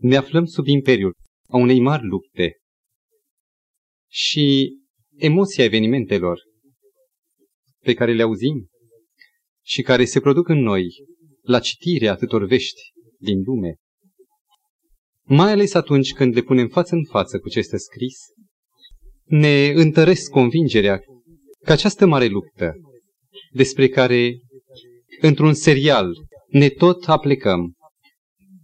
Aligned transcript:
Ne 0.00 0.16
aflăm 0.16 0.44
sub 0.44 0.66
imperiul 0.66 1.14
a 1.48 1.56
unei 1.56 1.80
mari 1.80 2.06
lupte. 2.06 2.56
Și 4.08 4.76
emoția 5.16 5.64
evenimentelor 5.64 6.40
pe 7.82 7.94
care 7.94 8.14
le 8.14 8.22
auzim 8.22 8.68
și 9.64 9.82
care 9.82 10.04
se 10.04 10.20
produc 10.20 10.48
în 10.48 10.58
noi 10.58 10.86
la 11.42 11.60
citirea 11.60 12.12
atâtor 12.12 12.44
vești 12.44 12.80
din 13.18 13.42
lume, 13.42 13.74
mai 15.22 15.50
ales 15.52 15.74
atunci 15.74 16.12
când 16.12 16.34
le 16.34 16.42
punem 16.42 16.68
față 16.68 16.94
în 16.94 17.04
față 17.04 17.38
cu 17.38 17.48
ce 17.48 17.58
este 17.58 17.76
scris, 17.76 18.18
ne 19.24 19.66
întăresc 19.66 20.30
convingerea 20.30 21.00
că 21.64 21.72
această 21.72 22.06
mare 22.06 22.26
luptă 22.26 22.72
despre 23.52 23.88
care 23.88 24.40
într-un 25.20 25.54
serial 25.54 26.12
ne 26.48 26.68
tot 26.68 27.08
aplecăm, 27.08 27.74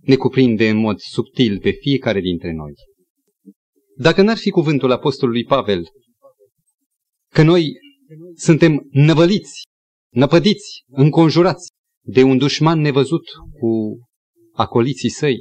ne 0.07 0.17
cuprinde 0.17 0.69
în 0.69 0.77
mod 0.77 0.99
subtil 0.99 1.61
pe 1.61 1.71
fiecare 1.71 2.21
dintre 2.21 2.53
noi. 2.53 2.73
Dacă 3.97 4.23
n-ar 4.23 4.37
fi 4.37 4.51
cuvântul 4.51 4.91
Apostolului 4.91 5.45
Pavel, 5.45 5.89
că 7.33 7.43
noi 7.43 7.73
suntem 8.35 8.87
năvăliți, 8.91 9.63
năpădiți, 10.13 10.83
înconjurați 10.87 11.69
de 12.05 12.23
un 12.23 12.39
dușman 12.39 12.81
nevăzut 12.81 13.25
cu 13.61 13.99
acoliții 14.53 15.11
săi, 15.11 15.39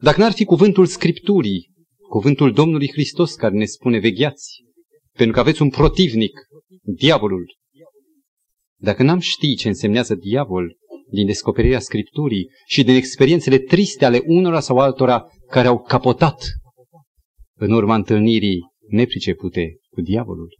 dacă 0.00 0.20
n-ar 0.20 0.32
fi 0.32 0.44
cuvântul 0.44 0.86
Scripturii, 0.86 1.70
cuvântul 2.08 2.52
Domnului 2.52 2.90
Hristos 2.90 3.34
care 3.34 3.54
ne 3.54 3.64
spune 3.64 3.98
vegheați, 3.98 4.64
pentru 5.12 5.34
că 5.34 5.40
aveți 5.40 5.62
un 5.62 5.70
protivnic, 5.70 6.32
diavolul, 6.82 7.44
dacă 8.76 9.02
n-am 9.02 9.18
ști 9.18 9.54
ce 9.54 9.68
însemnează 9.68 10.14
diavol 10.14 10.76
din 11.12 11.26
descoperirea 11.26 11.78
Scripturii 11.78 12.50
și 12.66 12.84
din 12.84 12.94
experiențele 12.94 13.58
triste 13.58 14.04
ale 14.04 14.20
unora 14.24 14.60
sau 14.60 14.78
altora 14.78 15.24
care 15.46 15.68
au 15.68 15.82
capotat 15.82 16.44
în 17.58 17.72
urma 17.72 17.94
întâlnirii 17.94 18.60
nepricepute 18.88 19.76
cu 19.90 20.00
diavolul, 20.00 20.56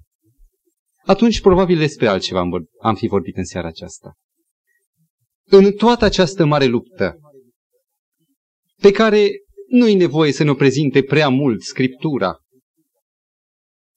atunci 1.05 1.41
probabil 1.41 1.79
despre 1.79 2.07
altceva 2.07 2.41
am, 2.41 2.51
am 2.81 2.95
fi 2.95 3.07
vorbit 3.07 3.37
în 3.37 3.45
seara 3.45 3.69
aceasta. 3.69 4.13
În 5.45 5.73
toată 5.73 6.05
această 6.05 6.45
mare 6.45 6.65
luptă, 6.65 7.17
pe 8.81 8.91
care 8.91 9.29
nu-i 9.69 9.95
nevoie 9.95 10.33
să 10.33 10.45
ne 10.45 10.55
prezinte 10.55 11.03
prea 11.03 11.29
mult 11.29 11.63
Scriptura, 11.63 12.37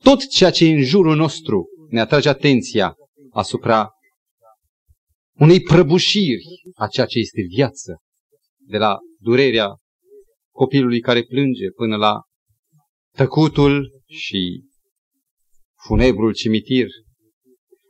tot 0.03 0.27
ceea 0.27 0.51
ce 0.51 0.65
e 0.65 0.73
în 0.73 0.83
jurul 0.83 1.15
nostru 1.15 1.65
ne 1.89 1.99
atrage 1.99 2.29
atenția 2.29 2.95
asupra 3.31 3.89
unei 5.39 5.61
prăbușiri 5.61 6.43
a 6.75 6.87
ceea 6.87 7.05
ce 7.05 7.19
este 7.19 7.41
viață, 7.47 8.01
de 8.57 8.77
la 8.77 8.97
durerea 9.19 9.67
copilului 10.51 10.99
care 10.99 11.23
plânge 11.23 11.69
până 11.75 11.95
la 11.95 12.21
tăcutul 13.15 14.01
și 14.05 14.63
funebrul 15.87 16.33
cimitir. 16.33 16.87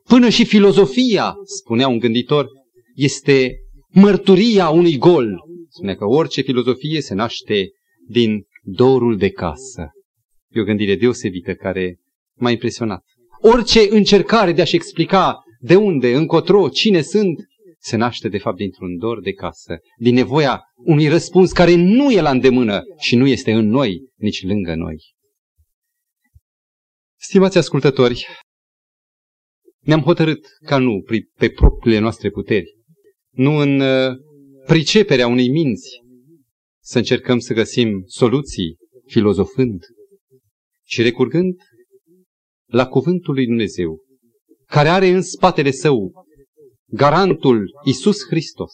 Până 0.03 0.29
și 0.29 0.45
filozofia, 0.45 1.35
spunea 1.43 1.87
un 1.87 1.97
gânditor, 1.97 2.47
este 2.95 3.55
mărturia 3.87 4.69
unui 4.69 4.97
gol. 4.97 5.27
Spunea 5.69 5.95
că 5.95 6.05
orice 6.05 6.41
filozofie 6.41 7.02
se 7.02 7.13
naște 7.13 7.69
din 8.07 8.43
dorul 8.61 9.17
de 9.17 9.30
casă. 9.30 9.89
E 10.49 10.61
o 10.61 10.63
gândire 10.63 10.95
deosebită 10.95 11.53
care 11.53 11.99
m-a 12.37 12.52
impresionat. 12.52 13.03
Orice 13.41 13.87
încercare 13.89 14.52
de 14.52 14.61
a-și 14.61 14.75
explica 14.75 15.44
de 15.66 15.75
unde, 15.75 16.16
încotro, 16.16 16.69
cine 16.69 17.02
sunt, 17.02 17.39
se 17.80 17.95
naște 17.95 18.30
de 18.30 18.38
fapt 18.38 18.58
dintr-un 18.58 18.97
dor 18.97 19.21
de 19.21 19.33
casă, 19.33 19.77
din 19.97 20.13
nevoia 20.13 20.61
unui 20.75 21.08
răspuns 21.08 21.52
care 21.52 21.75
nu 21.75 22.11
e 22.11 22.21
la 22.21 22.30
îndemână 22.30 22.81
și 22.99 23.16
nu 23.16 23.27
este 23.27 23.52
în 23.52 23.67
noi, 23.67 24.02
nici 24.16 24.43
lângă 24.43 24.75
noi. 24.75 25.13
Stimați 27.19 27.58
ascultători, 27.58 28.25
ne-am 29.80 30.02
hotărât 30.02 30.45
ca 30.65 30.77
nu 30.77 31.03
pe 31.37 31.49
propriile 31.49 31.99
noastre 31.99 32.30
puteri, 32.30 32.76
nu 33.30 33.55
în 33.55 33.80
uh, 33.80 34.15
priceperea 34.65 35.27
unei 35.27 35.49
minți, 35.49 35.89
să 36.83 36.97
încercăm 36.97 37.39
să 37.39 37.53
găsim 37.53 38.03
soluții 38.05 38.76
filozofând, 39.05 39.83
ci 40.83 41.02
recurgând 41.02 41.55
la 42.65 42.87
cuvântul 42.87 43.33
lui 43.33 43.45
Dumnezeu, 43.45 44.05
care 44.65 44.89
are 44.89 45.08
în 45.08 45.21
spatele 45.21 45.71
său 45.71 46.26
garantul 46.86 47.70
Isus 47.86 48.26
Hristos, 48.26 48.73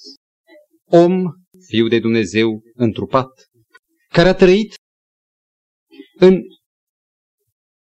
om, 0.86 1.24
fiu 1.68 1.88
de 1.88 2.00
Dumnezeu 2.00 2.62
întrupat, 2.74 3.30
care 4.08 4.28
a 4.28 4.34
trăit 4.34 4.76
în 6.16 6.42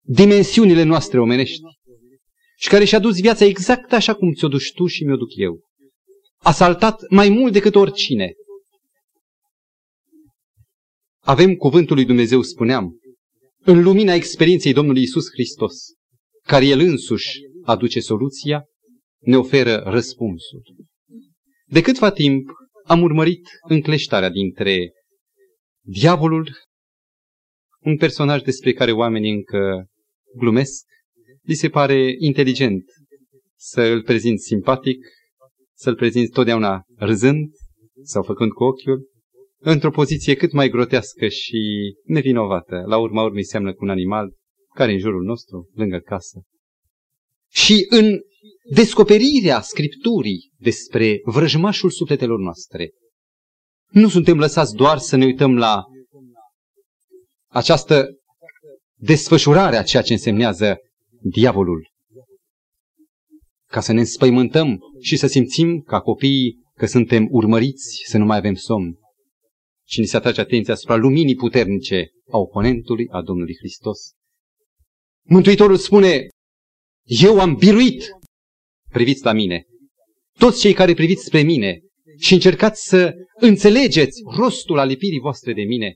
dimensiunile 0.02 0.84
noastre 0.84 1.20
omenești 1.20 1.62
și 2.58 2.70
care 2.70 2.86
și-a 2.86 3.00
dus 3.00 3.20
viața 3.20 3.46
exact 3.46 3.94
așa 3.94 4.14
cum 4.14 4.34
ți-o 4.34 4.48
duci 4.48 4.74
tu 4.74 4.88
și 4.88 5.04
mi-o 5.04 5.16
duc 5.16 5.30
eu. 5.36 5.60
A 6.38 6.52
saltat 6.52 7.02
mai 7.10 7.30
mult 7.30 7.54
decât 7.54 7.76
oricine. 7.76 8.34
Avem 11.24 11.56
cuvântul 11.56 11.96
lui 11.96 12.06
Dumnezeu, 12.06 12.42
spuneam, 12.42 13.00
în 13.64 13.84
lumina 13.84 14.14
experienței 14.14 14.74
Domnului 14.74 15.02
Isus 15.02 15.30
Hristos, 15.32 15.74
care 16.44 16.66
El 16.66 16.80
însuși 16.80 17.40
aduce 17.64 18.00
soluția, 18.00 18.64
ne 19.20 19.38
oferă 19.38 19.76
răspunsul. 19.86 20.64
De 21.66 21.82
câtva 21.82 22.12
timp 22.12 22.50
am 22.84 23.02
urmărit 23.02 23.48
încleștarea 23.68 24.30
dintre 24.30 24.92
diavolul, 25.86 26.50
un 27.80 27.98
personaj 27.98 28.42
despre 28.42 28.74
care 28.74 28.92
oamenii 28.92 29.32
încă 29.32 29.86
glumesc, 30.38 30.86
li 31.42 31.54
se 31.54 31.70
pare 31.70 32.16
inteligent 32.18 32.84
să 33.56 33.82
îl 33.82 34.04
prezint 34.04 34.40
simpatic, 34.40 34.98
să-l 35.74 35.96
prezint 35.96 36.32
totdeauna 36.32 36.84
râzând 36.96 37.50
sau 38.04 38.24
făcând 38.24 38.52
cu 38.52 38.64
ochiul, 38.64 39.10
într-o 39.58 39.92
poziție 39.92 40.36
cât 40.36 40.52
mai 40.52 40.70
grotească 40.70 41.28
și 41.28 41.60
nevinovată. 42.04 42.84
La 42.86 42.98
urma 42.98 43.24
urmei 43.24 43.46
seamnă 43.46 43.74
cu 43.74 43.84
un 43.84 43.90
animal 43.90 44.34
care 44.76 44.92
în 44.92 45.00
jurul 45.00 45.24
nostru, 45.24 45.70
lângă 45.74 45.98
casă. 45.98 46.42
Și 47.54 47.86
în 47.90 48.20
descoperirea 48.70 49.62
Scripturii 49.62 50.52
despre 50.58 51.22
vrăjmașul 51.24 51.90
sufletelor 51.90 52.40
noastre, 52.40 52.92
nu 53.90 54.10
suntem 54.10 54.38
lăsați 54.38 54.76
doar 54.76 54.98
să 54.98 55.16
ne 55.16 55.26
uităm 55.26 55.58
la 55.58 55.84
această 57.48 58.08
desfășurare 58.96 59.78
a 59.78 59.84
ceea 59.84 60.04
ce 60.04 60.14
însemnează 60.14 60.78
diavolul. 61.22 61.90
Ca 63.68 63.80
să 63.80 63.92
ne 63.94 64.00
înspăimântăm 64.00 64.80
și 65.02 65.18
să 65.18 65.28
simțim 65.28 65.82
ca 65.82 66.02
copiii 66.02 66.60
că 66.76 66.86
suntem 66.86 67.28
urmăriți, 67.30 68.04
să 68.06 68.18
nu 68.18 68.26
mai 68.26 68.38
avem 68.38 68.56
somn. 68.56 68.96
Și 69.88 70.00
ni 70.00 70.06
se 70.06 70.18
atrage 70.18 70.42
atenția 70.42 70.74
asupra 70.74 70.96
luminii 70.96 71.36
puternice 71.36 72.10
a 72.32 72.38
oponentului, 72.38 73.08
a 73.10 73.22
Domnului 73.22 73.56
Hristos. 73.58 74.12
Mântuitorul 75.28 75.78
spune, 75.78 76.28
eu 77.04 77.40
am 77.40 77.56
biruit, 77.56 78.04
priviți 78.90 79.24
la 79.24 79.34
mine, 79.34 79.66
toți 80.40 80.60
cei 80.60 80.74
care 80.74 80.94
priviți 80.94 81.26
spre 81.26 81.42
mine 81.42 81.80
și 82.18 82.34
încercați 82.34 82.88
să 82.88 83.14
înțelegeți 83.36 84.22
rostul 84.38 84.80
alipirii 84.80 85.20
voastre 85.20 85.54
de 85.54 85.64
mine, 85.64 85.96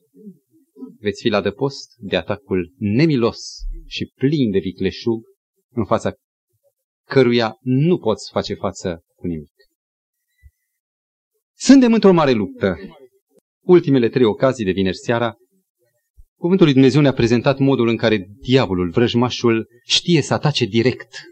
veți 0.99 1.21
fi 1.21 1.29
la 1.29 1.41
dăpost 1.41 1.95
de 1.97 2.16
atacul 2.16 2.73
nemilos 2.77 3.39
și 3.85 4.11
plin 4.16 4.51
de 4.51 4.59
vicleșug 4.59 5.23
în 5.69 5.85
fața 5.85 6.13
căruia 7.07 7.57
nu 7.61 7.97
poți 7.97 8.31
face 8.31 8.53
față 8.53 9.03
cu 9.16 9.27
nimic. 9.27 9.51
Suntem 11.57 11.93
într-o 11.93 12.11
mare 12.11 12.31
luptă. 12.31 12.75
Ultimele 13.63 14.09
trei 14.09 14.25
ocazii 14.25 14.66
de 14.66 14.72
vineri 14.72 14.97
seara, 14.97 15.35
Cuvântul 16.40 16.66
lui 16.66 16.73
Dumnezeu 16.73 17.02
ne-a 17.02 17.14
prezentat 17.14 17.58
modul 17.59 17.87
în 17.87 17.97
care 17.97 18.28
diavolul, 18.40 18.90
vrăjmașul, 18.90 19.67
știe 19.85 20.22
să 20.22 20.34
atace 20.34 20.66
direct. 20.66 21.23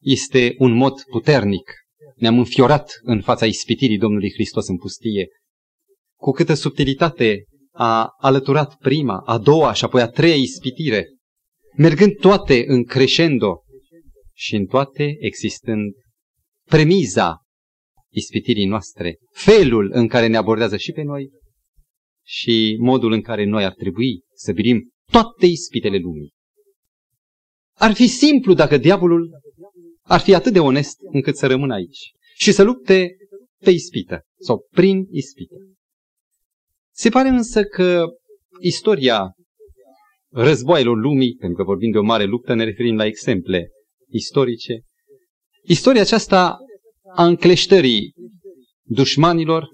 Este 0.00 0.54
un 0.58 0.72
mod 0.72 1.02
puternic. 1.02 1.72
Ne-am 2.16 2.38
înfiorat 2.38 3.00
în 3.02 3.20
fața 3.20 3.46
ispitirii 3.46 3.98
Domnului 3.98 4.32
Hristos 4.32 4.68
în 4.68 4.76
pustie. 4.76 5.28
Cu 6.16 6.30
câtă 6.30 6.54
subtilitate 6.54 7.44
a 7.72 8.14
alăturat 8.18 8.76
prima, 8.76 9.22
a 9.24 9.38
doua 9.38 9.72
și 9.72 9.84
apoi 9.84 10.02
a 10.02 10.08
treia 10.08 10.34
ispitire, 10.34 11.06
mergând 11.76 12.16
toate 12.16 12.64
în 12.66 12.84
crescendo 12.84 13.62
și 14.34 14.54
în 14.54 14.66
toate 14.66 15.16
existând 15.18 15.92
premiza 16.68 17.44
ispitirii 18.12 18.66
noastre, 18.66 19.18
felul 19.32 19.90
în 19.92 20.08
care 20.08 20.26
ne 20.26 20.36
abordează 20.36 20.76
și 20.76 20.92
pe 20.92 21.02
noi 21.02 21.30
și 22.32 22.76
modul 22.80 23.12
în 23.12 23.20
care 23.20 23.44
noi 23.44 23.64
ar 23.64 23.72
trebui 23.72 24.22
să 24.34 24.52
birim 24.52 24.90
toate 25.12 25.46
ispitele 25.46 25.98
lumii. 25.98 26.32
Ar 27.74 27.92
fi 27.92 28.06
simplu 28.06 28.54
dacă 28.54 28.76
diavolul 28.76 29.30
ar 30.02 30.20
fi 30.20 30.34
atât 30.34 30.52
de 30.52 30.58
onest 30.58 30.96
încât 31.12 31.36
să 31.36 31.46
rămână 31.46 31.74
aici 31.74 32.12
și 32.34 32.52
să 32.52 32.62
lupte 32.62 33.16
pe 33.64 33.70
ispită 33.70 34.20
sau 34.38 34.66
prin 34.70 35.06
ispită. 35.10 35.54
Se 36.94 37.08
pare 37.08 37.28
însă 37.28 37.64
că 37.64 38.04
istoria 38.60 39.34
războaielor 40.32 40.96
lumii, 40.96 41.34
pentru 41.34 41.56
că 41.56 41.62
vorbim 41.64 41.90
de 41.90 41.98
o 41.98 42.02
mare 42.02 42.24
luptă, 42.24 42.54
ne 42.54 42.64
referim 42.64 42.96
la 42.96 43.06
exemple 43.06 43.70
istorice. 44.08 44.80
Istoria 45.62 46.00
aceasta 46.00 46.56
a 47.14 47.24
încleștării 47.24 48.12
dușmanilor 48.82 49.68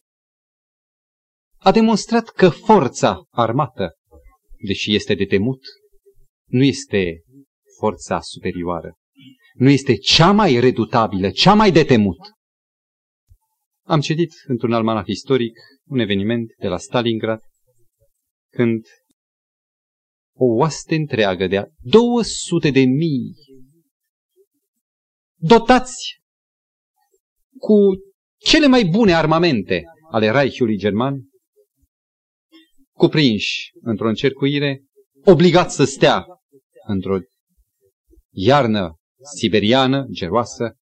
a 1.67 1.73
demonstrat 1.73 2.29
că 2.29 2.49
forța 2.49 3.27
armată, 3.31 3.93
deși 4.67 4.95
este 4.95 5.15
de 5.15 5.25
temut, 5.25 5.61
nu 6.51 6.65
este 6.65 7.23
forța 7.79 8.21
superioară. 8.21 8.95
Nu 9.55 9.71
este 9.71 9.97
cea 9.97 10.33
mai 10.33 10.61
redutabilă, 10.61 11.31
cea 11.31 11.55
mai 11.55 11.73
de 11.73 11.85
temut. 11.85 12.19
Am 13.87 14.01
citit 14.01 14.33
într-un 14.47 14.73
almanach 14.73 15.07
istoric 15.07 15.59
un 15.89 15.99
eveniment 15.99 16.55
de 16.59 16.67
la 16.67 16.79
Stalingrad, 16.79 17.41
când 18.53 18.85
o 20.37 20.45
oaste 20.45 20.95
întreagă 20.95 21.47
de 21.47 21.65
200 21.79 22.71
de 22.71 22.85
mii 22.85 23.35
dotați 25.39 26.21
cu 27.59 27.75
cele 28.37 28.67
mai 28.67 28.85
bune 28.85 29.15
armamente 29.15 29.83
ale 30.11 30.31
Reichului 30.31 30.77
German, 30.77 31.35
cuprinși 32.97 33.71
într-o 33.81 34.09
încercuire, 34.09 34.85
obligați 35.25 35.75
să 35.75 35.85
stea 35.85 36.27
într-o 36.87 37.19
iarnă 38.31 38.97
siberiană, 39.37 40.07
geroasă, 40.11 40.77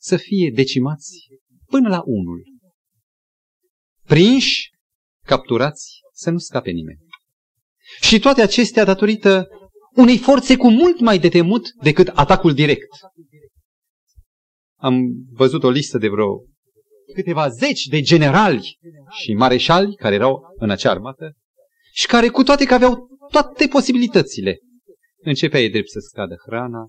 să 0.00 0.16
fie 0.16 0.50
decimați 0.54 1.28
până 1.66 1.88
la 1.88 2.02
unul. 2.04 2.42
Prinși, 4.04 4.70
capturați, 5.24 6.00
să 6.12 6.30
nu 6.30 6.38
scape 6.38 6.70
nimeni. 6.70 6.98
Și 8.00 8.18
toate 8.18 8.42
acestea 8.42 8.84
datorită 8.84 9.46
unei 9.94 10.18
forțe 10.18 10.56
cu 10.56 10.70
mult 10.70 11.00
mai 11.00 11.18
de 11.18 11.28
temut 11.28 11.68
decât 11.82 12.08
atacul 12.08 12.54
direct. 12.54 12.88
Am 14.76 15.00
văzut 15.30 15.62
o 15.62 15.70
listă 15.70 15.98
de 15.98 16.08
vreo 16.08 16.44
câteva 17.14 17.48
zeci 17.48 17.84
de 17.84 18.00
generali 18.00 18.78
și 19.20 19.32
mareșali 19.32 19.94
care 19.94 20.14
erau 20.14 20.40
în 20.56 20.70
acea 20.70 20.90
armată 20.90 21.36
și 21.92 22.06
care 22.06 22.28
cu 22.28 22.42
toate 22.42 22.64
că 22.64 22.74
aveau 22.74 23.08
toate 23.30 23.66
posibilitățile. 23.66 24.58
Începea 25.20 25.60
e 25.60 25.68
drept 25.68 25.88
să 25.88 25.98
scadă 25.98 26.34
hrana, 26.46 26.88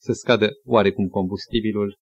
să 0.00 0.12
scadă 0.12 0.50
oarecum 0.64 1.08
combustibilul. 1.08 1.98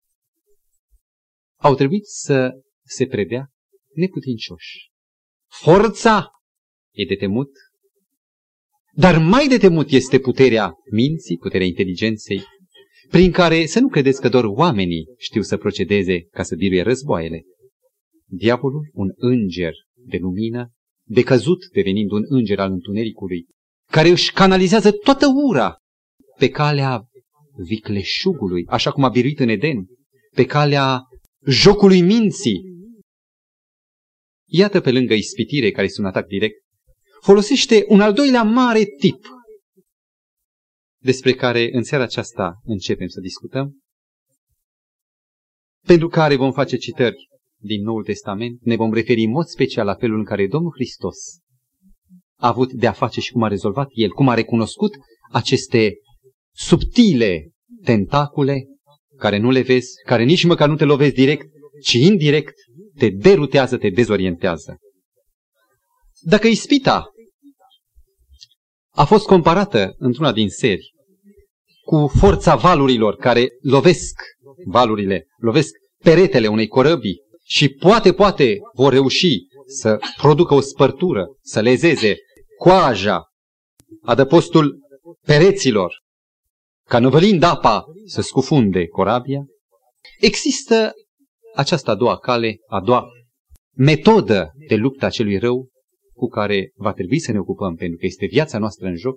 Au 1.59 1.75
trebuit 1.75 2.05
să 2.05 2.51
se 2.85 3.05
predea 3.07 3.47
neputincioși. 3.95 4.89
Forța 5.47 6.31
e 6.91 7.05
de 7.05 7.15
temut, 7.15 7.51
dar 8.93 9.17
mai 9.17 9.47
de 9.47 9.57
temut 9.57 9.91
este 9.91 10.19
puterea 10.19 10.73
minții, 10.91 11.37
puterea 11.37 11.65
inteligenței, 11.65 12.43
prin 13.09 13.31
care 13.31 13.65
să 13.65 13.79
nu 13.79 13.87
credeți 13.87 14.21
că 14.21 14.29
doar 14.29 14.43
oamenii 14.43 15.05
știu 15.17 15.41
să 15.41 15.57
procedeze 15.57 16.21
ca 16.21 16.43
să 16.43 16.55
biruie 16.55 16.81
războaiele. 16.81 17.43
Diavolul, 18.25 18.89
un 18.93 19.09
înger 19.15 19.73
de 19.95 20.17
lumină, 20.17 20.71
decăzut 21.03 21.59
devenind 21.73 22.11
un 22.11 22.23
înger 22.27 22.59
al 22.59 22.71
întunericului, 22.71 23.45
care 23.91 24.09
își 24.09 24.31
canalizează 24.33 24.91
toată 24.91 25.25
ura 25.49 25.77
pe 26.37 26.49
calea 26.49 27.03
vicleșugului, 27.67 28.65
așa 28.67 28.91
cum 28.91 29.03
a 29.03 29.09
biruit 29.09 29.39
în 29.39 29.49
Eden, 29.49 29.85
pe 30.35 30.45
calea 30.45 31.01
jocului 31.45 32.01
minții. 32.01 32.61
Iată 34.47 34.79
pe 34.81 34.91
lângă 34.91 35.13
ispitire, 35.13 35.71
care 35.71 35.85
este 35.85 36.01
un 36.01 36.07
atac 36.07 36.27
direct, 36.27 36.55
folosește 37.21 37.85
un 37.87 38.01
al 38.01 38.13
doilea 38.13 38.43
mare 38.43 38.83
tip 38.99 39.27
despre 41.01 41.33
care 41.33 41.69
în 41.71 41.83
seara 41.83 42.03
aceasta 42.03 42.59
începem 42.63 43.07
să 43.07 43.19
discutăm, 43.19 43.79
pentru 45.85 46.07
care 46.07 46.35
vom 46.35 46.51
face 46.51 46.77
citări 46.77 47.27
din 47.61 47.83
Noul 47.83 48.03
Testament, 48.03 48.59
ne 48.61 48.75
vom 48.75 48.93
referi 48.93 49.23
în 49.23 49.31
mod 49.31 49.45
special 49.45 49.85
la 49.85 49.95
felul 49.95 50.17
în 50.17 50.25
care 50.25 50.47
Domnul 50.47 50.71
Hristos 50.71 51.17
a 52.39 52.47
avut 52.47 52.71
de 52.71 52.87
a 52.87 52.91
face 52.91 53.19
și 53.19 53.31
cum 53.31 53.43
a 53.43 53.47
rezolvat 53.47 53.87
El, 53.91 54.09
cum 54.09 54.29
a 54.29 54.33
recunoscut 54.33 54.91
aceste 55.31 55.93
subtile 56.55 57.49
tentacule 57.83 58.65
care 59.17 59.37
nu 59.37 59.49
le 59.49 59.61
vezi, 59.61 59.89
care 60.05 60.23
nici 60.23 60.43
măcar 60.43 60.69
nu 60.69 60.75
te 60.75 60.83
lovesc 60.83 61.13
direct, 61.13 61.45
ci 61.83 61.93
indirect 61.93 62.53
te 62.97 63.09
derutează, 63.09 63.77
te 63.77 63.89
dezorientează. 63.89 64.77
Dacă 66.21 66.47
ispita 66.47 67.09
a 68.95 69.05
fost 69.05 69.25
comparată 69.25 69.95
într-una 69.97 70.31
din 70.31 70.49
seri 70.49 70.93
cu 71.81 72.11
forța 72.17 72.55
valurilor 72.55 73.15
care 73.15 73.47
lovesc 73.61 74.21
valurile, 74.65 75.27
lovesc 75.37 75.75
peretele 76.03 76.47
unei 76.47 76.67
corăbii 76.67 77.21
și 77.43 77.69
poate, 77.69 78.13
poate 78.13 78.57
vor 78.73 78.91
reuși 78.91 79.37
să 79.65 79.99
producă 80.17 80.53
o 80.53 80.59
spărtură, 80.59 81.27
să 81.41 81.61
lezeze 81.61 82.17
coaja, 82.57 83.23
adăpostul 84.01 84.79
pereților, 85.25 85.93
ca 86.87 86.99
năvălind 86.99 87.43
apa 87.43 87.85
să 88.05 88.21
scufunde 88.21 88.87
corabia, 88.87 89.45
există 90.19 90.91
această 91.55 91.91
a 91.91 91.95
doua 91.95 92.17
cale, 92.17 92.57
a 92.67 92.81
doua 92.81 93.07
metodă 93.75 94.51
de 94.67 94.75
luptă 94.75 95.05
a 95.05 95.09
celui 95.09 95.37
rău 95.37 95.69
cu 96.19 96.27
care 96.27 96.71
va 96.75 96.93
trebui 96.93 97.19
să 97.19 97.31
ne 97.31 97.39
ocupăm, 97.39 97.75
pentru 97.75 97.97
că 97.97 98.05
este 98.05 98.25
viața 98.25 98.57
noastră 98.57 98.87
în 98.87 98.95
joc, 98.95 99.15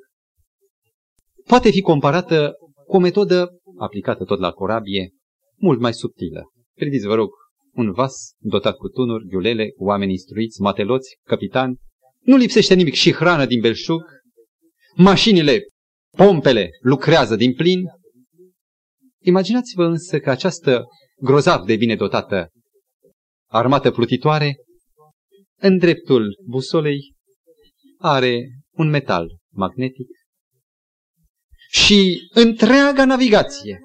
poate 1.46 1.70
fi 1.70 1.81
comparată 1.81 2.52
cu 2.87 2.96
o 2.96 2.99
metodă 2.99 3.49
aplicată 3.78 4.25
tot 4.25 4.38
la 4.38 4.50
corabie, 4.50 5.10
mult 5.56 5.81
mai 5.81 5.94
subtilă. 5.94 6.43
Priviți, 6.75 7.06
vă 7.06 7.14
rog, 7.14 7.31
un 7.75 7.93
vas 7.93 8.34
dotat 8.38 8.76
cu 8.76 8.88
tunuri, 8.88 9.26
ghiulele, 9.26 9.70
cu 9.70 9.84
oameni 9.84 10.10
instruiți, 10.10 10.60
mateloți, 10.60 11.16
capitani, 11.26 11.76
nu 12.20 12.37
lipsește 12.37 12.75
nimic 12.75 12.94
și 12.94 13.12
hrană 13.12 13.46
din 13.46 13.60
belșug, 13.60 14.02
mașinile, 14.96 15.66
pompele 16.16 16.69
lucrează 16.81 17.37
din 17.37 17.55
plin. 17.55 17.81
Imaginați-vă 19.22 19.84
însă 19.84 20.19
că 20.19 20.31
această 20.31 20.84
grozav 21.16 21.66
de 21.66 21.76
bine 21.76 21.96
dotată 21.96 22.50
armată 23.48 23.90
plutitoare 23.90 24.56
în 25.62 25.79
dreptul 25.79 26.38
busolei 26.47 27.15
are 27.98 28.48
un 28.70 28.89
metal 28.89 29.39
magnetic 29.53 30.08
și 31.70 32.29
întreaga 32.34 33.05
navigație, 33.05 33.81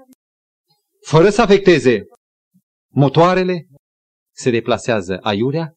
fără 1.05 1.29
să 1.29 1.41
afecteze 1.41 2.03
motoarele, 2.93 3.67
se 4.35 4.49
deplasează 4.49 5.17
aiurea, 5.21 5.73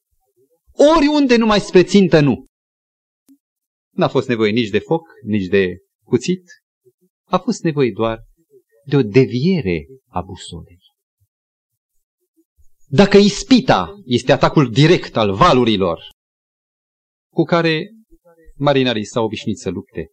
oriunde 0.96 1.36
numai 1.36 1.60
spre 1.60 1.84
țintă 1.84 2.20
nu. 2.20 2.46
N-a 3.94 4.08
fost 4.08 4.28
nevoie 4.28 4.50
nici 4.50 4.68
de 4.68 4.78
foc, 4.78 5.02
nici 5.24 5.46
de 5.46 5.76
cuțit, 6.04 6.42
a 7.24 7.38
fost 7.38 7.62
nevoie 7.62 7.90
doar 7.94 8.18
de 8.86 8.96
o 8.96 9.02
deviere 9.02 9.86
a 10.08 10.20
busolei. 10.20 10.79
Dacă 12.92 13.16
ispita 13.16 14.00
este 14.04 14.32
atacul 14.32 14.70
direct 14.70 15.16
al 15.16 15.34
valurilor 15.34 16.02
cu 17.32 17.42
care 17.42 17.90
marinarii 18.56 19.04
s-au 19.04 19.24
obișnuit 19.24 19.58
să 19.58 19.70
lupte, 19.70 20.08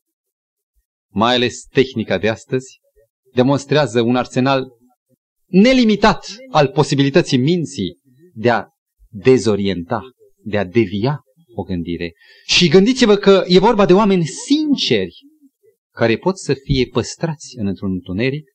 mai 1.11 1.35
ales 1.35 1.63
tehnica 1.63 2.17
de 2.17 2.29
astăzi, 2.29 2.79
demonstrează 3.33 4.01
un 4.01 4.15
arsenal 4.15 4.67
nelimitat 5.45 6.35
al 6.51 6.67
posibilității 6.67 7.37
minții 7.37 7.99
de 8.33 8.49
a 8.49 8.67
dezorienta, 9.09 10.01
de 10.43 10.57
a 10.57 10.65
devia 10.65 11.21
o 11.55 11.63
gândire. 11.63 12.13
Și 12.45 12.67
gândiți-vă 12.67 13.15
că 13.15 13.43
e 13.47 13.59
vorba 13.59 13.85
de 13.85 13.93
oameni 13.93 14.25
sinceri 14.25 15.15
care 15.93 16.17
pot 16.17 16.37
să 16.37 16.53
fie 16.53 16.85
păstrați 16.85 17.57
în 17.57 17.67
într-un 17.67 17.91
întuneric, 17.91 18.49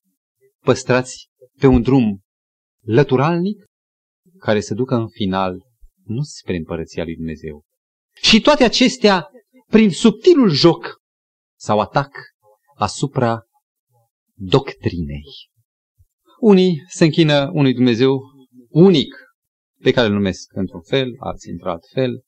păstrați 0.64 1.28
pe 1.58 1.66
un 1.66 1.82
drum 1.82 2.20
lăturalnic, 2.84 3.64
care 4.42 4.60
să 4.60 4.74
ducă 4.74 4.94
în 4.94 5.08
final 5.08 5.62
nu 6.04 6.22
spre 6.22 6.56
împărăția 6.56 7.04
lui 7.04 7.16
Dumnezeu. 7.16 7.62
Și 8.14 8.40
toate 8.40 8.64
acestea 8.64 9.30
prin 9.66 9.90
subtilul 9.90 10.50
joc 10.50 10.96
sau 11.58 11.80
atac 11.80 12.10
asupra 12.74 13.42
doctrinei. 14.34 15.24
Unii 16.40 16.84
se 16.88 17.04
închină 17.04 17.50
unui 17.52 17.74
Dumnezeu 17.74 18.20
unic, 18.68 19.14
pe 19.82 19.90
care 19.90 20.06
îl 20.06 20.12
numesc 20.12 20.52
într-un 20.54 20.82
fel, 20.82 21.14
alții 21.18 21.52
într-alt 21.52 21.82
fel. 21.92 22.22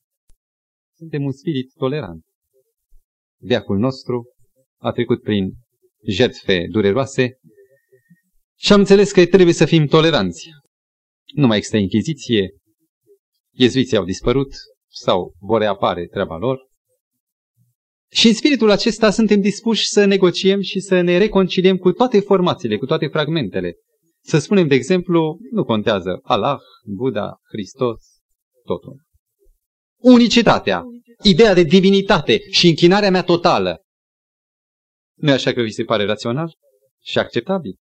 Suntem 0.97 1.23
un 1.23 1.31
spirit 1.31 1.71
tolerant. 1.73 2.23
Veacul 3.41 3.77
nostru 3.77 4.23
a 4.77 4.91
trecut 4.91 5.21
prin 5.21 5.53
jertfe 6.07 6.65
dureroase 6.69 7.39
și 8.57 8.73
am 8.73 8.79
înțeles 8.79 9.11
că 9.11 9.25
trebuie 9.25 9.53
să 9.53 9.65
fim 9.65 9.85
toleranți. 9.85 10.49
Nu 11.35 11.47
mai 11.47 11.57
există 11.57 11.77
închiziție, 11.77 12.49
Iezuiții 13.51 13.97
au 13.97 14.03
dispărut 14.03 14.53
sau 14.87 15.35
vor 15.39 15.59
reapare 15.59 16.07
treaba 16.07 16.37
lor. 16.37 16.59
Și 18.11 18.27
în 18.27 18.33
spiritul 18.33 18.69
acesta 18.69 19.09
suntem 19.09 19.41
dispuși 19.41 19.87
să 19.87 20.05
negociem 20.05 20.61
și 20.61 20.79
să 20.79 21.01
ne 21.01 21.17
reconciliem 21.17 21.77
cu 21.77 21.91
toate 21.91 22.19
formațiile, 22.19 22.77
cu 22.77 22.85
toate 22.85 23.07
fragmentele. 23.07 23.73
Să 24.23 24.37
spunem, 24.37 24.67
de 24.67 24.75
exemplu, 24.75 25.37
nu 25.51 25.63
contează 25.63 26.19
Allah, 26.23 26.59
Buddha, 26.83 27.39
Hristos, 27.51 28.01
totul. 28.63 29.03
Unicitatea, 30.01 30.83
ideea 31.23 31.53
de 31.53 31.63
divinitate 31.63 32.39
și 32.49 32.67
închinarea 32.67 33.11
mea 33.11 33.23
totală. 33.23 33.81
Nu 35.15 35.31
așa 35.31 35.53
că 35.53 35.61
vi 35.61 35.71
se 35.71 35.83
pare 35.83 36.05
rațional 36.05 36.55
și 37.01 37.19
acceptabil? 37.19 37.75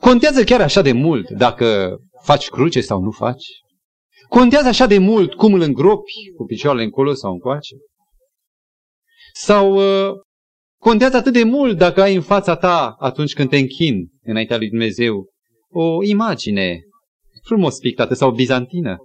Contează 0.00 0.44
chiar 0.44 0.60
așa 0.60 0.82
de 0.82 0.92
mult 0.92 1.30
dacă 1.30 1.98
faci 2.26 2.48
cruce 2.48 2.80
sau 2.80 3.00
nu 3.00 3.10
faci? 3.10 3.44
Contează 4.28 4.68
așa 4.68 4.86
de 4.86 4.98
mult 4.98 5.34
cum 5.34 5.52
îl 5.54 5.60
îngropi 5.60 6.32
cu 6.36 6.44
picioarele 6.44 6.84
încolo 6.84 7.14
sau 7.14 7.32
încoace? 7.32 7.76
Sau 9.32 9.74
uh, 9.74 10.14
contează 10.80 11.16
atât 11.16 11.32
de 11.32 11.42
mult 11.42 11.76
dacă 11.78 12.02
ai 12.02 12.14
în 12.14 12.22
fața 12.22 12.56
ta, 12.56 12.96
atunci 12.98 13.32
când 13.32 13.48
te 13.48 13.56
închin 13.56 14.08
înaintea 14.22 14.56
lui 14.56 14.68
Dumnezeu, 14.68 15.24
o 15.70 16.02
imagine 16.04 16.80
frumos 17.42 17.78
pictată 17.78 18.14
sau 18.14 18.30
bizantină? 18.30 18.96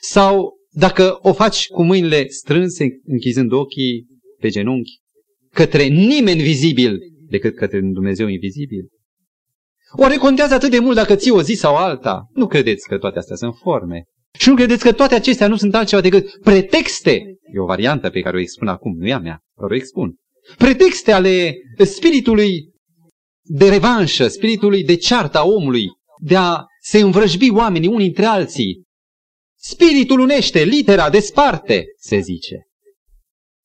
Sau 0.00 0.52
dacă 0.70 1.18
o 1.22 1.32
faci 1.32 1.66
cu 1.66 1.82
mâinile 1.82 2.26
strânse, 2.28 2.86
închizând 3.04 3.52
ochii 3.52 4.06
pe 4.38 4.48
genunchi, 4.48 4.98
către 5.52 5.84
nimeni 5.84 6.42
vizibil 6.42 6.98
decât 7.28 7.54
către 7.56 7.80
Dumnezeu 7.80 8.26
invizibil? 8.28 8.88
Oare 9.96 10.16
contează 10.16 10.54
atât 10.54 10.70
de 10.70 10.78
mult 10.78 10.96
dacă 10.96 11.14
ții 11.14 11.30
o 11.30 11.42
zi 11.42 11.52
sau 11.54 11.76
alta? 11.76 12.26
Nu 12.32 12.46
credeți 12.46 12.88
că 12.88 12.98
toate 12.98 13.18
astea 13.18 13.36
sunt 13.36 13.54
forme. 13.62 14.04
Și 14.38 14.48
nu 14.48 14.54
credeți 14.54 14.84
că 14.84 14.92
toate 14.92 15.14
acestea 15.14 15.48
nu 15.48 15.56
sunt 15.56 15.74
altceva 15.74 16.00
decât 16.02 16.40
pretexte? 16.42 17.12
E 17.54 17.58
o 17.60 17.64
variantă 17.64 18.10
pe 18.10 18.20
care 18.20 18.36
o 18.36 18.40
expun 18.40 18.68
acum, 18.68 18.96
nu 18.96 19.06
e 19.06 19.12
a 19.12 19.18
mea, 19.18 19.40
dar 19.60 19.70
o 19.70 19.74
expun. 19.74 20.14
Pretexte 20.56 21.12
ale 21.12 21.54
spiritului 21.76 22.70
de 23.42 23.68
revanșă, 23.68 24.28
spiritului 24.28 24.84
de 24.84 24.94
ceartă 24.94 25.38
a 25.38 25.44
omului, 25.44 25.86
de 26.22 26.36
a 26.36 26.64
se 26.82 26.98
învrăjbi 26.98 27.50
oamenii 27.50 27.88
unii 27.88 28.06
între 28.06 28.24
alții. 28.24 28.82
Spiritul 29.58 30.20
unește, 30.20 30.64
litera 30.64 31.10
desparte, 31.10 31.84
se 31.98 32.18
zice. 32.18 32.56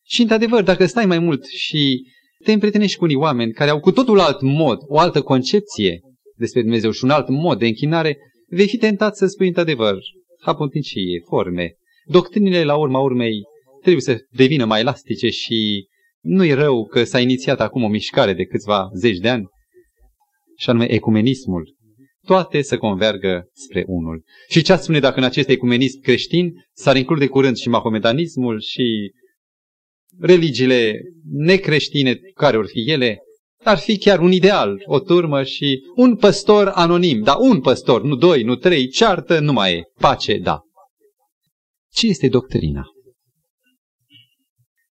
Și 0.08 0.22
într-adevăr, 0.22 0.64
dacă 0.64 0.86
stai 0.86 1.06
mai 1.06 1.20
mult 1.20 1.46
și 1.46 2.02
te 2.44 2.52
împrietenești 2.52 2.98
cu 2.98 3.04
unii 3.04 3.16
oameni 3.16 3.52
care 3.52 3.70
au 3.70 3.80
cu 3.80 3.92
totul 3.92 4.20
alt 4.20 4.42
mod, 4.42 4.78
o 4.88 5.00
altă 5.00 5.22
concepție 5.22 6.00
despre 6.36 6.62
Dumnezeu 6.62 6.92
și 6.92 7.04
un 7.04 7.10
alt 7.10 7.30
mod 7.30 7.60
de 7.60 7.66
închinare, 7.66 8.18
vei 8.48 8.68
fi 8.68 8.78
tentat 8.78 9.16
să 9.16 9.26
spui 9.26 9.48
într-adevăr, 9.48 9.98
apunticie, 10.42 11.20
forme. 11.28 11.74
Doctrinile, 12.06 12.64
la 12.64 12.76
urma 12.76 13.00
urmei, 13.00 13.42
trebuie 13.82 14.02
să 14.02 14.26
devină 14.30 14.66
mai 14.66 14.80
elastice 14.80 15.30
și 15.30 15.88
nu 16.22 16.46
e 16.46 16.54
rău 16.54 16.86
că 16.86 17.04
s-a 17.04 17.20
inițiat 17.20 17.60
acum 17.60 17.84
o 17.84 17.88
mișcare 17.88 18.34
de 18.34 18.46
câțiva 18.46 18.90
zeci 18.94 19.18
de 19.18 19.30
ani, 19.30 19.48
și 20.58 20.70
anume 20.70 20.92
ecumenismul. 20.92 21.76
Toate 22.26 22.62
să 22.62 22.78
convergă 22.78 23.50
spre 23.54 23.84
unul. 23.88 24.24
Și 24.50 24.62
ce 24.62 24.72
ați 24.72 24.84
spune 24.84 25.00
dacă 25.00 25.20
în 25.20 25.26
acest 25.26 25.50
ecumenism 25.50 26.02
creștin 26.02 26.54
s-ar 26.74 26.96
include 26.96 27.28
curând 27.28 27.56
și 27.56 27.70
mahomedanismul 27.70 28.62
și 28.62 29.12
religiile 30.20 31.02
necreștine, 31.32 32.20
care 32.34 32.58
or 32.58 32.68
fi 32.68 32.92
ele, 32.92 33.18
ar 33.66 33.78
fi 33.78 33.98
chiar 33.98 34.20
un 34.20 34.32
ideal, 34.32 34.84
o 34.86 35.00
turmă 35.00 35.44
și 35.44 35.84
un 35.96 36.16
păstor 36.16 36.68
anonim, 36.68 37.22
da, 37.22 37.36
un 37.36 37.62
păstor, 37.62 38.04
nu 38.04 38.16
doi, 38.16 38.44
nu 38.44 38.56
trei, 38.56 38.88
ceartă, 38.88 39.40
nu 39.40 39.54
mai 39.54 39.74
e, 39.74 39.84
pace, 40.00 40.38
da. 40.38 40.60
Ce 41.92 42.08
este 42.08 42.28
doctrina? 42.28 42.84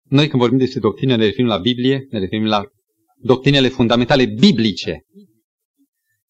Noi 0.09 0.29
când 0.29 0.41
vorbim 0.41 0.59
despre 0.59 0.81
doctrină 0.81 1.17
ne 1.17 1.25
referim 1.25 1.47
la 1.47 1.59
Biblie, 1.59 2.07
ne 2.11 2.19
referim 2.19 2.45
la 2.45 2.65
doctrinele 3.17 3.69
fundamentale 3.69 4.25
biblice. 4.25 5.03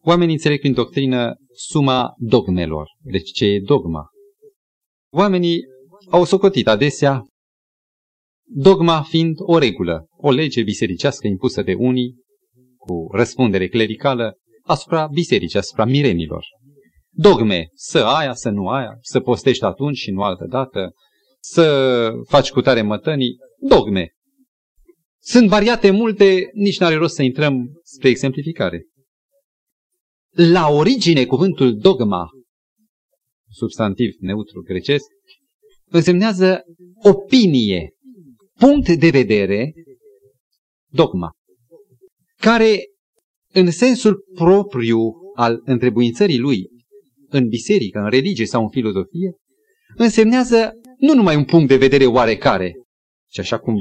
Oamenii 0.00 0.35
înțeleg 0.35 0.61
prin 0.61 0.73
doctrină 0.73 1.35
suma 1.54 2.14
dogmelor. 2.18 2.88
Deci 3.02 3.30
ce 3.30 3.45
e 3.45 3.61
dogma? 3.61 4.07
Oamenii 5.12 5.61
au 6.11 6.25
socotit 6.25 6.68
adesea 6.68 7.23
dogma 8.45 9.02
fiind 9.02 9.37
o 9.38 9.59
regulă, 9.59 10.07
o 10.16 10.30
lege 10.30 10.62
bisericească 10.62 11.26
impusă 11.26 11.62
de 11.62 11.75
unii 11.75 12.14
cu 12.88 13.16
răspundere 13.16 13.68
clericală 13.68 14.38
asupra 14.62 15.07
bisericii, 15.07 15.59
asupra 15.59 15.85
mirenilor. 15.85 16.45
Dogme, 17.11 17.68
să 17.75 17.99
aia, 17.99 18.35
să 18.35 18.50
nu 18.50 18.68
aia, 18.68 18.99
să 19.00 19.21
postești 19.21 19.64
atunci 19.64 19.97
și 19.97 20.11
nu 20.11 20.23
altă 20.23 20.47
dată, 20.50 20.92
să 21.40 22.12
faci 22.28 22.50
cu 22.50 22.61
tare 22.61 22.83
mătănii, 22.83 23.37
dogme. 23.68 24.12
Sunt 25.21 25.49
variate 25.49 25.90
multe, 25.90 26.50
nici 26.52 26.78
n-are 26.78 26.95
rost 26.95 27.14
să 27.14 27.23
intrăm 27.23 27.80
spre 27.83 28.09
exemplificare. 28.09 28.87
La 30.52 30.68
origine, 30.68 31.25
cuvântul 31.25 31.76
dogma, 31.76 32.28
substantiv 33.50 34.14
neutru 34.18 34.62
grecesc, 34.62 35.07
însemnează 35.90 36.62
opinie, 37.02 37.90
punct 38.59 38.88
de 38.88 39.11
vedere, 39.11 39.73
dogma 40.90 41.38
care 42.40 42.80
în 43.52 43.71
sensul 43.71 44.25
propriu 44.35 44.99
al 45.35 45.61
întrebuințării 45.64 46.38
lui 46.38 46.68
în 47.28 47.49
biserică, 47.49 47.99
în 47.99 48.11
religie 48.11 48.47
sau 48.47 48.62
în 48.62 48.68
filozofie, 48.68 49.33
însemnează 49.97 50.73
nu 50.99 51.14
numai 51.14 51.37
un 51.37 51.45
punct 51.45 51.68
de 51.68 51.76
vedere 51.76 52.07
oarecare, 52.07 52.73
ci 53.30 53.38
așa 53.38 53.59
cum 53.59 53.75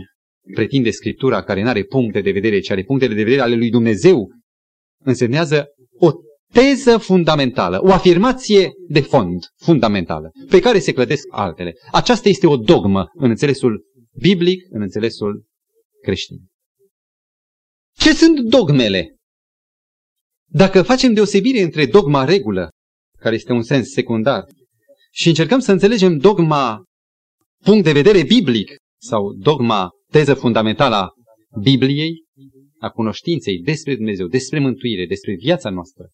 pretinde 0.53 0.89
Scriptura, 0.89 1.43
care 1.43 1.61
nu 1.61 1.67
are 1.67 1.83
puncte 1.83 2.21
de 2.21 2.31
vedere, 2.31 2.59
ci 2.59 2.69
are 2.69 2.83
punctele 2.83 3.13
de 3.13 3.23
vedere 3.23 3.41
ale 3.41 3.55
lui 3.55 3.69
Dumnezeu, 3.69 4.29
însemnează 5.03 5.65
o 5.99 6.11
teză 6.53 6.97
fundamentală, 6.97 7.79
o 7.81 7.91
afirmație 7.91 8.71
de 8.87 8.99
fond 8.99 9.43
fundamentală, 9.55 10.31
pe 10.49 10.59
care 10.59 10.79
se 10.79 10.93
clădesc 10.93 11.27
altele. 11.29 11.73
Aceasta 11.91 12.29
este 12.29 12.47
o 12.47 12.57
dogmă 12.57 13.09
în 13.13 13.29
înțelesul 13.29 13.85
biblic, 14.19 14.61
în 14.69 14.81
înțelesul 14.81 15.45
creștin. 16.01 16.37
Ce 17.97 18.13
sunt 18.13 18.39
dogmele? 18.39 19.15
Dacă 20.49 20.81
facem 20.81 21.13
deosebire 21.13 21.61
între 21.61 21.85
dogma 21.85 22.23
regulă, 22.23 22.69
care 23.19 23.35
este 23.35 23.51
un 23.51 23.63
sens 23.63 23.91
secundar, 23.91 24.43
și 25.11 25.27
încercăm 25.27 25.59
să 25.59 25.71
înțelegem 25.71 26.17
dogma 26.17 26.83
punct 27.63 27.83
de 27.83 27.91
vedere 27.91 28.23
biblic 28.23 28.75
sau 29.01 29.33
dogma 29.33 29.89
teză 30.11 30.33
fundamentală 30.33 30.95
a 30.95 31.09
Bibliei, 31.61 32.23
a 32.79 32.89
cunoștinței 32.89 33.59
despre 33.59 33.95
Dumnezeu, 33.95 34.27
despre 34.27 34.59
mântuire, 34.59 35.05
despre 35.05 35.35
viața 35.35 35.69
noastră, 35.69 36.09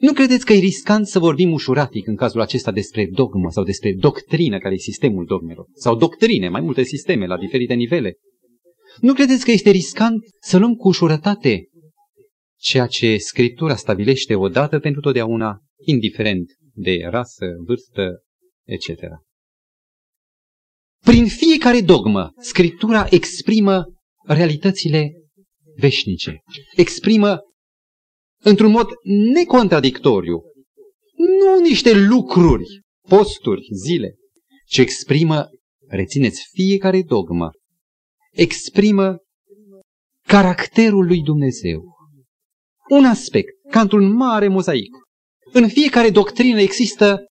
nu 0.00 0.12
credeți 0.12 0.44
că 0.44 0.52
e 0.52 0.58
riscant 0.58 1.06
să 1.06 1.18
vorbim 1.18 1.52
ușuratic 1.52 2.06
în 2.06 2.16
cazul 2.16 2.40
acesta 2.40 2.72
despre 2.72 3.08
dogmă 3.12 3.50
sau 3.50 3.64
despre 3.64 3.94
doctrină, 3.98 4.58
care 4.58 4.74
e 4.74 4.78
sistemul 4.78 5.24
dogmelor, 5.24 5.66
sau 5.74 5.96
doctrine, 5.96 6.48
mai 6.48 6.60
multe 6.60 6.82
sisteme 6.82 7.26
la 7.26 7.38
diferite 7.38 7.74
nivele? 7.74 8.14
Nu 9.00 9.14
credeți 9.14 9.44
că 9.44 9.50
este 9.50 9.70
riscant 9.70 10.22
să 10.40 10.58
luăm 10.58 10.74
cu 10.74 10.88
ușurătate 10.88 11.68
ceea 12.58 12.86
ce 12.86 13.16
Scriptura 13.16 13.76
stabilește 13.76 14.34
odată 14.34 14.78
pentru 14.78 15.00
totdeauna, 15.00 15.58
indiferent 15.84 16.50
de 16.72 17.06
rasă, 17.10 17.46
vârstă, 17.66 18.22
etc. 18.66 18.88
Prin 21.04 21.26
fiecare 21.26 21.80
dogmă, 21.80 22.32
Scriptura 22.40 23.06
exprimă 23.10 23.84
realitățile 24.26 25.12
veșnice, 25.76 26.40
exprimă 26.76 27.38
într-un 28.42 28.70
mod 28.70 28.88
necontradictoriu, 29.32 30.42
nu 31.16 31.60
niște 31.60 31.92
lucruri, 31.92 32.64
posturi, 33.08 33.66
zile, 33.84 34.14
ci 34.66 34.78
exprimă, 34.78 35.48
rețineți, 35.88 36.48
fiecare 36.52 37.02
dogmă 37.02 37.50
exprimă 38.30 39.18
caracterul 40.26 41.06
lui 41.06 41.22
Dumnezeu. 41.22 41.82
Un 42.90 43.04
aspect, 43.04 43.50
ca 43.70 43.80
într-un 43.80 44.12
mare 44.12 44.48
mozaic. 44.48 44.90
În 45.52 45.68
fiecare 45.68 46.10
doctrină 46.10 46.60
există 46.60 47.24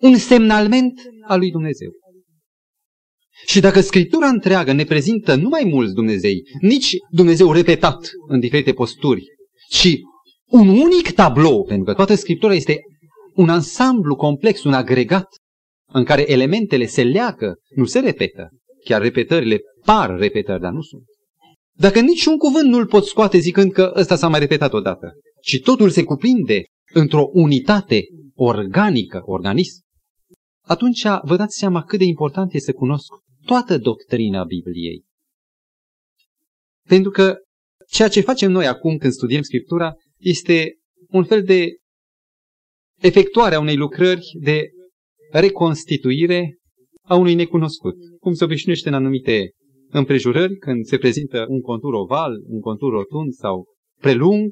un 0.00 0.16
semnalment 0.16 1.02
al 1.26 1.38
lui 1.38 1.50
Dumnezeu. 1.50 1.90
Și 3.46 3.60
dacă 3.60 3.80
Scriptura 3.80 4.28
întreagă 4.28 4.72
ne 4.72 4.84
prezintă 4.84 5.34
nu 5.34 5.48
mai 5.48 5.64
mulți 5.64 5.94
Dumnezei, 5.94 6.42
nici 6.60 6.96
Dumnezeu 7.10 7.52
repetat 7.52 8.10
în 8.28 8.40
diferite 8.40 8.72
posturi, 8.72 9.24
ci 9.70 9.96
un 10.46 10.68
unic 10.68 11.10
tablou, 11.10 11.64
pentru 11.64 11.84
că 11.84 11.94
toată 11.94 12.14
Scriptura 12.14 12.54
este 12.54 12.80
un 13.34 13.48
ansamblu 13.48 14.16
complex, 14.16 14.64
un 14.64 14.72
agregat, 14.72 15.26
în 15.92 16.04
care 16.04 16.32
elementele 16.32 16.86
se 16.86 17.02
leagă, 17.02 17.54
nu 17.74 17.84
se 17.84 17.98
repetă, 17.98 18.48
chiar 18.84 19.02
repetările 19.02 19.60
par 19.84 20.18
repetări, 20.18 20.60
dar 20.60 20.72
nu 20.72 20.82
sunt. 20.82 21.04
Dacă 21.76 22.00
niciun 22.00 22.36
cuvânt 22.36 22.68
nu-l 22.68 22.86
pot 22.86 23.04
scoate 23.04 23.38
zicând 23.38 23.72
că 23.72 23.92
ăsta 23.96 24.16
s-a 24.16 24.28
mai 24.28 24.40
repetat 24.40 24.72
odată, 24.72 25.12
și 25.42 25.60
totul 25.60 25.90
se 25.90 26.02
cuprinde 26.02 26.62
într-o 26.92 27.28
unitate 27.32 28.02
organică, 28.34 29.20
organism, 29.24 29.80
atunci 30.64 31.02
vă 31.22 31.36
dați 31.36 31.58
seama 31.58 31.82
cât 31.82 31.98
de 31.98 32.04
important 32.04 32.52
este 32.52 32.70
să 32.70 32.76
cunosc 32.78 33.06
toată 33.44 33.78
doctrina 33.78 34.44
Bibliei. 34.44 35.04
Pentru 36.88 37.10
că 37.10 37.36
ceea 37.88 38.08
ce 38.08 38.20
facem 38.20 38.50
noi 38.50 38.66
acum 38.66 38.96
când 38.96 39.12
studiem 39.12 39.42
Scriptura 39.42 39.94
este 40.18 40.78
un 41.08 41.24
fel 41.24 41.42
de 41.42 41.76
efectuare 43.00 43.54
a 43.54 43.60
unei 43.60 43.76
lucrări 43.76 44.26
de 44.40 44.68
reconstituire 45.30 46.57
a 47.08 47.14
unui 47.14 47.34
necunoscut. 47.34 47.94
Cum 48.20 48.32
se 48.32 48.44
obișnuiește 48.44 48.88
în 48.88 48.94
anumite 48.94 49.50
împrejurări, 49.90 50.56
când 50.56 50.84
se 50.84 50.96
prezintă 50.96 51.44
un 51.48 51.60
contur 51.60 51.92
oval, 51.92 52.32
un 52.48 52.60
contur 52.60 52.92
rotund 52.92 53.32
sau 53.32 53.66
prelung, 54.00 54.50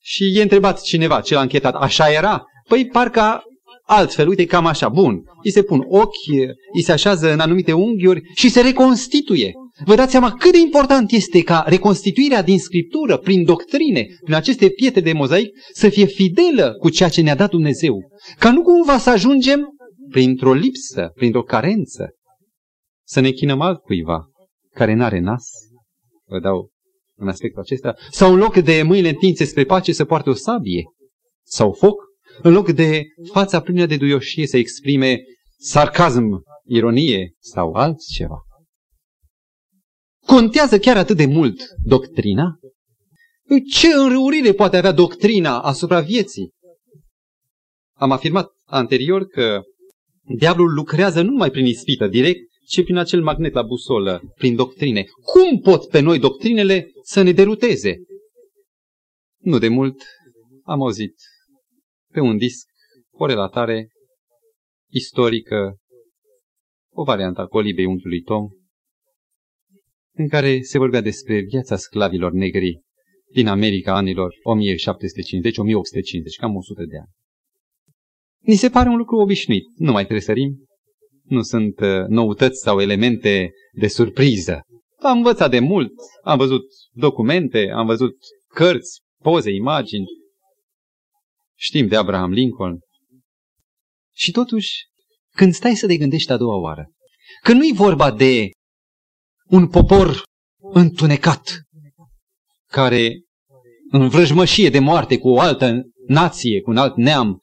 și 0.00 0.32
e 0.34 0.42
întrebat 0.42 0.82
cineva, 0.82 1.20
cel 1.20 1.36
anchetat, 1.36 1.74
așa 1.74 2.12
era? 2.12 2.44
Păi 2.68 2.86
parcă 2.86 3.42
altfel, 3.82 4.28
uite, 4.28 4.44
cam 4.44 4.66
așa, 4.66 4.88
bun. 4.88 5.22
Îi 5.42 5.50
se 5.50 5.62
pun 5.62 5.84
ochi, 5.88 6.48
îi 6.74 6.82
se 6.82 6.92
așează 6.92 7.32
în 7.32 7.40
anumite 7.40 7.72
unghiuri 7.72 8.20
și 8.34 8.50
se 8.50 8.60
reconstituie. 8.60 9.52
Vă 9.84 9.94
dați 9.94 10.10
seama 10.10 10.30
cât 10.30 10.52
de 10.52 10.58
important 10.58 11.10
este 11.10 11.42
ca 11.42 11.64
reconstituirea 11.66 12.42
din 12.42 12.58
Scriptură, 12.58 13.16
prin 13.16 13.44
doctrine, 13.44 14.06
prin 14.24 14.34
aceste 14.34 14.68
pietre 14.68 15.00
de 15.00 15.12
mozaic, 15.12 15.48
să 15.72 15.88
fie 15.88 16.04
fidelă 16.04 16.76
cu 16.78 16.90
ceea 16.90 17.08
ce 17.08 17.20
ne-a 17.20 17.36
dat 17.36 17.50
Dumnezeu. 17.50 18.10
Ca 18.38 18.50
nu 18.50 18.62
cumva 18.62 18.98
să 18.98 19.10
ajungem 19.10 19.68
printr-o 20.10 20.52
lipsă, 20.52 21.10
printr-o 21.14 21.42
carență, 21.42 22.10
să 23.06 23.20
ne 23.20 23.30
chinăm 23.30 23.60
altcuiva 23.60 24.26
care 24.70 24.94
n-are 24.94 25.18
nas. 25.18 25.48
Vă 26.24 26.40
dau 26.40 26.70
în 27.14 27.28
aspectul 27.28 27.60
acesta. 27.60 27.94
Sau 28.10 28.32
în 28.32 28.38
loc 28.38 28.56
de 28.56 28.82
mâinile 28.82 29.08
întinse 29.08 29.44
spre 29.44 29.64
pace 29.64 29.92
să 29.92 30.04
poarte 30.04 30.30
o 30.30 30.34
sabie 30.34 30.84
sau 31.44 31.72
foc, 31.72 32.04
în 32.42 32.52
loc 32.52 32.70
de 32.70 33.02
fața 33.32 33.60
plină 33.60 33.86
de 33.86 33.96
duioșie 33.96 34.46
să 34.46 34.56
exprime 34.56 35.18
sarcasm, 35.58 36.42
ironie 36.64 37.34
sau 37.38 37.72
altceva. 37.72 38.40
Contează 40.26 40.78
chiar 40.78 40.96
atât 40.96 41.16
de 41.16 41.26
mult 41.26 41.60
doctrina? 41.84 42.58
Ce 43.70 43.86
înrăurire 43.86 44.52
poate 44.52 44.76
avea 44.76 44.92
doctrina 44.92 45.60
asupra 45.60 46.00
vieții? 46.00 46.50
Am 47.96 48.10
afirmat 48.10 48.50
anterior 48.64 49.26
că 49.26 49.62
diavolul 50.26 50.74
lucrează 50.74 51.22
nu 51.22 51.30
numai 51.30 51.50
prin 51.50 51.66
ispită 51.66 52.06
direct, 52.06 52.40
ci 52.66 52.82
prin 52.82 52.96
acel 52.96 53.22
magnet 53.22 53.52
la 53.52 53.62
busolă, 53.62 54.32
prin 54.34 54.56
doctrine. 54.56 55.04
Cum 55.04 55.58
pot 55.58 55.88
pe 55.88 56.00
noi 56.00 56.18
doctrinele 56.18 56.90
să 57.02 57.22
ne 57.22 57.32
deruteze? 57.32 57.96
Nu 59.38 59.58
de 59.58 59.68
mult 59.68 60.02
am 60.62 60.82
auzit 60.82 61.14
pe 62.12 62.20
un 62.20 62.36
disc 62.36 62.66
o 63.10 63.26
relatare 63.26 63.88
istorică, 64.90 65.76
o 66.92 67.02
variantă 67.02 67.40
a 67.40 67.46
colibei 67.46 67.84
unchiului 67.84 68.20
Tom, 68.20 68.48
în 70.14 70.28
care 70.28 70.60
se 70.60 70.78
vorbea 70.78 71.00
despre 71.00 71.40
viața 71.40 71.76
sclavilor 71.76 72.32
negri 72.32 72.80
din 73.32 73.46
America 73.46 73.96
anilor 73.96 74.32
1750-1850, 74.32 74.34
cam 76.40 76.54
100 76.54 76.84
de 76.84 76.96
ani. 76.96 77.10
Ni 78.46 78.56
se 78.56 78.68
pare 78.68 78.88
un 78.88 78.96
lucru 78.96 79.16
obișnuit, 79.16 79.64
nu 79.76 79.92
mai 79.92 80.02
trebuie 80.02 80.24
să 80.24 80.32
rim, 80.32 80.66
nu 81.22 81.42
sunt 81.42 81.80
uh, 81.80 82.06
noutăți 82.08 82.60
sau 82.62 82.80
elemente 82.80 83.50
de 83.72 83.88
surpriză. 83.88 84.60
Am 84.98 85.16
învățat 85.16 85.50
de 85.50 85.58
mult, 85.58 85.92
am 86.22 86.38
văzut 86.38 86.64
documente, 86.92 87.70
am 87.74 87.86
văzut 87.86 88.16
cărți, 88.48 89.00
poze, 89.22 89.50
imagini. 89.50 90.06
Știm 91.54 91.86
de 91.86 91.96
Abraham 91.96 92.32
Lincoln. 92.32 92.78
Și 94.14 94.30
totuși, 94.30 94.84
când 95.30 95.52
stai 95.52 95.74
să 95.74 95.86
te 95.86 95.96
gândești 95.96 96.32
a 96.32 96.36
doua 96.36 96.56
oară, 96.56 96.90
că 97.42 97.52
nu-i 97.52 97.72
vorba 97.72 98.10
de 98.10 98.50
un 99.46 99.68
popor 99.68 100.22
întunecat, 100.72 101.60
care 102.70 103.20
în 103.90 104.08
vrăjmășie 104.08 104.70
de 104.70 104.78
moarte 104.78 105.18
cu 105.18 105.28
o 105.28 105.40
altă 105.40 105.82
nație, 106.06 106.60
cu 106.60 106.70
un 106.70 106.76
alt 106.76 106.96
neam, 106.96 107.40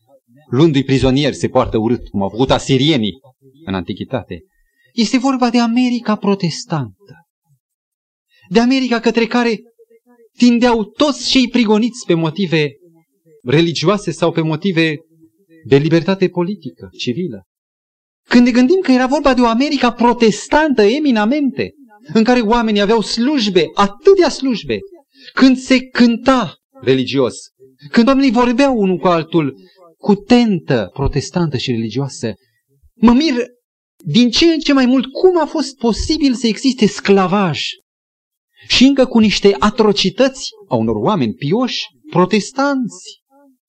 luându-i 0.53 0.83
prizonieri, 0.83 1.35
se 1.35 1.47
poartă 1.47 1.77
urât, 1.77 2.07
cum 2.07 2.21
au 2.21 2.29
făcut 2.29 2.51
asirienii 2.51 3.13
în 3.65 3.73
antichitate. 3.73 4.43
Este 4.93 5.17
vorba 5.17 5.49
de 5.49 5.59
America 5.59 6.15
protestantă. 6.15 7.27
De 8.49 8.59
America 8.59 8.99
către 8.99 9.25
care 9.25 9.59
tindeau 10.37 10.83
toți 10.83 11.29
cei 11.29 11.47
prigoniți 11.47 12.05
pe 12.05 12.13
motive 12.13 12.71
religioase 13.43 14.11
sau 14.11 14.31
pe 14.31 14.41
motive 14.41 14.95
de 15.65 15.77
libertate 15.77 16.27
politică, 16.27 16.89
civilă. 16.97 17.43
Când 18.29 18.45
ne 18.45 18.51
gândim 18.51 18.79
că 18.81 18.91
era 18.91 19.07
vorba 19.07 19.33
de 19.33 19.41
o 19.41 19.47
America 19.47 19.91
protestantă 19.91 20.81
eminamente, 20.81 21.71
în 22.13 22.23
care 22.23 22.39
oamenii 22.39 22.81
aveau 22.81 23.01
slujbe, 23.01 23.65
atâtea 23.73 24.29
slujbe, 24.29 24.77
când 25.33 25.57
se 25.57 25.79
cânta 25.79 26.55
religios, 26.81 27.35
când 27.91 28.07
oamenii 28.07 28.31
vorbeau 28.31 28.77
unul 28.77 28.97
cu 28.97 29.07
altul 29.07 29.55
cu 30.03 30.15
tentă 30.15 30.89
protestantă 30.93 31.57
și 31.57 31.71
religioasă, 31.71 32.33
mă 32.93 33.11
mir 33.11 33.33
din 34.05 34.29
ce 34.29 34.45
în 34.45 34.59
ce 34.59 34.73
mai 34.73 34.85
mult 34.85 35.05
cum 35.05 35.39
a 35.39 35.45
fost 35.45 35.77
posibil 35.77 36.33
să 36.33 36.47
existe 36.47 36.85
sclavaj 36.85 37.61
și 38.67 38.83
încă 38.83 39.05
cu 39.05 39.19
niște 39.19 39.55
atrocități 39.59 40.49
a 40.67 40.75
unor 40.75 40.95
oameni 40.95 41.33
pioși, 41.33 41.85
protestanți, 42.09 43.21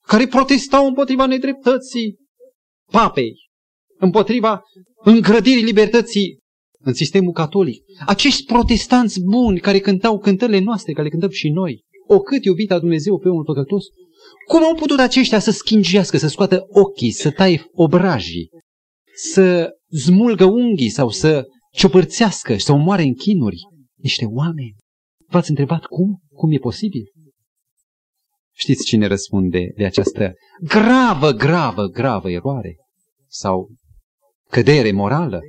care 0.07 0.27
protestau 0.27 0.87
împotriva 0.87 1.27
nedreptății 1.27 2.17
papei, 2.91 3.35
împotriva 3.99 4.63
îngrădirii 5.05 5.65
libertății 5.65 6.39
în 6.79 6.93
sistemul 6.95 7.33
catolic. 7.33 7.83
Acești 8.07 8.45
protestanți 8.45 9.21
buni 9.21 9.61
care 9.61 9.79
cântau 9.79 10.19
cântările 10.19 10.61
noastre, 10.61 10.93
care 10.93 11.05
le 11.05 11.11
cântăm 11.11 11.31
și 11.31 11.49
noi, 11.49 11.83
o 12.07 12.19
cât 12.21 12.45
iubita 12.45 12.79
Dumnezeu 12.79 13.19
pe 13.19 13.29
omul 13.29 13.45
păcătos, 13.45 13.85
cum 14.47 14.65
au 14.65 14.75
putut 14.75 14.99
aceștia 14.99 15.39
să 15.39 15.51
schingească, 15.51 16.17
să 16.17 16.29
scoată 16.29 16.65
ochii, 16.69 17.11
să 17.11 17.31
taie 17.31 17.65
obrajii, 17.73 18.51
să 19.15 19.71
zmulgă 19.89 20.45
unghii 20.45 20.89
sau 20.89 21.09
să 21.09 21.45
ciopărțească 21.73 22.57
și 22.57 22.65
să 22.65 22.73
omoare 22.73 23.03
în 23.03 23.15
chinuri 23.15 23.59
niște 23.99 24.25
oameni? 24.25 24.75
V-ați 25.27 25.51
întrebat 25.51 25.85
cum? 25.85 26.21
Cum 26.33 26.53
e 26.53 26.59
posibil? 26.59 27.03
Știți 28.57 28.85
cine 28.85 29.07
răspunde 29.07 29.73
de 29.77 29.85
această 29.85 30.33
gravă, 30.61 31.31
gravă, 31.31 31.87
gravă 31.87 32.31
eroare? 32.31 32.77
Sau 33.27 33.71
cădere 34.51 34.93
morală? 34.93 35.41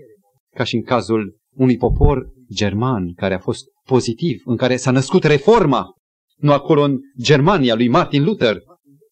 Ca 0.56 0.64
și 0.64 0.76
în 0.76 0.84
cazul 0.84 1.38
unui 1.56 1.78
popor 1.78 2.30
german 2.54 3.14
care 3.14 3.34
a 3.34 3.40
fost 3.40 3.64
pozitiv, 3.84 4.42
în 4.46 4.58
care 4.58 4.76
s-a 4.76 4.92
născut 4.92 5.24
reforma, 5.24 5.86
nu 6.36 6.52
acolo 6.52 6.82
în 6.82 6.98
Germania 7.22 7.76
lui 7.76 7.88
Martin 7.88 8.24
Luther, 8.24 8.58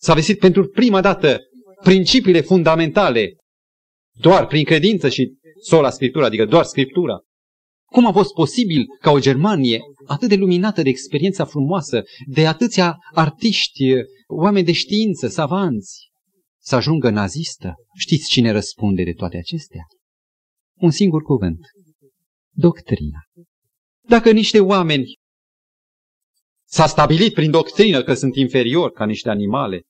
s-a 0.04 0.14
vestit 0.14 0.40
pentru 0.40 0.68
prima 0.68 1.02
dată 1.02 1.40
principiile 1.84 2.42
fundamentale 2.42 3.36
doar 4.20 4.48
prin 4.48 4.64
credință 4.64 5.10
și 5.10 5.34
sola 5.62 5.90
Scriptura, 5.90 6.26
adică 6.26 6.46
doar 6.46 6.64
Scriptura. 6.64 7.20
Cum 7.86 8.06
a 8.06 8.12
fost 8.12 8.34
posibil 8.34 8.86
ca 9.00 9.12
o 9.12 9.20
Germanie 9.20 9.80
atât 10.06 10.30
de 10.30 10.36
luminată 10.36 10.82
de 10.82 10.90
experiența 10.90 11.46
frumoasă, 11.46 12.04
de 12.28 12.48
atâția 12.48 12.98
artiști, 13.14 13.84
oameni 14.28 14.66
de 14.66 14.72
știință, 14.72 15.28
savanți, 15.28 16.10
să 16.62 16.76
ajungă 16.76 17.10
nazistă? 17.10 17.74
Știți 17.98 18.30
cine 18.30 18.52
răspunde 18.52 19.04
de 19.04 19.14
toate 19.14 19.38
acestea? 19.38 19.82
Un 20.80 20.92
singur 20.92 21.22
cuvânt. 21.22 21.60
Doctrina. 22.56 23.20
Dacă 24.08 24.32
niște 24.32 24.60
oameni 24.60 25.14
s-a 26.66 26.88
stabilit 26.88 27.34
prin 27.34 27.52
doctrină 27.52 28.04
că 28.04 28.14
sunt 28.14 28.36
inferiori 28.36 28.94
ca 28.94 29.06
niște 29.06 29.30
animale, 29.30 29.82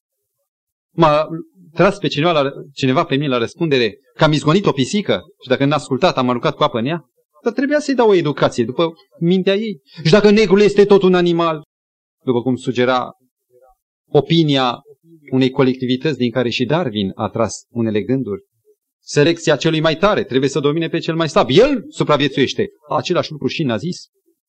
m-a 0.95 1.27
tras 1.73 1.97
pe 1.97 2.07
cineva, 2.07 2.31
la, 2.31 2.51
cineva 2.73 3.03
pe 3.03 3.15
mine 3.15 3.27
la 3.27 3.37
răspundere 3.37 3.97
că 4.15 4.23
am 4.23 4.31
izgonit 4.31 4.65
o 4.65 4.71
pisică 4.71 5.21
și 5.41 5.49
dacă 5.49 5.65
n-a 5.65 5.75
ascultat 5.75 6.17
am 6.17 6.29
aruncat 6.29 6.55
cu 6.55 6.63
apă 6.63 6.77
în 6.77 6.85
ea, 6.85 7.05
dar 7.43 7.53
trebuia 7.53 7.79
să-i 7.79 7.95
dau 7.95 8.09
o 8.09 8.13
educație 8.13 8.63
după 8.63 8.93
mintea 9.19 9.55
ei. 9.55 9.81
Și 10.03 10.11
dacă 10.11 10.29
negrul 10.29 10.61
este 10.61 10.85
tot 10.85 11.01
un 11.01 11.13
animal, 11.13 11.61
după 12.25 12.41
cum 12.41 12.55
sugera 12.55 13.11
opinia 14.09 14.81
unei 15.31 15.49
colectivități 15.49 16.17
din 16.17 16.31
care 16.31 16.49
și 16.49 16.65
Darwin 16.65 17.11
a 17.15 17.29
tras 17.29 17.65
unele 17.69 18.01
gânduri, 18.01 18.41
selecția 19.01 19.55
celui 19.55 19.79
mai 19.79 19.97
tare 19.97 20.23
trebuie 20.23 20.49
să 20.49 20.59
domine 20.59 20.87
pe 20.87 20.99
cel 20.99 21.15
mai 21.15 21.29
slab. 21.29 21.47
El 21.49 21.83
supraviețuiește. 21.89 22.67
Același 22.89 23.31
lucru 23.31 23.47
și 23.47 23.63
n-a 23.63 23.77
zis. 23.77 23.97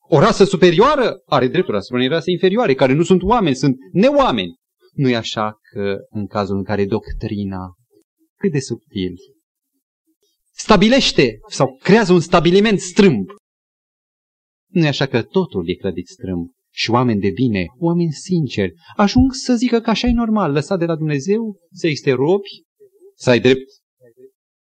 O 0.08 0.18
rasă 0.18 0.44
superioară 0.44 1.22
are 1.26 1.48
dreptul 1.48 1.76
asupra 1.76 1.96
unei 1.96 2.08
rase 2.08 2.30
inferioare, 2.30 2.74
care 2.74 2.92
nu 2.92 3.02
sunt 3.02 3.22
oameni, 3.22 3.56
sunt 3.56 3.76
neoameni. 3.92 4.54
Nu 4.94 5.08
e 5.08 5.16
așa 5.16 5.58
că 5.72 5.96
în 6.10 6.26
cazul 6.26 6.56
în 6.56 6.64
care 6.64 6.86
doctrina, 6.86 7.74
cât 8.38 8.52
de 8.52 8.60
subtil, 8.60 9.14
stabilește 10.52 11.38
sau 11.48 11.76
creează 11.82 12.12
un 12.12 12.20
stabiliment 12.20 12.80
strâmb, 12.80 13.26
nu 14.70 14.84
e 14.84 14.88
așa 14.88 15.06
că 15.06 15.22
totul 15.22 15.68
e 15.68 15.74
clădit 15.74 16.06
strâmb 16.06 16.50
și 16.72 16.90
oameni 16.90 17.20
de 17.20 17.30
bine, 17.30 17.66
oameni 17.78 18.12
sinceri, 18.12 18.72
ajung 18.96 19.32
să 19.32 19.54
zică 19.54 19.80
că 19.80 19.90
așa 19.90 20.06
e 20.06 20.12
normal, 20.12 20.52
lăsat 20.52 20.78
de 20.78 20.84
la 20.84 20.96
Dumnezeu, 20.96 21.56
să 21.72 21.86
existe 21.86 22.12
robi, 22.12 22.62
să 23.16 23.30
ai 23.30 23.40
drept 23.40 23.68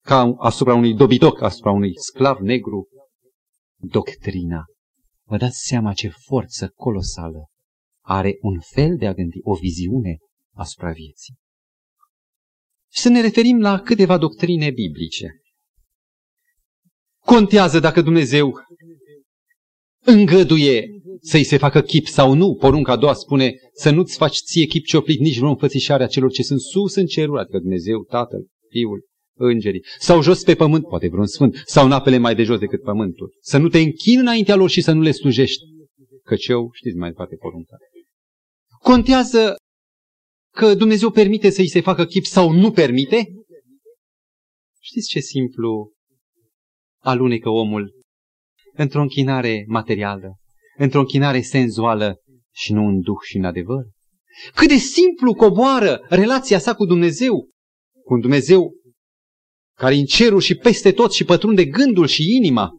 ca 0.05 0.35
asupra 0.39 0.75
unui 0.75 0.95
dobidoc, 0.95 1.41
asupra 1.41 1.71
unui 1.71 1.93
sclav 1.99 2.39
negru, 2.39 2.89
doctrina. 3.77 4.65
Vă 5.27 5.37
dați 5.37 5.59
seama 5.67 5.93
ce 5.93 6.09
forță 6.09 6.73
colosală 6.75 7.50
are 8.11 8.39
un 8.41 8.61
fel 8.61 8.97
de 8.97 9.07
a 9.07 9.13
gândi, 9.13 9.39
o 9.43 9.55
viziune 9.55 10.19
asupra 10.53 10.93
vieții. 10.93 11.35
Să 12.89 13.09
ne 13.09 13.21
referim 13.21 13.61
la 13.61 13.81
câteva 13.81 14.19
doctrine 14.19 14.71
biblice. 14.71 15.41
Contează 17.25 17.79
dacă 17.79 18.01
Dumnezeu 18.01 18.53
îngăduie 20.05 20.89
să-i 21.21 21.45
se 21.45 21.57
facă 21.57 21.81
chip 21.83 22.07
sau 22.07 22.35
nu. 22.35 22.55
Porunca 22.55 22.93
a 22.93 22.97
doua 22.97 23.13
spune 23.13 23.55
să 23.73 23.91
nu-ți 23.91 24.17
faci 24.17 24.37
ție 24.37 24.67
chip 24.67 24.85
cioplit 24.85 25.21
nici 25.21 25.37
vreo 25.39 25.49
înfățișare 25.49 26.03
a 26.03 26.07
celor 26.07 26.31
ce 26.31 26.43
sunt 26.43 26.61
sus 26.61 26.95
în 26.95 27.07
cerul, 27.07 27.39
adică 27.39 27.59
Dumnezeu, 27.59 28.05
Tatăl, 28.05 28.47
Fiul, 28.69 29.09
Îngerii, 29.35 29.85
sau 29.99 30.23
jos 30.23 30.43
pe 30.43 30.55
pământ, 30.55 30.87
poate 30.87 31.09
vreun 31.09 31.27
sfânt, 31.27 31.63
sau 31.67 31.85
în 31.85 31.93
apele 31.93 32.19
mai 32.19 32.35
de 32.35 32.43
jos 32.43 32.59
decât 32.59 32.83
pământul. 32.83 33.37
Să 33.41 33.59
nu 33.59 33.69
te 33.69 33.79
închini 33.79 34.21
înaintea 34.21 34.55
lor 34.55 34.71
și 34.71 34.81
să 34.81 34.93
nu 34.93 35.01
le 35.01 35.11
slujești. 35.11 35.63
Căci 36.25 36.47
eu, 36.47 36.71
știți 36.73 36.97
mai 36.97 37.09
departe 37.09 37.37
porunca. 37.37 37.77
Contează 38.83 39.55
că 40.55 40.75
Dumnezeu 40.75 41.11
permite 41.11 41.51
să-i 41.51 41.69
se 41.69 41.81
facă 41.81 42.05
chip 42.05 42.25
sau 42.25 42.51
nu 42.53 42.71
permite? 42.71 43.25
Știți 44.81 45.09
ce 45.09 45.21
simplu 45.21 45.93
alunecă 47.03 47.49
omul 47.49 47.93
într-o 48.73 49.01
închinare 49.01 49.65
materială, 49.67 50.37
într-o 50.77 51.01
închinare 51.01 51.41
senzuală 51.41 52.17
și 52.55 52.73
nu 52.73 52.87
în 52.87 53.01
duh 53.01 53.19
și 53.29 53.37
în 53.37 53.45
adevăr? 53.45 53.85
Cât 54.55 54.69
de 54.69 54.77
simplu 54.77 55.35
coboară 55.35 56.07
relația 56.09 56.59
sa 56.59 56.75
cu 56.75 56.85
Dumnezeu, 56.85 57.49
cu 58.05 58.15
un 58.15 58.21
Dumnezeu 58.21 58.73
care 59.77 59.95
în 59.95 60.05
cerul 60.05 60.41
și 60.41 60.55
peste 60.55 60.93
tot 60.93 61.13
și 61.13 61.25
pătrunde 61.25 61.65
gândul 61.65 62.07
și 62.07 62.37
inima, 62.37 62.71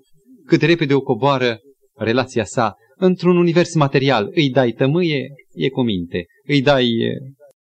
cât 0.46 0.62
repede 0.62 0.94
o 0.94 1.02
coboară 1.02 1.60
relația 1.94 2.46
sa 2.46 2.76
într-un 3.02 3.38
univers 3.38 3.76
material. 3.76 4.32
Îi 4.34 4.50
dai 4.50 4.72
tămâie, 4.72 5.28
e 5.54 5.70
cu 5.70 5.82
minte. 5.82 6.26
Îi 6.48 6.62
dai 6.62 6.90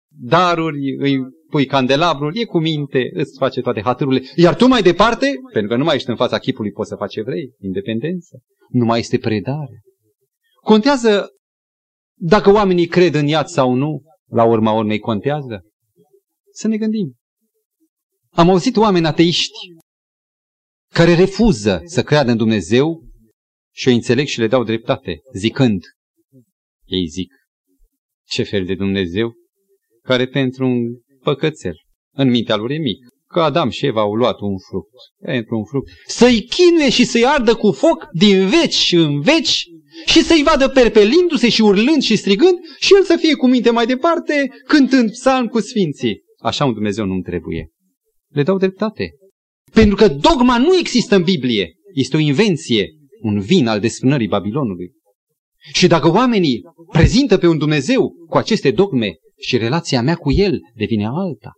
daruri, 0.09 0.97
îi 0.99 1.19
pui 1.49 1.67
candelabrul, 1.67 2.37
e 2.37 2.45
cu 2.45 2.59
minte, 2.59 3.11
îți 3.13 3.39
face 3.39 3.61
toate 3.61 3.81
haturile. 3.81 4.23
Iar 4.37 4.57
tu 4.57 4.67
mai 4.67 4.83
departe, 4.83 5.33
pentru 5.53 5.71
că 5.71 5.77
nu 5.77 5.85
mai 5.85 5.95
ești 5.95 6.11
în 6.11 6.17
fața 6.17 6.39
chipului, 6.39 6.71
poți 6.71 6.89
să 6.89 6.97
faci 6.97 7.13
ce 7.13 7.23
vrei, 7.23 7.55
independență. 7.61 8.39
Nu 8.69 8.85
mai 8.85 8.99
este 8.99 9.19
predare. 9.19 9.83
Contează 10.61 11.29
dacă 12.19 12.53
oamenii 12.53 12.87
cred 12.87 13.15
în 13.15 13.27
iad 13.27 13.47
sau 13.47 13.75
nu, 13.75 14.03
la 14.31 14.45
urma 14.45 14.73
urmei 14.73 14.99
contează. 14.99 15.65
Să 16.53 16.69
ne 16.69 16.77
gândim. 16.77 17.15
Am 18.31 18.51
auzit 18.51 18.77
oameni 18.77 19.07
ateiști 19.07 19.59
care 20.93 21.15
refuză 21.15 21.81
să 21.85 22.03
creadă 22.03 22.31
în 22.31 22.37
Dumnezeu 22.37 23.05
și 23.75 23.89
o 23.89 23.91
înțeleg 23.91 24.27
și 24.27 24.39
le 24.39 24.47
dau 24.47 24.65
dreptate, 24.65 25.21
zicând, 25.35 25.83
ei 26.85 27.07
zic, 27.07 27.33
ce 28.27 28.43
fel 28.43 28.65
de 28.65 28.75
Dumnezeu 28.75 29.33
care 30.03 30.27
pentru 30.27 30.67
un 30.67 30.83
păcățel, 31.23 31.75
în 32.15 32.29
mintea 32.29 32.57
lor 32.57 32.71
e 32.71 32.79
mic, 32.79 32.99
că 33.27 33.41
Adam 33.41 33.69
și 33.69 33.87
Eva 33.87 34.01
au 34.01 34.15
luat 34.15 34.41
un 34.41 34.59
fruct, 34.59 34.91
pentru 35.21 35.57
un 35.57 35.65
fruct, 35.65 35.89
să-i 36.07 36.43
chinuie 36.43 36.91
și 36.91 37.05
să-i 37.05 37.27
ardă 37.27 37.55
cu 37.55 37.73
foc 37.73 38.09
din 38.13 38.49
veci 38.49 38.93
în 38.93 39.21
veci 39.21 39.65
și 40.07 40.23
să-i 40.23 40.43
vadă 40.43 40.69
perpelindu-se 40.69 41.49
și 41.49 41.63
urlând 41.63 42.03
și 42.03 42.17
strigând 42.17 42.59
și 42.79 42.95
el 42.95 43.03
să 43.03 43.17
fie 43.17 43.35
cu 43.35 43.47
minte 43.47 43.71
mai 43.71 43.87
departe 43.87 44.51
cântând 44.67 45.11
psalm 45.11 45.47
cu 45.47 45.61
sfinții. 45.61 46.23
Așa 46.39 46.65
un 46.65 46.73
Dumnezeu 46.73 47.05
nu-mi 47.05 47.23
trebuie. 47.23 47.71
Le 48.29 48.43
dau 48.43 48.59
dreptate. 48.59 49.11
Pentru 49.73 49.97
că 49.97 50.09
dogma 50.09 50.59
nu 50.59 50.77
există 50.77 51.17
în 51.17 51.23
Biblie. 51.23 51.75
Este 51.95 52.17
o 52.17 52.21
invenție, 52.21 52.89
un 53.25 53.41
vin 53.41 53.67
al 53.67 53.81
desfrânării 53.81 54.29
Babilonului. 54.29 54.93
Și 55.73 55.87
dacă 55.87 56.11
oamenii 56.11 56.63
prezintă 56.93 57.39
pe 57.39 57.47
un 57.47 57.59
Dumnezeu 57.59 58.15
cu 58.29 58.37
aceste 58.37 58.71
dogme 58.71 59.15
și 59.37 59.57
relația 59.57 60.03
mea 60.03 60.17
cu 60.17 60.33
el 60.33 60.61
devine 60.75 61.07
alta, 61.07 61.53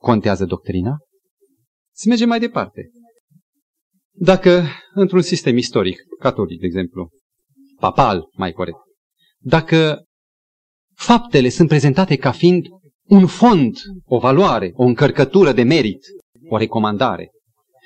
contează 0.00 0.44
doctrina? 0.44 0.96
Să 1.94 2.08
mergem 2.08 2.28
mai 2.28 2.38
departe. 2.38 2.90
Dacă 4.12 4.66
într-un 4.94 5.22
sistem 5.22 5.56
istoric, 5.56 5.98
catolic, 6.18 6.60
de 6.60 6.66
exemplu, 6.66 7.08
papal, 7.80 8.28
mai 8.32 8.52
corect, 8.52 8.78
dacă 9.38 10.04
faptele 10.94 11.48
sunt 11.48 11.68
prezentate 11.68 12.16
ca 12.16 12.32
fiind 12.32 12.66
un 13.08 13.26
fond, 13.26 13.76
o 14.04 14.18
valoare, 14.18 14.72
o 14.74 14.84
încărcătură 14.84 15.52
de 15.52 15.62
merit, 15.62 16.06
o 16.48 16.56
recomandare, 16.56 17.30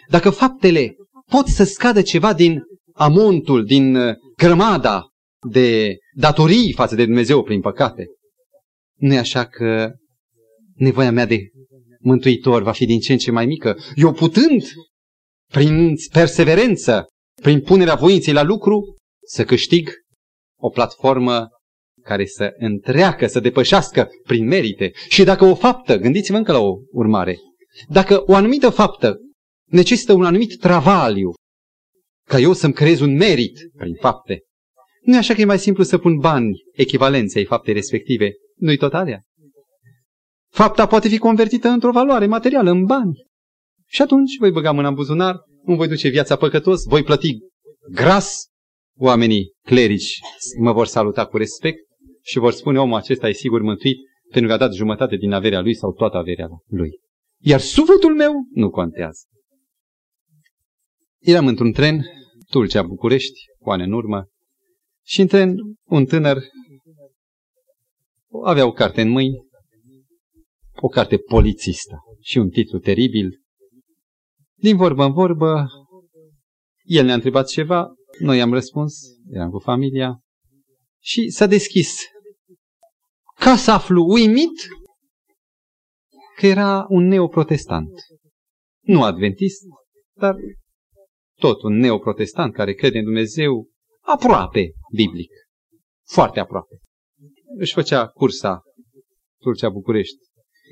dacă 0.08 0.30
faptele 0.30 0.94
pot 1.30 1.46
să 1.46 1.64
scadă 1.64 2.02
ceva 2.02 2.32
din 2.32 2.62
amontul, 2.92 3.64
din 3.64 3.94
uh, 3.96 4.14
grămada 4.36 5.06
de 5.50 5.96
datorii 6.14 6.72
față 6.72 6.94
de 6.94 7.04
Dumnezeu 7.04 7.42
prin 7.42 7.60
păcate. 7.60 8.06
Nu 8.98 9.14
e 9.14 9.18
așa 9.18 9.44
că 9.44 9.92
nevoia 10.74 11.10
mea 11.10 11.26
de 11.26 11.38
mântuitor 12.00 12.62
va 12.62 12.72
fi 12.72 12.86
din 12.86 13.00
ce 13.00 13.12
în 13.12 13.18
ce 13.18 13.30
mai 13.30 13.46
mică. 13.46 13.76
Eu 13.94 14.12
putând, 14.12 14.62
prin 15.52 15.94
perseverență, 16.12 17.06
prin 17.42 17.60
punerea 17.60 17.94
voinței 17.94 18.32
la 18.32 18.42
lucru, 18.42 18.96
să 19.26 19.44
câștig 19.44 19.90
o 20.60 20.68
platformă 20.68 21.48
care 22.02 22.26
să 22.26 22.50
întreacă, 22.58 23.26
să 23.26 23.40
depășească 23.40 24.08
prin 24.22 24.46
merite. 24.46 24.92
Și 25.08 25.24
dacă 25.24 25.44
o 25.44 25.54
faptă, 25.54 25.96
gândiți-vă 25.96 26.36
încă 26.36 26.52
la 26.52 26.58
o 26.58 26.74
urmare, 26.90 27.38
dacă 27.88 28.22
o 28.26 28.34
anumită 28.34 28.70
faptă 28.70 29.16
necesită 29.70 30.12
un 30.12 30.24
anumit 30.24 30.58
travaliu, 30.58 31.32
ca 32.28 32.38
eu 32.38 32.52
să-mi 32.52 32.72
creez 32.72 33.00
un 33.00 33.16
merit 33.16 33.58
prin 33.76 33.94
fapte, 34.00 34.42
nu 35.02 35.14
e 35.14 35.18
așa 35.18 35.34
că 35.34 35.40
e 35.40 35.44
mai 35.44 35.58
simplu 35.58 35.82
să 35.82 35.98
pun 35.98 36.16
bani 36.16 36.62
echivalenței 36.72 37.44
faptei 37.44 37.74
respective? 37.74 38.32
Nu-i 38.56 38.76
tot 38.76 38.94
alea? 38.94 39.22
Fapta 40.50 40.86
poate 40.86 41.08
fi 41.08 41.18
convertită 41.18 41.68
într-o 41.68 41.90
valoare 41.90 42.26
materială, 42.26 42.70
în 42.70 42.84
bani. 42.84 43.26
Și 43.86 44.02
atunci 44.02 44.36
voi 44.38 44.50
băga 44.50 44.72
mâna 44.72 44.88
în 44.88 44.94
buzunar, 44.94 45.36
îmi 45.64 45.76
voi 45.76 45.88
duce 45.88 46.08
viața 46.08 46.36
păcătos, 46.36 46.84
voi 46.84 47.02
plăti 47.02 47.38
gras, 47.90 48.46
oamenii 48.98 49.52
clerici 49.66 50.18
mă 50.58 50.72
vor 50.72 50.86
saluta 50.86 51.26
cu 51.26 51.36
respect 51.36 51.78
și 52.22 52.38
vor 52.38 52.52
spune 52.52 52.78
omul 52.80 52.96
acesta 52.96 53.28
e 53.28 53.32
sigur 53.32 53.62
mântuit 53.62 53.96
pentru 54.30 54.48
că 54.48 54.54
a 54.54 54.58
dat 54.58 54.74
jumătate 54.74 55.16
din 55.16 55.32
averea 55.32 55.60
lui 55.60 55.74
sau 55.74 55.92
toată 55.92 56.16
averea 56.16 56.48
lui. 56.66 56.90
Iar 57.40 57.60
sufletul 57.60 58.14
meu 58.14 58.32
nu 58.50 58.70
contează. 58.70 59.22
Eram 61.22 61.46
într-un 61.46 61.72
tren, 61.72 62.04
Tulcea 62.50 62.82
București, 62.82 63.40
cu 63.58 63.70
ani 63.70 63.82
în 63.82 63.92
urmă, 63.92 64.28
și 65.04 65.20
în 65.20 65.26
tren 65.26 65.56
un 65.84 66.04
tânăr 66.04 66.38
avea 68.44 68.66
o 68.66 68.72
carte 68.72 69.00
în 69.00 69.08
mâini, 69.08 69.46
o 70.80 70.88
carte 70.88 71.18
polițistă 71.18 71.96
și 72.20 72.38
un 72.38 72.50
titlu 72.50 72.78
teribil. 72.78 73.40
Din 74.54 74.76
vorbă 74.76 75.04
în 75.04 75.12
vorbă, 75.12 75.66
el 76.82 77.04
ne-a 77.04 77.14
întrebat 77.14 77.46
ceva, 77.46 77.94
noi 78.18 78.40
am 78.40 78.52
răspuns, 78.52 78.94
eram 79.30 79.50
cu 79.50 79.58
familia, 79.58 80.20
și 81.00 81.30
s-a 81.30 81.46
deschis. 81.46 81.96
Ca 83.34 83.56
să 83.56 83.70
aflu 83.70 84.04
uimit 84.04 84.68
că 86.36 86.46
era 86.46 86.86
un 86.88 87.06
neoprotestant. 87.06 87.90
Nu 88.80 89.02
adventist, 89.02 89.62
dar 90.16 90.36
tot 91.44 91.62
un 91.62 91.74
neoprotestant 91.76 92.52
care 92.52 92.72
crede 92.72 92.98
în 92.98 93.04
Dumnezeu 93.04 93.68
aproape 94.00 94.72
biblic. 94.94 95.30
Foarte 96.06 96.40
aproape. 96.40 96.78
Își 97.58 97.72
făcea 97.72 98.06
cursa 98.06 98.62
Turcia 99.40 99.68
București. 99.68 100.16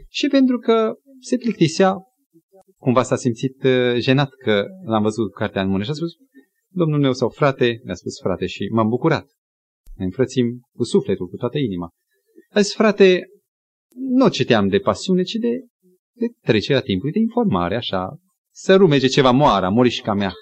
Și 0.09 0.27
pentru 0.29 0.59
că 0.59 0.93
se 1.21 1.37
plictisea, 1.37 1.97
cumva 2.77 3.03
s-a 3.03 3.17
simțit 3.17 3.63
uh, 3.63 3.97
jenat 3.99 4.31
că 4.45 4.65
l-am 4.85 5.03
văzut 5.03 5.33
cartea 5.33 5.63
în 5.63 5.69
mână 5.69 5.83
și 5.83 5.91
a 5.91 5.93
spus, 5.93 6.11
domnul 6.69 7.01
meu 7.01 7.13
sau 7.13 7.29
frate, 7.29 7.81
mi-a 7.85 7.95
spus 7.95 8.21
frate 8.21 8.47
și 8.47 8.69
m-am 8.73 8.89
bucurat. 8.89 9.27
Ne 9.97 10.05
înfrățim 10.05 10.61
cu 10.77 10.85
sufletul, 10.85 11.29
cu 11.29 11.37
toată 11.37 11.59
inima. 11.59 11.89
A 12.51 12.61
zis, 12.61 12.75
frate, 12.75 13.23
nu 13.95 14.29
citeam 14.29 14.69
de 14.69 14.79
pasiune, 14.79 15.23
ci 15.23 15.35
de, 15.35 15.65
de 16.13 16.27
trecerea 16.41 16.81
timpului, 16.81 17.13
de 17.13 17.19
informare, 17.19 17.77
așa, 17.77 18.19
să 18.55 18.77
rumege 18.77 19.07
ceva 19.07 19.31
moara, 19.31 19.69
morișca 19.69 20.15
mea. 20.15 20.33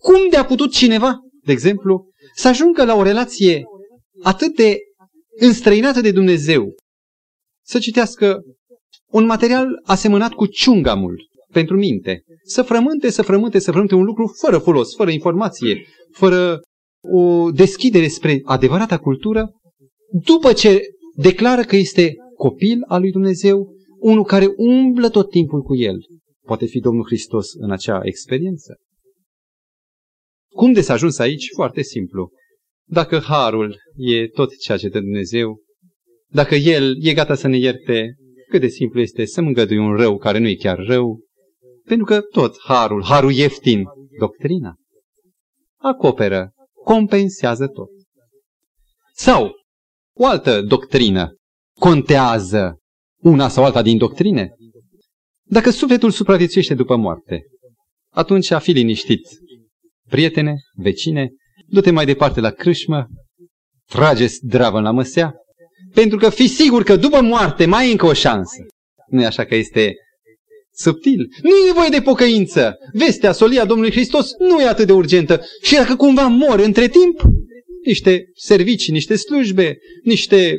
Cum 0.00 0.28
de 0.30 0.36
a 0.36 0.44
putut 0.44 0.72
cineva, 0.72 1.18
de 1.44 1.52
exemplu, 1.52 2.08
să 2.34 2.48
ajungă 2.48 2.84
la 2.84 2.94
o 2.94 3.02
relație 3.02 3.62
atât 4.22 4.56
de 4.56 4.78
înstrăinată 5.40 6.00
de 6.00 6.10
Dumnezeu, 6.10 6.74
să 7.64 7.78
citească 7.78 8.40
un 9.10 9.24
material 9.24 9.66
asemănat 9.84 10.32
cu 10.32 10.46
ciungamul 10.46 11.28
pentru 11.52 11.76
minte, 11.76 12.22
să 12.42 12.62
frământe, 12.62 13.10
să 13.10 13.22
frământe, 13.22 13.58
să 13.58 13.70
frământe 13.70 13.94
un 13.94 14.04
lucru 14.04 14.34
fără 14.40 14.58
folos, 14.58 14.94
fără 14.94 15.10
informație, 15.10 15.86
fără 16.12 16.60
o 17.02 17.50
deschidere 17.50 18.08
spre 18.08 18.40
adevărata 18.44 18.98
cultură, 18.98 19.50
după 20.24 20.52
ce 20.52 20.80
declară 21.16 21.62
că 21.62 21.76
este 21.76 22.14
copil 22.36 22.78
al 22.86 23.00
lui 23.00 23.10
Dumnezeu, 23.10 23.74
unul 23.98 24.24
care 24.24 24.46
umblă 24.56 25.08
tot 25.08 25.30
timpul 25.30 25.62
cu 25.62 25.76
el. 25.76 25.96
poate 26.46 26.66
fi 26.66 26.80
Domnul 26.80 27.04
Hristos 27.04 27.54
în 27.54 27.70
acea 27.70 28.00
experiență. 28.02 28.76
Cum 30.54 30.72
de 30.72 30.80
s-a 30.80 30.92
ajuns 30.92 31.18
aici? 31.18 31.48
Foarte 31.54 31.82
simplu. 31.82 32.30
Dacă 32.88 33.18
harul 33.18 33.76
e 33.96 34.28
tot 34.28 34.56
ceea 34.58 34.78
ce 34.78 34.88
dă 34.88 35.00
Dumnezeu, 35.00 35.60
dacă 36.28 36.54
El 36.54 36.94
e 37.04 37.14
gata 37.14 37.34
să 37.34 37.48
ne 37.48 37.56
ierte, 37.56 38.14
cât 38.48 38.60
de 38.60 38.68
simplu 38.68 39.00
este 39.00 39.24
să 39.24 39.40
îngădui 39.40 39.78
un 39.78 39.96
rău 39.96 40.16
care 40.16 40.38
nu 40.38 40.48
e 40.48 40.54
chiar 40.54 40.78
rău, 40.78 41.20
pentru 41.84 42.06
că 42.06 42.20
tot 42.20 42.56
harul, 42.62 43.04
harul 43.04 43.32
ieftin, 43.32 43.84
doctrina, 44.18 44.74
acoperă, 45.76 46.52
compensează 46.84 47.66
tot. 47.66 47.88
Sau 49.12 49.52
o 50.16 50.26
altă 50.26 50.62
doctrină 50.62 51.36
contează 51.78 52.78
una 53.22 53.48
sau 53.48 53.64
alta 53.64 53.82
din 53.82 53.98
doctrine. 53.98 54.54
Dacă 55.44 55.70
sufletul 55.70 56.10
supraviețuiește 56.10 56.74
după 56.74 56.96
moarte, 56.96 57.42
atunci 58.12 58.52
fi 58.58 58.72
liniștit. 58.72 59.28
Prietene, 60.10 60.56
vecine, 60.74 61.30
du-te 61.66 61.90
mai 61.90 62.04
departe 62.04 62.40
la 62.40 62.50
crâșmă, 62.50 63.06
trage 63.86 64.26
zdravă 64.26 64.80
la 64.80 64.90
măsea, 64.90 65.34
pentru 65.94 66.18
că 66.18 66.30
fi 66.30 66.46
sigur 66.46 66.82
că 66.82 66.96
după 66.96 67.20
moarte 67.20 67.66
mai 67.66 67.88
e 67.88 67.90
încă 67.90 68.06
o 68.06 68.12
șansă. 68.12 68.66
Nu 69.06 69.22
e 69.22 69.26
așa 69.26 69.44
că 69.44 69.54
este 69.54 69.94
subtil. 70.72 71.28
Nu 71.42 71.48
e 71.48 71.66
nevoie 71.66 71.88
de 71.88 72.00
pocăință. 72.00 72.74
Vestea, 72.92 73.32
solia 73.32 73.64
Domnului 73.64 73.92
Hristos 73.92 74.30
nu 74.38 74.60
e 74.60 74.68
atât 74.68 74.86
de 74.86 74.92
urgentă. 74.92 75.40
Și 75.62 75.74
dacă 75.74 75.96
cumva 75.96 76.26
mor 76.26 76.58
între 76.58 76.88
timp, 76.88 77.20
niște 77.84 78.24
servicii, 78.34 78.92
niște 78.92 79.16
slujbe, 79.16 79.78
niște 80.02 80.58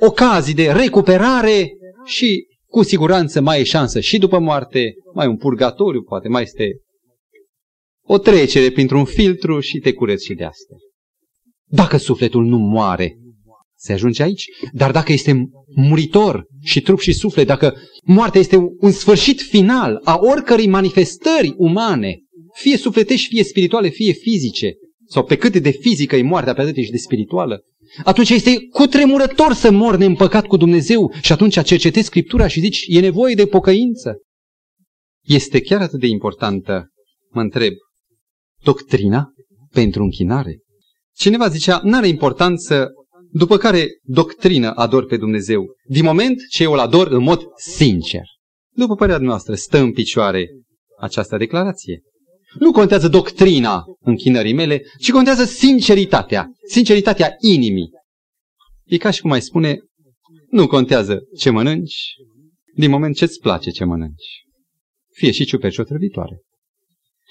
ocazii 0.00 0.54
de 0.54 0.70
recuperare 0.70 1.70
și 2.04 2.46
cu 2.66 2.82
siguranță 2.82 3.40
mai 3.40 3.60
e 3.60 3.64
șansă 3.64 4.00
și 4.00 4.18
după 4.18 4.38
moarte, 4.38 4.94
mai 5.14 5.26
un 5.26 5.36
purgatoriu, 5.36 6.02
poate 6.02 6.28
mai 6.28 6.42
este 6.42 6.80
o 8.10 8.18
trecere 8.18 8.70
printr-un 8.70 9.04
filtru 9.04 9.60
și 9.60 9.78
te 9.78 9.92
cureți 9.92 10.24
și 10.24 10.34
de 10.34 10.44
asta. 10.44 10.74
Dacă 11.70 11.96
sufletul 11.96 12.44
nu 12.44 12.58
moare, 12.58 13.18
se 13.76 13.92
ajunge 13.92 14.22
aici. 14.22 14.44
Dar 14.72 14.90
dacă 14.90 15.12
este 15.12 15.48
muritor 15.74 16.46
și 16.62 16.80
trup 16.80 17.00
și 17.00 17.12
suflet, 17.12 17.46
dacă 17.46 17.76
moartea 18.02 18.40
este 18.40 18.56
un 18.78 18.90
sfârșit 18.90 19.40
final 19.40 20.00
a 20.04 20.18
oricărei 20.20 20.66
manifestări 20.66 21.54
umane, 21.56 22.18
fie 22.54 22.76
sufletești, 22.76 23.28
fie 23.28 23.44
spirituale, 23.44 23.88
fie 23.88 24.12
fizice, 24.12 24.72
sau 25.08 25.24
pe 25.24 25.36
cât 25.36 25.56
de 25.56 25.70
fizică 25.70 26.16
e 26.16 26.22
moartea, 26.22 26.54
pe 26.54 26.60
atât 26.60 26.76
și 26.76 26.90
de 26.90 26.96
spirituală, 26.96 27.62
atunci 28.04 28.30
este 28.30 28.56
cutremurător 28.70 29.52
să 29.52 29.70
mor 29.70 29.96
neîmpăcat 29.96 30.46
cu 30.46 30.56
Dumnezeu 30.56 31.12
și 31.22 31.32
atunci 31.32 31.62
cercetezi 31.62 32.06
Scriptura 32.06 32.46
și 32.46 32.60
zici, 32.60 32.84
e 32.86 33.00
nevoie 33.00 33.34
de 33.34 33.46
pocăință. 33.46 34.16
Este 35.24 35.60
chiar 35.60 35.80
atât 35.80 36.00
de 36.00 36.06
importantă, 36.06 36.88
mă 37.30 37.40
întreb, 37.40 37.72
doctrina 38.62 39.32
pentru 39.70 40.02
închinare? 40.02 40.58
Cineva 41.14 41.48
zicea, 41.48 41.80
nu 41.84 41.96
are 41.96 42.08
importanță 42.08 42.92
după 43.30 43.56
care 43.56 43.88
doctrină 44.02 44.74
ador 44.74 45.06
pe 45.06 45.16
Dumnezeu, 45.16 45.66
din 45.88 46.04
moment 46.04 46.36
ce 46.50 46.62
eu 46.62 46.72
îl 46.72 46.78
ador 46.78 47.06
în 47.06 47.22
mod 47.22 47.42
sincer. 47.56 48.22
După 48.74 48.94
părerea 48.94 49.20
noastră, 49.20 49.54
stă 49.54 49.78
în 49.78 49.92
picioare 49.92 50.48
această 50.98 51.36
declarație. 51.36 52.02
Nu 52.58 52.72
contează 52.72 53.08
doctrina 53.08 53.84
închinării 54.00 54.52
mele, 54.52 54.82
ci 55.00 55.10
contează 55.10 55.44
sinceritatea, 55.44 56.50
sinceritatea 56.68 57.34
inimii. 57.40 57.90
E 58.84 58.96
ca 58.96 59.10
și 59.10 59.20
cum 59.20 59.30
mai 59.30 59.42
spune, 59.42 59.78
nu 60.50 60.66
contează 60.66 61.20
ce 61.38 61.50
mănânci, 61.50 62.14
din 62.74 62.90
moment 62.90 63.16
ce 63.16 63.24
îți 63.24 63.40
place 63.40 63.70
ce 63.70 63.84
mănânci. 63.84 64.44
Fie 65.12 65.30
și 65.30 65.44
ciuperci 65.44 65.78
otrăvitoare. 65.78 66.42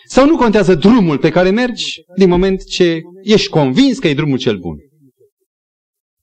Sau 0.07 0.25
nu 0.25 0.37
contează 0.37 0.75
drumul 0.75 1.17
pe 1.17 1.29
care 1.29 1.49
mergi, 1.49 2.03
din 2.17 2.29
moment 2.29 2.63
ce 2.63 3.01
ești 3.23 3.49
convins 3.49 3.99
că 3.99 4.07
e 4.07 4.13
drumul 4.13 4.37
cel 4.37 4.57
bun. 4.57 4.77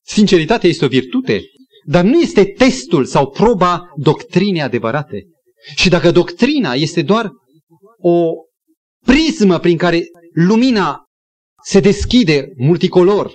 Sinceritatea 0.04 0.68
este 0.68 0.84
o 0.84 0.88
virtute, 0.88 1.42
dar 1.86 2.04
nu 2.04 2.20
este 2.20 2.44
testul 2.44 3.04
sau 3.04 3.30
proba 3.30 3.82
doctrinei 3.96 4.62
adevărate. 4.62 5.26
Și 5.76 5.88
dacă 5.88 6.10
doctrina 6.10 6.72
este 6.72 7.02
doar 7.02 7.30
o 7.98 8.30
prismă 9.04 9.58
prin 9.58 9.76
care 9.76 10.02
lumina 10.32 11.04
se 11.64 11.80
deschide 11.80 12.52
multicolor, 12.56 13.32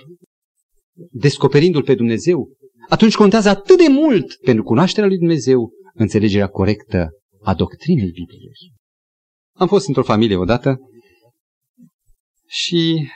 descoperindu-L 1.10 1.82
pe 1.82 1.94
Dumnezeu, 1.94 2.48
atunci 2.88 3.14
contează 3.14 3.48
atât 3.48 3.78
de 3.78 3.88
mult 3.88 4.36
pentru 4.44 4.62
cunoașterea 4.62 5.08
lui 5.08 5.18
Dumnezeu 5.18 5.70
înțelegerea 5.94 6.46
corectă 6.46 7.08
a 7.42 7.54
doctrinei 7.54 8.10
Bibliei. 8.10 8.78
Am 9.60 9.66
fost 9.66 9.86
într-o 9.86 10.02
familie 10.02 10.36
odată 10.36 10.78
și 12.46 13.08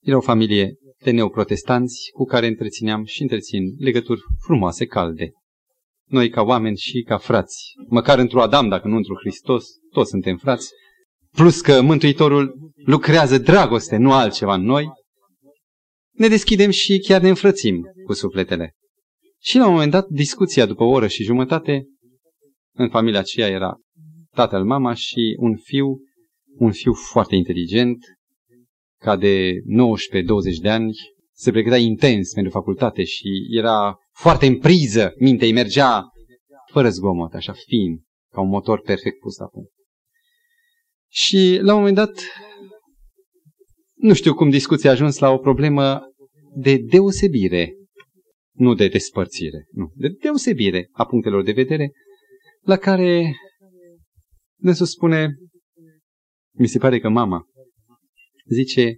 era 0.00 0.16
o 0.16 0.20
familie 0.20 0.74
de 1.04 1.10
neoprotestanți 1.10 2.10
cu 2.14 2.24
care 2.24 2.46
întrețineam 2.46 3.04
și 3.04 3.22
întrețin 3.22 3.62
legături 3.78 4.20
frumoase, 4.44 4.86
calde. 4.86 5.30
Noi 6.08 6.30
ca 6.30 6.42
oameni 6.42 6.76
și 6.76 7.02
ca 7.02 7.18
frați, 7.18 7.72
măcar 7.88 8.18
într-o 8.18 8.42
Adam, 8.42 8.68
dacă 8.68 8.88
nu 8.88 8.96
într-o 8.96 9.14
Hristos, 9.14 9.66
toți 9.90 10.10
suntem 10.10 10.36
frați, 10.36 10.70
plus 11.30 11.60
că 11.60 11.82
Mântuitorul 11.82 12.72
lucrează 12.74 13.38
dragoste, 13.38 13.96
nu 13.96 14.12
altceva 14.12 14.54
în 14.54 14.62
noi, 14.62 14.90
ne 16.12 16.28
deschidem 16.28 16.70
și 16.70 16.98
chiar 16.98 17.20
ne 17.20 17.28
înfrățim 17.28 17.82
cu 18.06 18.12
sufletele. 18.12 18.72
Și 19.40 19.56
la 19.56 19.66
un 19.66 19.72
moment 19.72 19.90
dat, 19.90 20.06
discuția 20.08 20.66
după 20.66 20.82
o 20.82 20.90
oră 20.90 21.06
și 21.06 21.22
jumătate, 21.22 21.84
în 22.74 22.88
familia 22.88 23.18
aceea 23.18 23.48
era 23.48 23.76
tatăl, 24.34 24.64
mama 24.64 24.94
și 24.94 25.36
un 25.38 25.56
fiu, 25.56 25.86
un 26.58 26.72
fiu 26.72 26.92
foarte 26.92 27.34
inteligent, 27.34 27.98
ca 28.98 29.16
de 29.16 29.50
19-20 29.50 29.54
de 30.62 30.68
ani, 30.68 30.92
se 31.32 31.50
pregătea 31.50 31.78
intens 31.78 32.32
pentru 32.32 32.52
facultate 32.52 33.04
și 33.04 33.28
era 33.50 33.96
foarte 34.12 34.46
în 34.46 34.58
priză, 34.58 35.12
mintea 35.18 35.46
îi 35.46 35.52
mergea 35.52 36.02
fără 36.72 36.88
zgomot, 36.88 37.34
așa 37.34 37.52
fin, 37.52 38.02
ca 38.32 38.40
un 38.40 38.48
motor 38.48 38.80
perfect 38.80 39.18
pus 39.18 39.36
la 39.36 39.46
punct. 39.46 39.70
Și 41.10 41.58
la 41.60 41.72
un 41.72 41.78
moment 41.78 41.96
dat, 41.96 42.20
nu 43.94 44.14
știu 44.14 44.34
cum 44.34 44.50
discuția 44.50 44.90
a 44.90 44.92
ajuns 44.92 45.18
la 45.18 45.30
o 45.30 45.38
problemă 45.38 46.00
de 46.54 46.76
deosebire, 46.76 47.74
nu 48.52 48.74
de 48.74 48.88
despărțire, 48.88 49.66
nu, 49.70 49.92
de 49.94 50.08
deosebire 50.08 50.88
a 50.92 51.06
punctelor 51.06 51.42
de 51.42 51.52
vedere, 51.52 51.92
la 52.60 52.76
care 52.76 53.34
dânsul 54.62 54.86
spune, 54.86 55.36
mi 56.58 56.66
se 56.66 56.78
pare 56.78 56.98
că 56.98 57.08
mama 57.08 57.46
zice, 58.46 58.96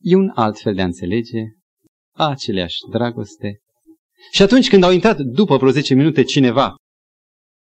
e 0.00 0.14
un 0.14 0.30
alt 0.34 0.58
fel 0.58 0.74
de 0.74 0.80
a 0.80 0.84
înțelege, 0.84 1.42
aceleași 2.12 2.76
dragoste. 2.90 3.60
Și 4.32 4.42
atunci 4.42 4.68
când 4.68 4.82
au 4.82 4.92
intrat 4.92 5.18
după 5.18 5.56
vreo 5.56 5.70
10 5.70 5.94
minute 5.94 6.22
cineva, 6.22 6.74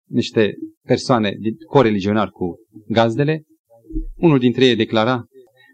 niște 0.10 0.53
persoane 0.86 1.34
coreligionari 1.67 2.32
cu 2.32 2.55
gazdele, 2.88 3.43
unul 4.15 4.39
dintre 4.39 4.65
ei 4.65 4.75
declara, 4.75 5.25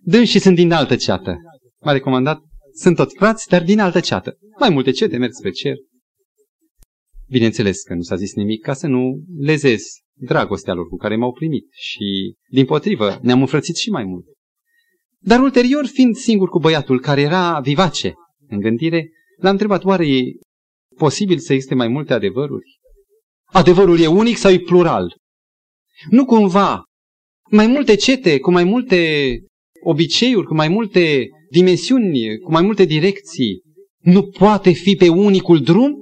dâns 0.03 0.29
și 0.29 0.39
sunt 0.39 0.55
din 0.55 0.71
altă 0.71 0.95
ceată. 0.95 1.37
M-a 1.81 1.91
recomandat, 1.91 2.39
sunt 2.73 2.95
tot 2.95 3.11
frați, 3.13 3.47
dar 3.47 3.63
din 3.63 3.79
altă 3.79 3.99
ceată. 3.99 4.37
Mai 4.59 4.69
multe 4.69 4.91
cete 4.91 5.17
merg 5.17 5.31
spre 5.33 5.49
cer. 5.49 5.75
Bineînțeles 7.27 7.81
că 7.81 7.93
nu 7.93 8.01
s-a 8.01 8.15
zis 8.15 8.33
nimic 8.33 8.61
ca 8.61 8.73
să 8.73 8.87
nu 8.87 9.23
lezez 9.39 9.83
dragostea 10.17 10.73
lor 10.73 10.87
cu 10.87 10.95
care 10.95 11.15
m-au 11.15 11.33
primit 11.33 11.67
și, 11.71 12.33
din 12.49 12.65
potrivă, 12.65 13.19
ne-am 13.21 13.39
înfrățit 13.39 13.75
și 13.75 13.89
mai 13.89 14.03
mult. 14.03 14.25
Dar 15.19 15.39
ulterior, 15.39 15.85
fiind 15.85 16.15
singur 16.15 16.49
cu 16.49 16.59
băiatul 16.59 16.99
care 16.99 17.21
era 17.21 17.59
vivace 17.59 18.13
în 18.47 18.59
gândire, 18.59 19.09
l-am 19.37 19.51
întrebat, 19.51 19.83
oare 19.83 20.07
e 20.07 20.21
posibil 20.97 21.37
să 21.37 21.53
existe 21.53 21.75
mai 21.75 21.87
multe 21.87 22.13
adevăruri? 22.13 22.79
Adevărul 23.45 23.99
e 23.99 24.07
unic 24.07 24.37
sau 24.37 24.51
e 24.51 24.59
plural? 24.59 25.15
Nu 26.09 26.25
cumva 26.25 26.83
mai 27.49 27.67
multe 27.67 27.95
cete, 27.95 28.39
cu 28.39 28.51
mai 28.51 28.63
multe 28.63 29.39
obiceiuri, 29.83 30.47
cu 30.47 30.53
mai 30.53 30.67
multe 30.67 31.27
dimensiuni, 31.49 32.37
cu 32.37 32.51
mai 32.51 32.61
multe 32.61 32.85
direcții, 32.85 33.61
nu 34.01 34.23
poate 34.23 34.71
fi 34.71 34.95
pe 34.95 35.09
unicul 35.09 35.61
drum? 35.61 35.93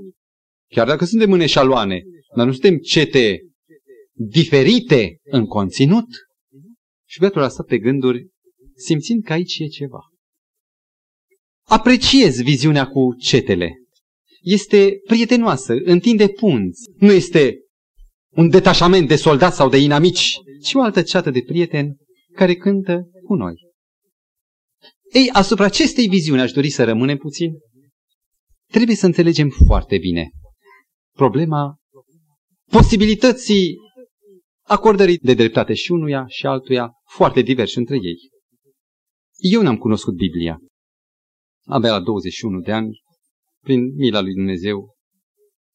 Chiar 0.73 0.87
dacă 0.87 1.05
suntem 1.05 1.31
în 1.31 1.39
eșaloane, 1.39 2.01
dar 2.35 2.45
nu 2.45 2.51
suntem 2.51 2.77
cete 2.77 3.39
diferite 4.13 5.17
în 5.23 5.45
conținut? 5.45 6.07
Și 7.05 7.19
băiatul 7.19 7.41
a 7.41 7.47
stat 7.47 7.65
pe 7.65 7.77
gânduri 7.77 8.27
simțind 8.75 9.23
că 9.23 9.33
aici 9.33 9.59
e 9.59 9.65
ceva. 9.65 9.99
Apreciez 11.65 12.41
viziunea 12.41 12.87
cu 12.87 13.15
cetele. 13.15 13.73
Este 14.41 14.99
prietenoasă, 15.07 15.73
întinde 15.83 16.27
punți. 16.27 16.81
Nu 16.97 17.11
este 17.11 17.57
un 18.29 18.49
detașament 18.49 19.07
de 19.07 19.15
soldați 19.15 19.55
sau 19.55 19.69
de 19.69 19.77
inamici, 19.77 20.37
ci 20.63 20.73
o 20.73 20.81
altă 20.81 21.01
ceată 21.01 21.29
de 21.29 21.41
prieteni 21.41 21.95
care 22.33 22.55
cântă 22.55 23.09
cu 23.25 23.35
noi. 23.35 23.53
Ei, 25.13 25.29
asupra 25.31 25.65
acestei 25.65 26.07
viziuni 26.07 26.41
aș 26.41 26.51
dori 26.51 26.69
să 26.69 26.83
rămânem 26.83 27.17
puțin. 27.17 27.51
Trebuie 28.71 28.95
să 28.95 29.05
înțelegem 29.05 29.49
foarte 29.65 29.97
bine 29.97 30.31
problema 31.15 31.77
posibilității 32.71 33.75
acordării 34.67 35.17
de 35.17 35.33
dreptate 35.33 35.73
și 35.73 35.91
unuia 35.91 36.25
și 36.27 36.45
altuia, 36.45 36.91
foarte 37.09 37.41
diversi 37.41 37.77
între 37.77 37.95
ei. 37.95 38.17
Eu 39.35 39.61
n-am 39.61 39.77
cunoscut 39.77 40.15
Biblia. 40.15 40.59
Abia 41.65 41.91
la 41.91 41.99
21 41.99 42.59
de 42.59 42.71
ani, 42.71 43.01
prin 43.63 43.93
mila 43.95 44.21
lui 44.21 44.33
Dumnezeu, 44.33 44.95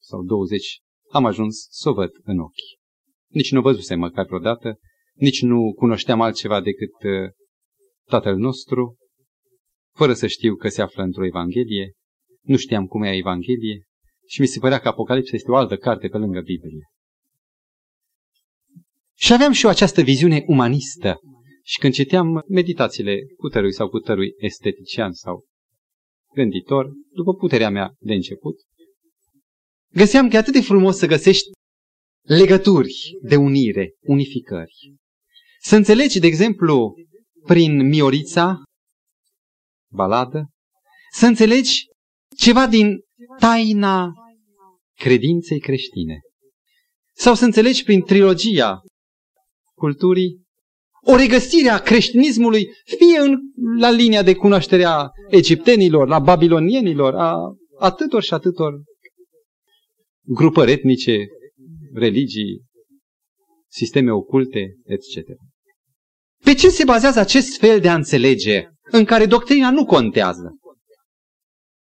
sau 0.01 0.23
20, 0.23 0.79
am 1.11 1.25
ajuns 1.25 1.67
să 1.69 1.89
o 1.89 1.93
văd 1.93 2.11
în 2.23 2.39
ochi. 2.39 2.79
Nici 3.27 3.51
nu 3.51 3.61
văzusem 3.61 3.99
măcar 3.99 4.25
vreodată, 4.25 4.79
nici 5.13 5.41
nu 5.41 5.73
cunoșteam 5.73 6.21
altceva 6.21 6.61
decât 6.61 6.93
uh, 7.03 7.31
Tatăl 8.07 8.37
nostru, 8.37 8.97
fără 9.95 10.13
să 10.13 10.27
știu 10.27 10.55
că 10.55 10.69
se 10.69 10.81
află 10.81 11.03
într-o 11.03 11.25
Evanghelie, 11.25 11.93
nu 12.41 12.57
știam 12.57 12.85
cum 12.85 13.03
e 13.03 13.15
Evanghelie 13.15 13.83
și 14.27 14.41
mi 14.41 14.47
se 14.47 14.59
părea 14.59 14.79
că 14.79 14.87
Apocalipsa 14.87 15.35
este 15.35 15.51
o 15.51 15.55
altă 15.55 15.77
carte 15.77 16.07
pe 16.07 16.17
lângă 16.17 16.41
Biblie. 16.41 16.89
Și 19.21 19.33
aveam 19.33 19.51
și 19.51 19.65
eu 19.65 19.71
această 19.71 20.01
viziune 20.01 20.43
umanistă. 20.47 21.19
Și 21.63 21.79
când 21.79 21.93
citeam 21.93 22.43
meditațiile 22.47 23.17
cutărui 23.37 23.73
sau 23.73 23.89
cutărui 23.89 24.33
estetician 24.37 25.11
sau 25.11 25.45
gânditor, 26.33 26.91
după 27.11 27.33
puterea 27.33 27.69
mea 27.69 27.95
de 27.99 28.13
început, 28.13 28.55
găseam 29.93 30.29
că 30.29 30.35
e 30.35 30.39
atât 30.39 30.53
de 30.53 30.61
frumos 30.61 30.97
să 30.97 31.05
găsești 31.05 31.49
legături 32.21 33.17
de 33.21 33.35
unire, 33.35 33.93
unificări. 34.01 34.95
Să 35.61 35.75
înțelegi, 35.75 36.19
de 36.19 36.27
exemplu, 36.27 36.95
prin 37.45 37.87
Miorița, 37.87 38.63
baladă, 39.91 40.49
să 41.11 41.25
înțelegi 41.25 41.85
ceva 42.37 42.67
din 42.67 42.99
taina 43.39 44.13
credinței 44.95 45.59
creștine. 45.59 46.19
Sau 47.15 47.35
să 47.35 47.45
înțelegi 47.45 47.83
prin 47.83 48.01
trilogia 48.01 48.81
culturii 49.79 50.47
o 51.01 51.15
regăsire 51.15 51.69
a 51.69 51.79
creștinismului, 51.79 52.69
fie 52.83 53.19
în, 53.19 53.37
la 53.79 53.89
linia 53.89 54.23
de 54.23 54.35
cunoaștere 54.35 54.83
a 54.83 55.09
egiptenilor, 55.29 56.07
la 56.07 56.19
babilonienilor, 56.19 57.15
a 57.15 57.35
atâtor 57.79 58.23
și 58.23 58.33
atâtor 58.33 58.81
grupări 60.21 60.71
etnice, 60.71 61.27
religii, 61.93 62.61
sisteme 63.67 64.11
oculte, 64.11 64.75
etc. 64.83 65.27
Pe 66.43 66.53
ce 66.53 66.69
se 66.69 66.83
bazează 66.83 67.19
acest 67.19 67.57
fel 67.57 67.79
de 67.79 67.89
a 67.89 67.95
înțelege 67.95 68.63
în 68.91 69.05
care 69.05 69.25
doctrina 69.25 69.71
nu 69.71 69.85
contează? 69.85 70.57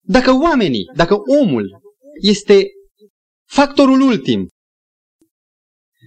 Dacă 0.02 0.32
oamenii, 0.32 0.84
dacă 0.95 1.15
omul 1.41 1.82
este 2.21 2.67
factorul 3.45 4.02
ultim, 4.02 4.50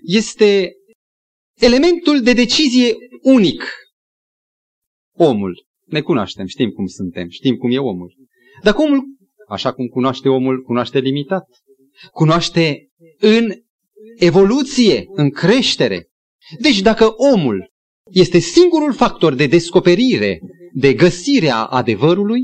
este 0.03 0.73
elementul 1.61 2.23
de 2.23 2.33
decizie 2.33 2.95
unic, 3.23 3.63
omul, 5.17 5.67
ne 5.87 6.01
cunoaștem, 6.01 6.47
știm 6.47 6.71
cum 6.71 6.87
suntem, 6.87 7.29
știm 7.29 7.57
cum 7.57 7.71
e 7.71 7.79
omul. 7.79 8.15
Dacă 8.63 8.83
omul, 8.83 9.03
așa 9.49 9.73
cum 9.73 9.87
cunoaște 9.87 10.29
omul, 10.29 10.63
cunoaște 10.63 10.99
limitat, 10.99 11.45
cunoaște 12.13 12.89
în 13.19 13.53
evoluție, 14.17 15.05
în 15.15 15.31
creștere. 15.31 16.09
Deci 16.59 16.81
dacă 16.81 17.15
omul 17.35 17.71
este 18.11 18.39
singurul 18.39 18.93
factor 18.93 19.35
de 19.35 19.47
descoperire, 19.47 20.41
de 20.73 20.95
găsire 20.95 21.49
a 21.49 21.65
adevărului, 21.67 22.41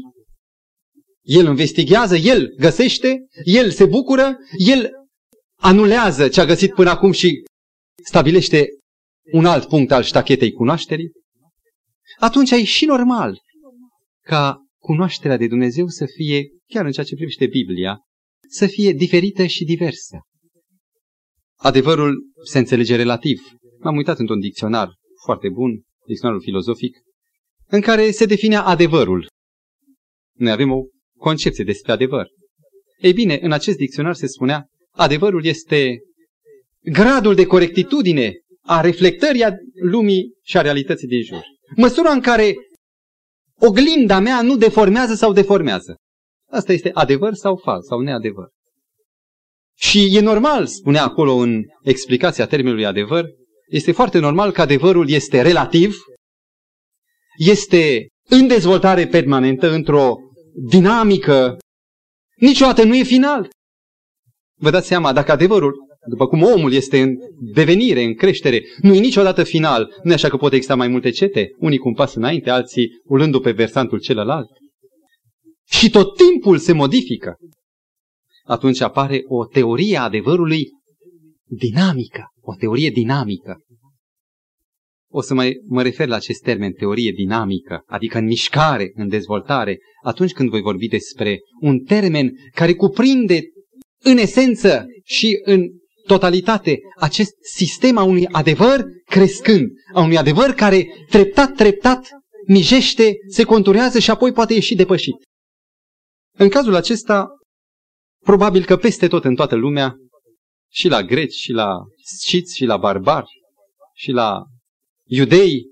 el 1.23 1.47
investigează, 1.47 2.17
el 2.17 2.55
găsește, 2.59 3.27
el 3.45 3.71
se 3.71 3.85
bucură, 3.85 4.37
el 4.67 4.91
anulează 5.61 6.29
ce 6.29 6.41
a 6.41 6.45
găsit 6.45 6.75
până 6.75 6.91
acum 6.91 7.13
și 7.13 7.43
stabilește 8.05 8.69
un 9.33 9.45
alt 9.45 9.69
punct 9.69 9.91
al 9.91 10.03
ștachetei 10.03 10.53
cunoașterii, 10.53 11.11
atunci 12.19 12.51
e 12.51 12.65
și 12.65 12.85
normal 12.85 13.41
ca 14.25 14.67
cunoașterea 14.79 15.37
de 15.37 15.47
Dumnezeu 15.47 15.87
să 15.87 16.07
fie, 16.17 16.49
chiar 16.67 16.85
în 16.85 16.93
ceea 16.93 17.07
ce 17.07 17.15
privește 17.15 17.47
Biblia, 17.47 17.99
să 18.49 18.67
fie 18.67 18.93
diferită 18.93 19.47
și 19.47 19.65
diversă. 19.65 20.19
Adevărul 21.59 22.31
se 22.45 22.59
înțelege 22.59 22.97
relativ. 22.97 23.41
M-am 23.79 23.97
uitat 23.97 24.19
într-un 24.19 24.41
dicționar 24.41 24.95
foarte 25.25 25.49
bun, 25.49 25.83
dicționarul 26.07 26.43
filozofic, 26.43 26.97
în 27.67 27.81
care 27.81 28.11
se 28.11 28.25
definea 28.25 28.65
adevărul. 28.65 29.29
Noi 30.37 30.53
avem 30.53 30.73
o 30.73 30.81
concepție 31.19 31.65
despre 31.65 31.93
adevăr. 31.93 32.27
Ei 32.99 33.13
bine, 33.13 33.39
în 33.43 33.53
acest 33.53 33.77
dicționar 33.77 34.15
se 34.15 34.27
spunea, 34.27 34.67
adevărul 34.91 35.45
este 35.45 35.99
gradul 36.81 37.35
de 37.35 37.47
corectitudine 37.47 38.33
a 38.67 38.81
reflectării 38.81 39.45
a 39.45 39.51
lumii 39.83 40.33
și 40.43 40.57
a 40.57 40.61
realității 40.61 41.09
din 41.09 41.23
jur. 41.23 41.43
Măsura 41.77 42.11
în 42.11 42.21
care 42.21 42.55
oglinda 43.61 44.19
mea 44.19 44.43
nu 44.43 44.57
deformează 44.57 45.15
sau 45.15 45.33
deformează. 45.33 45.97
Asta 46.51 46.73
este 46.73 46.91
adevăr 46.95 47.35
sau 47.35 47.57
fals 47.57 47.87
sau 47.87 48.01
neadevăr. 48.01 48.49
Și 49.79 50.17
e 50.17 50.21
normal, 50.21 50.67
spunea 50.67 51.03
acolo 51.03 51.33
în 51.33 51.63
explicația 51.83 52.47
termenului 52.47 52.87
adevăr, 52.87 53.25
este 53.69 53.93
foarte 53.93 54.19
normal 54.19 54.53
că 54.53 54.61
adevărul 54.61 55.11
este 55.11 55.43
relativ, 55.43 55.97
este 57.39 58.07
în 58.29 58.47
dezvoltare 58.47 59.07
permanentă, 59.07 59.71
într-o 59.71 60.17
dinamică, 60.69 61.57
niciodată 62.37 62.85
nu 62.85 62.95
e 62.95 63.03
final. 63.03 63.49
Vă 64.59 64.71
dați 64.71 64.87
seama, 64.87 65.13
dacă 65.13 65.33
adevărul 65.33 65.75
după 66.09 66.27
cum 66.27 66.43
omul 66.43 66.73
este 66.73 67.01
în 67.01 67.15
devenire, 67.39 68.03
în 68.03 68.15
creștere, 68.15 68.63
nu 68.81 68.95
e 68.95 68.99
niciodată 68.99 69.43
final, 69.43 70.01
nu 70.03 70.11
e 70.11 70.15
așa 70.15 70.29
că 70.29 70.37
pot 70.37 70.53
exista 70.53 70.75
mai 70.75 70.89
multe 70.89 71.11
cete, 71.11 71.49
unii 71.59 71.79
cu 71.79 71.89
un 71.89 71.95
pas 71.95 72.15
înainte, 72.15 72.51
alții 72.51 72.89
ulându 73.05 73.41
pe 73.41 73.51
versantul 73.51 74.01
celălalt. 74.01 74.49
Și 75.69 75.91
tot 75.91 76.17
timpul 76.17 76.59
se 76.59 76.73
modifică. 76.73 77.37
Atunci 78.45 78.81
apare 78.81 79.23
o 79.27 79.47
teorie 79.47 79.97
a 79.97 80.03
adevărului 80.03 80.69
dinamică, 81.45 82.25
o 82.41 82.55
teorie 82.55 82.91
dinamică. 82.91 83.61
O 85.11 85.21
să 85.21 85.35
mai 85.35 85.55
mă 85.67 85.83
refer 85.83 86.09
la 86.09 86.17
acest 86.17 86.43
termen, 86.43 86.73
teorie 86.73 87.13
dinamică, 87.17 87.83
adică 87.87 88.19
în 88.19 88.25
mișcare, 88.25 88.91
în 88.95 89.09
dezvoltare, 89.09 89.79
atunci 90.03 90.33
când 90.33 90.51
voi 90.51 90.61
vorbi 90.61 90.89
despre 90.89 91.39
un 91.61 91.79
termen 91.79 92.33
care 92.55 92.75
cuprinde 92.75 93.41
în 94.03 94.17
esență 94.17 94.87
și 95.05 95.41
în 95.45 95.69
totalitate 96.07 96.79
acest 96.99 97.33
sistem 97.55 97.97
a 97.97 98.03
unui 98.03 98.27
adevăr 98.27 98.85
crescând, 99.05 99.71
a 99.95 100.01
unui 100.01 100.19
adevăr 100.19 100.51
care 100.51 100.87
treptat, 101.09 101.55
treptat 101.55 102.09
mijește, 102.47 103.17
se 103.29 103.45
conturează 103.45 103.99
și 103.99 104.11
apoi 104.11 104.33
poate 104.33 104.55
ieși 104.55 104.75
depășit. 104.75 105.17
În 106.39 106.49
cazul 106.49 106.75
acesta, 106.75 107.29
probabil 108.25 108.65
că 108.65 108.77
peste 108.77 109.09
tot 109.09 109.25
în 109.25 109.35
toată 109.35 109.55
lumea, 109.55 109.95
și 110.73 110.89
la 110.89 111.03
greci, 111.03 111.35
și 111.35 111.53
la 111.53 111.69
sciți, 112.05 112.57
și 112.57 112.65
la 112.65 112.77
barbari, 112.77 113.29
și 113.95 114.11
la 114.11 114.43
iudei, 115.09 115.63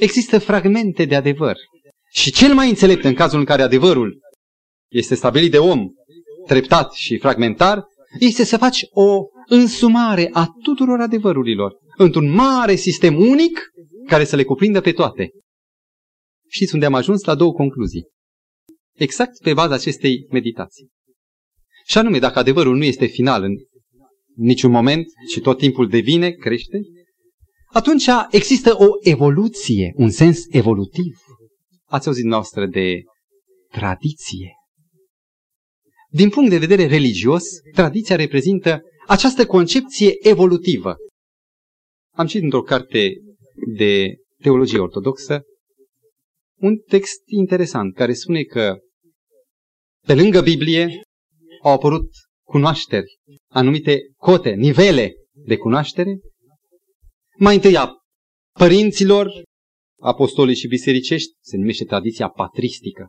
există 0.00 0.38
fragmente 0.38 1.04
de 1.04 1.14
adevăr. 1.14 1.56
Și 2.10 2.32
cel 2.32 2.54
mai 2.54 2.68
înțelept 2.68 3.04
în 3.04 3.14
cazul 3.14 3.38
în 3.38 3.44
care 3.44 3.62
adevărul 3.62 4.18
este 4.90 5.14
stabilit 5.14 5.50
de 5.50 5.58
om, 5.58 5.88
treptat 6.46 6.92
și 6.92 7.18
fragmentar, 7.18 7.84
este 8.18 8.44
să 8.44 8.56
faci 8.56 8.80
o 8.90 9.22
însumare 9.46 10.30
a 10.32 10.46
tuturor 10.62 11.00
adevărurilor 11.00 11.76
într-un 11.96 12.30
mare 12.30 12.74
sistem 12.74 13.16
unic 13.16 13.70
care 14.06 14.24
să 14.24 14.36
le 14.36 14.44
cuprindă 14.44 14.80
pe 14.80 14.92
toate. 14.92 15.30
Știți 16.50 16.74
unde 16.74 16.86
am 16.86 16.94
ajuns? 16.94 17.24
La 17.24 17.34
două 17.34 17.52
concluzii. 17.52 18.06
Exact 18.94 19.38
pe 19.42 19.52
baza 19.52 19.74
acestei 19.74 20.26
meditații. 20.30 20.88
Și 21.86 21.98
anume, 21.98 22.18
dacă 22.18 22.38
adevărul 22.38 22.76
nu 22.76 22.84
este 22.84 23.06
final 23.06 23.42
în 23.42 23.52
niciun 24.36 24.70
moment 24.70 25.06
și 25.32 25.40
tot 25.40 25.58
timpul 25.58 25.88
devine, 25.88 26.30
crește, 26.30 26.80
atunci 27.72 28.06
există 28.30 28.74
o 28.78 28.86
evoluție, 29.00 29.92
un 29.96 30.10
sens 30.10 30.44
evolutiv. 30.50 31.18
Ați 31.84 32.06
auzit 32.06 32.24
noastră 32.24 32.66
de 32.66 33.02
tradiție. 33.70 34.52
Din 36.10 36.28
punct 36.28 36.50
de 36.50 36.58
vedere 36.58 36.86
religios, 36.86 37.44
tradiția 37.72 38.16
reprezintă 38.16 38.82
această 39.06 39.46
concepție 39.46 40.12
evolutivă. 40.28 40.96
Am 42.14 42.26
citit 42.26 42.42
într-o 42.42 42.62
carte 42.62 43.12
de 43.76 44.14
teologie 44.42 44.78
ortodoxă 44.78 45.42
un 46.60 46.76
text 46.76 47.20
interesant 47.26 47.94
care 47.94 48.12
spune 48.12 48.42
că 48.42 48.78
pe 50.06 50.14
lângă 50.14 50.40
Biblie 50.40 51.02
au 51.62 51.72
apărut 51.72 52.10
cunoașteri, 52.46 53.18
anumite 53.50 54.00
cote, 54.16 54.50
nivele 54.50 55.14
de 55.32 55.56
cunoaștere. 55.56 56.18
Mai 57.38 57.54
întâi 57.54 57.76
a 57.76 57.92
părinților, 58.58 59.42
apostolii 60.00 60.54
și 60.54 60.66
bisericești, 60.66 61.30
se 61.40 61.56
numește 61.56 61.84
tradiția 61.84 62.28
patristică, 62.28 63.08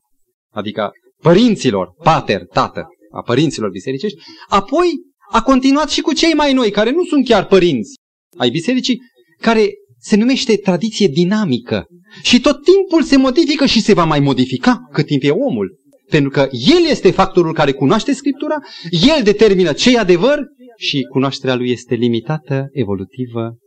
adică 0.51 0.91
părinților, 1.21 1.93
pater, 2.03 2.45
tată, 2.45 2.87
a 3.11 3.21
părinților 3.21 3.69
bisericești, 3.69 4.17
apoi 4.47 4.87
a 5.31 5.41
continuat 5.41 5.89
și 5.89 6.01
cu 6.01 6.13
cei 6.13 6.33
mai 6.33 6.53
noi, 6.53 6.71
care 6.71 6.91
nu 6.91 7.03
sunt 7.03 7.25
chiar 7.25 7.45
părinți 7.45 7.93
ai 8.37 8.49
bisericii, 8.49 9.01
care 9.37 9.69
se 9.97 10.15
numește 10.15 10.57
tradiție 10.57 11.07
dinamică 11.07 11.85
și 12.23 12.39
tot 12.39 12.63
timpul 12.63 13.03
se 13.03 13.17
modifică 13.17 13.65
și 13.65 13.81
se 13.81 13.93
va 13.93 14.03
mai 14.03 14.19
modifica 14.19 14.79
cât 14.91 15.05
timp 15.05 15.23
e 15.23 15.29
omul. 15.29 15.83
Pentru 16.09 16.29
că 16.29 16.49
el 16.51 16.89
este 16.89 17.11
factorul 17.11 17.53
care 17.53 17.71
cunoaște 17.71 18.13
Scriptura, 18.13 18.55
el 18.91 19.23
determină 19.23 19.73
ce 19.73 19.91
e 19.91 19.99
adevăr 19.99 20.39
și 20.77 21.01
cunoașterea 21.01 21.55
lui 21.55 21.71
este 21.71 21.95
limitată, 21.95 22.69
evolutivă. 22.71 23.57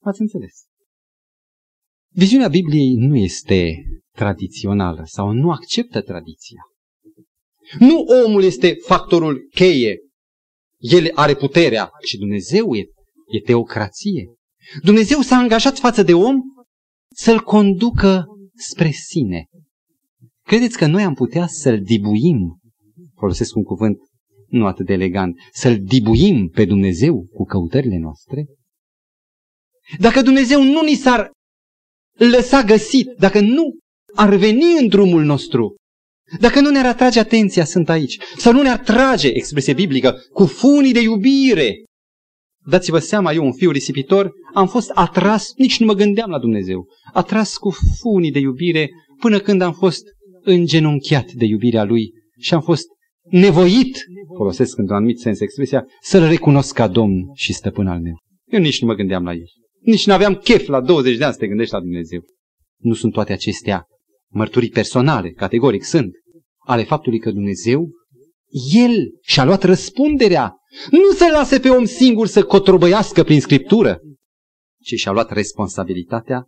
Ați 0.00 0.20
înțeles? 0.20 0.52
Viziunea 2.12 2.48
Bibliei 2.48 2.94
nu 2.94 3.16
este 3.16 3.84
tradițională 4.16 5.02
sau 5.04 5.32
nu 5.32 5.50
acceptă 5.50 6.00
tradiția. 6.00 6.62
Nu 7.78 8.04
omul 8.24 8.42
este 8.42 8.76
factorul 8.86 9.48
cheie. 9.54 9.98
El 10.80 11.10
are 11.14 11.34
puterea, 11.34 11.90
ci 12.06 12.14
Dumnezeu 12.14 12.74
e, 12.74 12.80
e 13.26 13.40
teocrație. 13.40 14.34
Dumnezeu 14.82 15.20
s-a 15.20 15.36
angajat 15.36 15.78
față 15.78 16.02
de 16.02 16.14
om 16.14 16.40
să-l 17.14 17.40
conducă 17.40 18.24
spre 18.54 18.90
sine. 18.90 19.46
Credeți 20.46 20.76
că 20.76 20.86
noi 20.86 21.02
am 21.02 21.14
putea 21.14 21.46
să-l 21.46 21.82
dibuim, 21.82 22.60
folosesc 23.16 23.56
un 23.56 23.62
cuvânt 23.62 23.98
nu 24.46 24.66
atât 24.66 24.86
de 24.86 24.92
elegant, 24.92 25.36
să-l 25.52 25.78
dibuim 25.82 26.48
pe 26.48 26.64
Dumnezeu 26.64 27.26
cu 27.32 27.44
căutările 27.44 27.98
noastre? 27.98 28.46
Dacă 29.98 30.22
Dumnezeu 30.22 30.62
nu 30.62 30.82
ni 30.82 30.94
s-ar 30.94 31.30
lăsa 32.12 32.62
găsit, 32.62 33.06
dacă 33.18 33.40
nu 33.40 33.78
ar 34.14 34.34
veni 34.34 34.78
în 34.78 34.88
drumul 34.88 35.24
nostru, 35.24 35.74
dacă 36.38 36.60
nu 36.60 36.70
ne-ar 36.70 36.86
atrage 36.86 37.18
atenția, 37.18 37.64
sunt 37.64 37.88
aici, 37.88 38.18
sau 38.36 38.52
nu 38.52 38.62
ne-ar 38.62 38.78
trage, 38.78 39.28
expresie 39.28 39.72
biblică, 39.72 40.16
cu 40.32 40.46
funii 40.46 40.92
de 40.92 41.00
iubire. 41.00 41.84
Dați-vă 42.66 42.98
seama, 42.98 43.32
eu, 43.32 43.44
un 43.44 43.52
fiu 43.52 43.70
risipitor, 43.70 44.32
am 44.54 44.66
fost 44.66 44.90
atras, 44.94 45.52
nici 45.56 45.80
nu 45.80 45.86
mă 45.86 45.94
gândeam 45.94 46.30
la 46.30 46.38
Dumnezeu, 46.38 46.86
atras 47.12 47.56
cu 47.56 47.70
funii 48.00 48.30
de 48.30 48.38
iubire 48.38 48.90
până 49.20 49.38
când 49.38 49.60
am 49.60 49.72
fost 49.72 50.02
îngenunchiat 50.42 51.32
de 51.32 51.44
iubirea 51.44 51.84
Lui 51.84 52.12
și 52.38 52.54
am 52.54 52.60
fost 52.60 52.86
nevoit, 53.30 54.04
folosesc 54.36 54.78
într-un 54.78 54.96
anumit 54.96 55.18
sens 55.18 55.40
expresia, 55.40 55.86
să-L 56.00 56.28
recunosc 56.28 56.74
ca 56.74 56.88
Domn 56.88 57.30
și 57.34 57.52
Stăpân 57.52 57.86
al 57.86 58.00
meu. 58.00 58.14
Eu 58.46 58.60
nici 58.60 58.80
nu 58.80 58.86
mă 58.86 58.94
gândeam 58.94 59.24
la 59.24 59.32
El. 59.32 59.48
Nici 59.80 60.06
nu 60.06 60.12
aveam 60.12 60.34
chef 60.34 60.66
la 60.66 60.80
20 60.80 61.16
de 61.16 61.24
ani 61.24 61.32
să 61.32 61.38
te 61.38 61.46
gândești 61.46 61.74
la 61.74 61.80
Dumnezeu. 61.80 62.20
Nu 62.76 62.94
sunt 62.94 63.12
toate 63.12 63.32
acestea 63.32 63.84
mărturii 64.32 64.68
personale, 64.68 65.30
categoric 65.30 65.84
sunt, 65.84 66.10
ale 66.70 66.84
faptului 66.84 67.18
că 67.18 67.30
Dumnezeu, 67.30 67.90
El 68.72 68.94
și-a 69.20 69.44
luat 69.44 69.62
răspunderea. 69.62 70.56
Nu 70.90 71.12
se 71.14 71.30
lase 71.30 71.60
pe 71.60 71.68
om 71.68 71.84
singur 71.84 72.26
să 72.26 72.44
cotrobăiască 72.44 73.22
prin 73.22 73.40
Scriptură, 73.40 74.00
ci 74.82 74.94
și-a 74.94 75.12
luat 75.12 75.32
responsabilitatea 75.32 76.44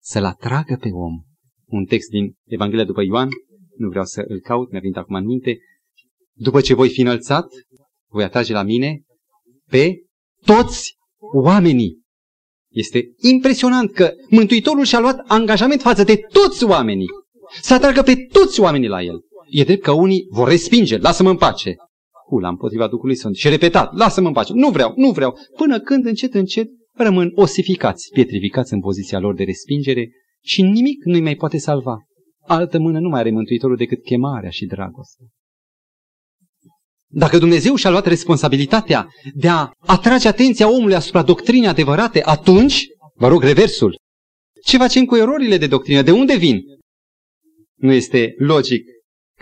să-l 0.00 0.24
atragă 0.24 0.76
pe 0.80 0.88
om. 0.88 1.22
Un 1.66 1.84
text 1.84 2.08
din 2.08 2.34
Evanghelia 2.44 2.84
după 2.84 3.02
Ioan, 3.02 3.28
nu 3.76 3.88
vreau 3.88 4.04
să 4.04 4.24
îl 4.28 4.40
caut, 4.40 4.70
mi-a 4.70 4.80
venit 4.80 4.96
acum 4.96 5.14
în 5.14 5.24
minte. 5.24 5.58
După 6.32 6.60
ce 6.60 6.74
voi 6.74 6.88
fi 6.88 7.00
înălțat, 7.00 7.46
voi 8.10 8.24
atrage 8.24 8.52
la 8.52 8.62
mine 8.62 9.02
pe 9.70 9.94
toți 10.44 10.94
oamenii. 11.34 12.00
Este 12.70 13.08
impresionant 13.16 13.92
că 13.92 14.12
Mântuitorul 14.28 14.84
și-a 14.84 15.00
luat 15.00 15.18
angajament 15.26 15.80
față 15.80 16.04
de 16.04 16.16
toți 16.16 16.64
oamenii. 16.64 17.08
Să 17.60 17.74
atragă 17.74 18.02
pe 18.02 18.14
toți 18.32 18.60
oamenii 18.60 18.88
la 18.88 19.02
el. 19.02 19.20
E 19.52 19.64
drept 19.64 19.82
că 19.82 19.90
unii 19.90 20.26
vor 20.30 20.48
respinge, 20.48 20.96
lasă-mă 20.96 21.30
în 21.30 21.36
pace. 21.36 21.74
Hula 22.28 22.48
împotriva 22.48 22.88
Duhului 22.88 23.16
Sfânt. 23.16 23.36
Și 23.36 23.48
repetat, 23.48 23.94
lasă-mă 23.94 24.26
în 24.26 24.32
pace, 24.32 24.52
nu 24.52 24.70
vreau, 24.70 24.92
nu 24.96 25.10
vreau. 25.10 25.38
Până 25.56 25.80
când 25.80 26.06
încet, 26.06 26.34
încet 26.34 26.68
rămân 26.94 27.32
osificați, 27.34 28.08
pietrificați 28.12 28.72
în 28.72 28.80
poziția 28.80 29.18
lor 29.18 29.34
de 29.34 29.44
respingere 29.44 30.10
și 30.44 30.62
nimic 30.62 31.04
nu-i 31.04 31.20
mai 31.20 31.34
poate 31.34 31.58
salva. 31.58 31.96
Altă 32.40 32.78
mână 32.78 32.98
nu 32.98 33.08
mai 33.08 33.20
are 33.20 33.30
Mântuitorul 33.30 33.76
decât 33.76 34.02
chemarea 34.02 34.50
și 34.50 34.66
dragostea. 34.66 35.26
Dacă 37.06 37.38
Dumnezeu 37.38 37.74
și-a 37.74 37.90
luat 37.90 38.06
responsabilitatea 38.06 39.08
de 39.34 39.48
a 39.48 39.70
atrage 39.78 40.28
atenția 40.28 40.72
omului 40.72 40.94
asupra 40.94 41.22
doctrinei 41.22 41.68
adevărate, 41.68 42.22
atunci, 42.24 42.86
vă 43.14 43.28
rog, 43.28 43.42
reversul. 43.42 43.98
Ce 44.64 44.76
facem 44.76 45.04
cu 45.04 45.16
erorile 45.16 45.56
de 45.56 45.66
doctrină? 45.66 46.02
De 46.02 46.10
unde 46.10 46.36
vin? 46.36 46.60
Nu 47.74 47.92
este 47.92 48.34
logic 48.38 48.84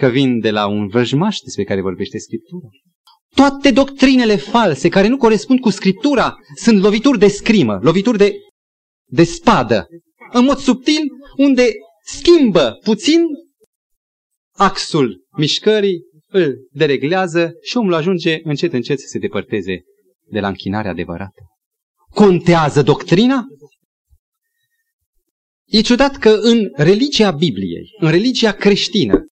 că 0.00 0.08
vin 0.08 0.40
de 0.40 0.50
la 0.50 0.66
un 0.66 0.86
vrăjmaș 0.86 1.38
despre 1.38 1.64
care 1.64 1.80
vorbește 1.80 2.18
Scriptura. 2.18 2.68
Toate 3.34 3.70
doctrinele 3.70 4.36
false 4.36 4.88
care 4.88 5.08
nu 5.08 5.16
corespund 5.16 5.60
cu 5.60 5.70
Scriptura 5.70 6.36
sunt 6.54 6.82
lovituri 6.82 7.18
de 7.18 7.28
scrimă, 7.28 7.78
lovituri 7.82 8.18
de, 8.18 8.34
de 9.08 9.24
spadă, 9.24 9.86
în 10.32 10.44
mod 10.44 10.58
subtil, 10.58 11.02
unde 11.36 11.72
schimbă 12.04 12.78
puțin 12.84 13.20
axul 14.56 15.26
mișcării 15.36 16.00
îl 16.26 16.68
dereglează 16.70 17.52
și 17.62 17.76
omul 17.76 17.94
ajunge 17.94 18.40
încet 18.42 18.72
încet 18.72 19.00
să 19.00 19.06
se 19.06 19.18
depărteze 19.18 19.82
de 20.26 20.40
la 20.40 20.48
închinarea 20.48 20.90
adevărată. 20.90 21.42
Contează 22.10 22.82
doctrina? 22.82 23.44
E 25.66 25.80
ciudat 25.80 26.16
că 26.16 26.30
în 26.30 26.68
religia 26.74 27.30
Bibliei, 27.30 27.90
în 27.98 28.10
religia 28.10 28.52
creștină, 28.52 29.29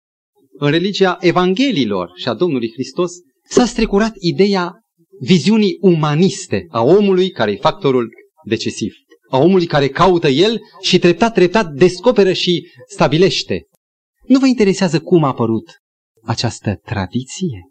în 0.58 0.70
religia 0.70 1.16
Evanghelilor 1.20 2.10
și 2.14 2.28
a 2.28 2.34
Domnului 2.34 2.70
Hristos, 2.72 3.12
s-a 3.48 3.64
strecurat 3.64 4.12
ideea 4.18 4.72
viziunii 5.20 5.76
umaniste 5.80 6.66
a 6.70 6.82
omului 6.82 7.30
care 7.30 7.50
e 7.50 7.56
factorul 7.56 8.10
decisiv, 8.44 8.94
a 9.30 9.38
omului 9.38 9.66
care 9.66 9.88
caută 9.88 10.28
el 10.28 10.60
și 10.80 10.98
treptat, 10.98 11.34
treptat 11.34 11.72
descoperă 11.72 12.32
și 12.32 12.68
stabilește. 12.86 13.66
Nu 14.26 14.38
vă 14.38 14.46
interesează 14.46 15.00
cum 15.00 15.24
a 15.24 15.28
apărut 15.28 15.70
această 16.22 16.80
tradiție? 16.84 17.70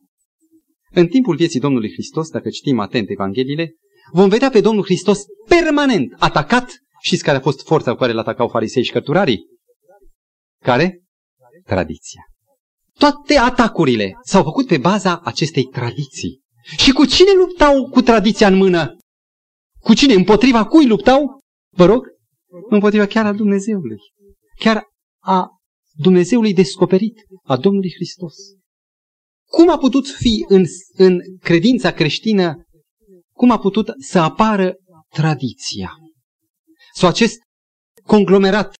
În 0.91 1.07
timpul 1.07 1.35
vieții 1.35 1.59
Domnului 1.59 1.91
Hristos, 1.91 2.29
dacă 2.29 2.49
citim 2.49 2.79
atent 2.79 3.09
Evangheliile, 3.09 3.75
vom 4.11 4.29
vedea 4.29 4.49
pe 4.49 4.61
Domnul 4.61 4.83
Hristos 4.83 5.23
permanent 5.47 6.15
atacat. 6.17 6.77
Știți 7.01 7.23
care 7.23 7.37
a 7.37 7.41
fost 7.41 7.65
forța 7.65 7.91
cu 7.91 7.97
care 7.97 8.11
îl 8.11 8.19
atacau 8.19 8.47
farisei 8.47 8.83
și 8.83 8.91
cărturarii? 8.91 9.45
Care? 10.63 11.03
Tradiția. 11.63 12.21
Toate 12.97 13.37
atacurile 13.37 14.11
s-au 14.23 14.43
făcut 14.43 14.67
pe 14.67 14.77
baza 14.77 15.19
acestei 15.19 15.63
tradiții. 15.63 16.41
Și 16.77 16.91
cu 16.91 17.05
cine 17.05 17.31
luptau 17.37 17.89
cu 17.89 18.01
tradiția 18.01 18.47
în 18.47 18.55
mână? 18.55 18.97
Cu 19.79 19.93
cine? 19.93 20.13
Împotriva 20.13 20.65
cui 20.65 20.87
luptau? 20.87 21.39
Vă 21.75 21.85
rog? 21.85 22.05
Împotriva 22.69 23.05
chiar 23.05 23.25
a 23.25 23.33
Dumnezeului. 23.33 23.97
Chiar 24.59 24.83
a 25.23 25.47
Dumnezeului 25.95 26.53
descoperit, 26.53 27.19
a 27.43 27.57
Domnului 27.57 27.91
Hristos. 27.95 28.35
Cum 29.49 29.69
a 29.69 29.77
putut 29.77 30.07
fi 30.07 30.45
în, 30.47 30.63
în 30.93 31.19
credința 31.39 31.91
creștină, 31.91 32.63
cum 33.33 33.51
a 33.51 33.59
putut 33.59 33.93
să 33.97 34.19
apară 34.19 34.75
tradiția? 35.09 35.91
Sau 36.93 37.09
acest 37.09 37.37
conglomerat 38.03 38.73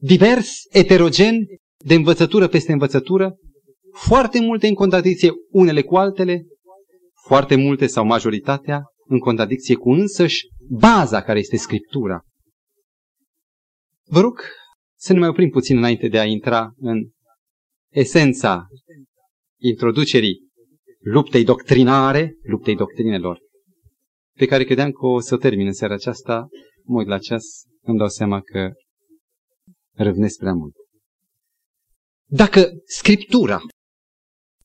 divers, 0.00 0.52
eterogen, 0.70 1.36
de 1.84 1.94
învățătură 1.94 2.48
peste 2.48 2.72
învățătură, 2.72 3.36
foarte 3.92 4.40
multe 4.40 4.66
în 4.66 4.74
contradicție 4.74 5.30
unele 5.50 5.82
cu 5.82 5.96
altele, 5.96 6.46
foarte 7.26 7.56
multe 7.56 7.86
sau 7.86 8.04
majoritatea 8.04 8.82
în 9.06 9.18
contradicție 9.18 9.74
cu 9.74 9.90
însăși 9.90 10.46
baza 10.68 11.22
care 11.22 11.38
este 11.38 11.56
Scriptura. 11.56 12.20
Vă 14.04 14.20
rog 14.20 14.40
să 14.98 15.12
ne 15.12 15.18
mai 15.18 15.28
oprim 15.28 15.50
puțin 15.50 15.76
înainte 15.76 16.08
de 16.08 16.18
a 16.18 16.24
intra 16.24 16.72
în 16.76 17.08
esența 17.92 18.66
introducerii 19.60 20.50
luptei 20.98 21.44
doctrinare, 21.44 22.36
luptei 22.42 22.76
doctrinelor, 22.76 23.38
pe 24.36 24.46
care 24.46 24.64
credeam 24.64 24.90
că 24.90 25.06
o 25.06 25.20
să 25.20 25.34
o 25.34 25.38
termin 25.38 25.66
în 25.66 25.72
seara 25.72 25.94
aceasta, 25.94 26.48
mă 26.84 26.98
uit 26.98 27.08
la 27.08 27.18
ceas, 27.18 27.44
îmi 27.80 27.98
dau 27.98 28.08
seama 28.08 28.40
că 28.40 28.72
răvnesc 29.92 30.38
prea 30.38 30.52
mult. 30.52 30.74
Dacă 32.34 32.70
Scriptura 32.84 33.60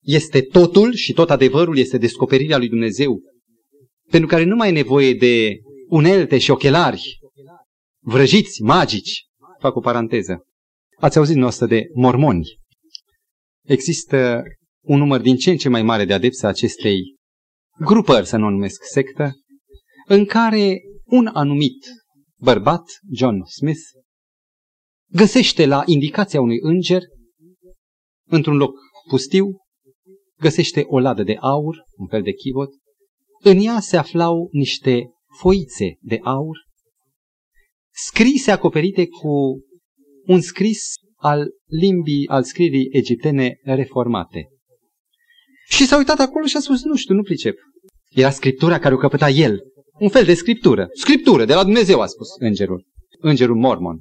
este 0.02 0.42
totul 0.42 0.94
și 0.94 1.14
tot 1.14 1.30
adevărul 1.30 1.78
este 1.78 1.98
descoperirea 1.98 2.58
lui 2.58 2.70
Dumnezeu, 2.70 3.22
pentru 4.10 4.30
care 4.30 4.44
nu 4.44 4.56
mai 4.56 4.70
e 4.70 4.72
nevoie 4.72 5.14
de 5.14 5.58
unelte 5.88 6.38
și 6.38 6.52
ochelari, 6.52 7.20
vrăjiți, 8.04 8.62
magici, 8.62 9.26
fac 9.60 9.76
o 9.76 9.80
paranteză. 9.80 10.46
Ați 10.98 11.18
auzit 11.18 11.36
noastră 11.36 11.66
de 11.66 11.88
mormoni. 11.94 12.58
Există 13.66 14.44
un 14.82 14.98
număr 14.98 15.22
din 15.22 15.36
ce 15.36 15.50
în 15.50 15.58
ce 15.58 15.70
mai 15.70 15.84
mare 15.84 16.06
de 16.06 16.14
adepți 16.14 16.46
a 16.46 16.48
acestei 16.48 17.16
grupări, 17.80 18.28
să 18.28 18.38
nu 18.38 18.46
o 18.46 18.50
numesc 18.50 18.84
sectă, 18.84 19.32
în 20.06 20.26
care 20.26 20.82
un 21.06 21.30
anumit 21.34 21.86
bărbat, 22.40 22.84
John 23.14 23.44
Smith, 23.46 23.82
găsește 25.12 25.66
la 25.66 25.84
indicația 25.86 26.42
unui 26.42 26.58
înger, 26.62 27.02
într-un 28.28 28.58
loc 28.58 28.72
pustiu, 29.10 29.66
găsește 30.40 30.84
o 30.88 31.00
ladă 31.00 31.24
de 31.24 31.38
aur, 31.40 31.86
un 31.96 32.08
fel 32.08 32.22
de 32.22 32.32
chivot, 32.32 32.70
în 33.40 33.58
ea 33.60 33.80
se 33.80 33.98
aflau 33.98 34.50
niște 34.52 35.10
foițe 35.40 35.98
de 36.02 36.20
aur 36.24 36.68
scrise 37.98 38.52
acoperite 38.52 39.08
cu 39.08 39.62
un 40.26 40.42
scris 40.42 40.94
al 41.16 41.48
limbii, 41.66 42.28
al 42.28 42.44
scrierii 42.44 42.90
egiptene 42.92 43.60
reformate. 43.64 44.48
Și 45.70 45.86
s-a 45.86 45.98
uitat 45.98 46.20
acolo 46.20 46.46
și 46.46 46.58
a 46.58 46.60
spus, 46.60 46.84
nu 46.84 46.96
știu, 46.96 47.16
nu 47.16 47.22
pricep. 47.22 47.58
Era 48.10 48.30
scriptura 48.30 48.80
care 48.80 48.94
o 48.94 48.98
căpăta 48.98 49.30
el. 49.30 49.60
Un 50.00 50.10
fel 50.10 50.26
de 50.26 50.34
scriptură. 50.34 50.88
Scriptură, 50.94 51.46
de 51.46 51.54
la 51.54 51.64
Dumnezeu, 51.64 52.02
a 52.02 52.06
spus 52.06 52.28
îngerul. 52.40 52.86
Îngerul 53.20 53.56
mormon. 53.56 54.00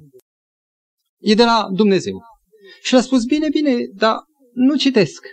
E 1.19 1.33
de 1.33 1.43
la 1.43 1.67
Dumnezeu. 1.73 2.21
Și 2.81 2.95
a 2.95 3.01
spus, 3.01 3.23
bine, 3.23 3.47
bine, 3.49 3.75
dar 3.93 4.15
nu 4.53 4.75
citesc. 4.75 5.25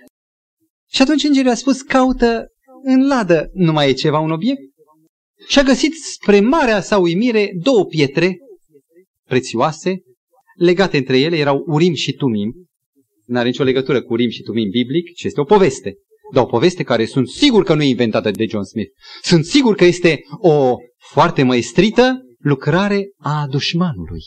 Și 0.91 1.03
atunci 1.03 1.25
îngerul 1.25 1.51
a 1.51 1.55
spus, 1.55 1.83
caută 1.83 2.47
în 2.83 3.07
ladă, 3.07 3.51
nu 3.53 3.73
mai 3.73 3.89
e 3.89 3.93
ceva, 3.93 4.19
un 4.19 4.31
obiect? 4.31 4.61
Și 5.47 5.59
a 5.59 5.63
găsit 5.63 5.95
spre 5.95 6.41
marea 6.41 6.81
sa 6.81 6.99
uimire 6.99 7.51
două 7.63 7.85
pietre 7.85 8.39
prețioase, 9.25 10.03
legate 10.59 10.97
între 10.97 11.19
ele 11.19 11.37
erau 11.37 11.65
Urim 11.67 11.95
și 11.95 12.13
Tumim. 12.13 12.55
Nu 13.25 13.39
are 13.39 13.49
nicio 13.49 13.63
legătură 13.63 14.03
cu 14.03 14.13
Urim 14.13 14.29
și 14.29 14.43
Tumim 14.43 14.69
biblic, 14.71 15.15
ci 15.15 15.23
este 15.23 15.41
o 15.41 15.45
poveste. 15.45 15.95
Dar 16.33 16.43
o 16.43 16.47
poveste 16.47 16.83
care 16.83 17.05
sunt 17.05 17.29
sigur 17.29 17.65
că 17.65 17.75
nu 17.75 17.83
e 17.83 17.89
inventată 17.89 18.31
de 18.31 18.45
John 18.45 18.65
Smith. 18.65 18.91
Sunt 19.23 19.45
sigur 19.45 19.75
că 19.75 19.85
este 19.85 20.21
o 20.39 20.77
foarte 21.13 21.43
măestrită 21.43 22.19
lucrare 22.39 23.11
a 23.17 23.47
dușmanului, 23.51 24.23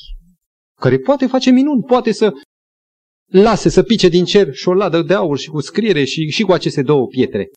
care 0.80 0.98
poate 0.98 1.26
face 1.26 1.50
minuni, 1.50 1.84
poate 1.84 2.12
să 2.12 2.32
lase 3.32 3.70
să 3.70 3.84
pice 3.84 4.08
din 4.08 4.26
cer 4.26 4.54
și 4.54 4.68
o 4.68 4.74
ladă 4.74 5.02
de 5.02 5.14
aur 5.14 5.38
și 5.38 5.50
cu 5.50 5.62
scriere 5.62 6.04
și, 6.04 6.30
și 6.30 6.44
cu 6.44 6.52
aceste 6.52 6.82
două 6.82 7.08
pietre, 7.08 7.50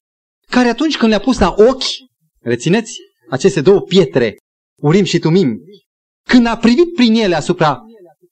care 0.47 0.69
atunci 0.69 0.97
când 0.97 1.11
le-a 1.11 1.21
pus 1.21 1.39
la 1.39 1.55
ochi, 1.59 1.85
rețineți, 2.41 2.99
aceste 3.29 3.61
două 3.61 3.81
pietre, 3.81 4.37
Urim 4.81 5.05
și 5.05 5.19
Tumim, 5.19 5.61
când 6.29 6.47
a 6.47 6.57
privit 6.57 6.95
prin 6.95 7.15
ele 7.15 7.35
asupra 7.35 7.81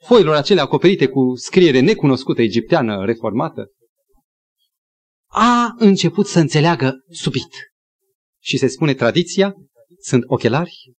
foilor 0.06 0.34
acelea 0.34 0.62
acoperite 0.62 1.06
cu 1.06 1.34
scriere 1.34 1.80
necunoscută 1.80 2.42
egipteană 2.42 3.04
reformată, 3.04 3.70
a 5.30 5.74
început 5.78 6.26
să 6.26 6.38
înțeleagă 6.38 7.04
subit. 7.10 7.48
Și 8.42 8.58
se 8.58 8.66
spune 8.66 8.94
tradiția, 8.94 9.54
sunt 10.00 10.22
ochelari, 10.26 10.92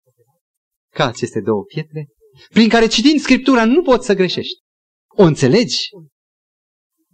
ca 0.93 1.05
aceste 1.05 1.41
două 1.41 1.63
pietre, 1.63 2.07
prin 2.49 2.69
care 2.69 2.87
citind 2.87 3.19
Scriptura 3.19 3.65
nu 3.65 3.81
poți 3.81 4.05
să 4.05 4.13
greșești. 4.13 4.59
O 5.07 5.23
înțelegi? 5.23 5.89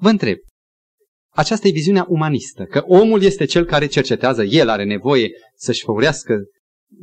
Vă 0.06 0.12
întreb, 0.12 0.38
aceasta 1.34 1.68
e 1.68 1.72
viziunea 1.72 2.06
umanistă, 2.10 2.64
că 2.64 2.84
omul 2.88 3.22
este 3.22 3.45
cel 3.45 3.66
care 3.66 3.86
cercetează, 3.86 4.43
el 4.43 4.70
are 4.70 4.84
nevoie 4.84 5.30
să-și 5.56 5.84
făurească 5.84 6.38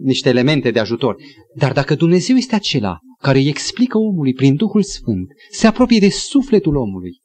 niște 0.03 0.29
elemente 0.29 0.71
de 0.71 0.79
ajutor. 0.79 1.17
Dar 1.57 1.73
dacă 1.73 1.95
Dumnezeu 1.95 2.37
este 2.37 2.55
acela 2.55 2.99
care 3.19 3.39
îi 3.39 3.49
explică 3.49 3.99
omului 3.99 4.33
prin 4.33 4.57
Duhul 4.57 4.83
Sfânt, 4.83 5.29
se 5.51 5.67
apropie 5.67 5.99
de 5.99 6.09
sufletul 6.09 6.77
omului, 6.77 7.21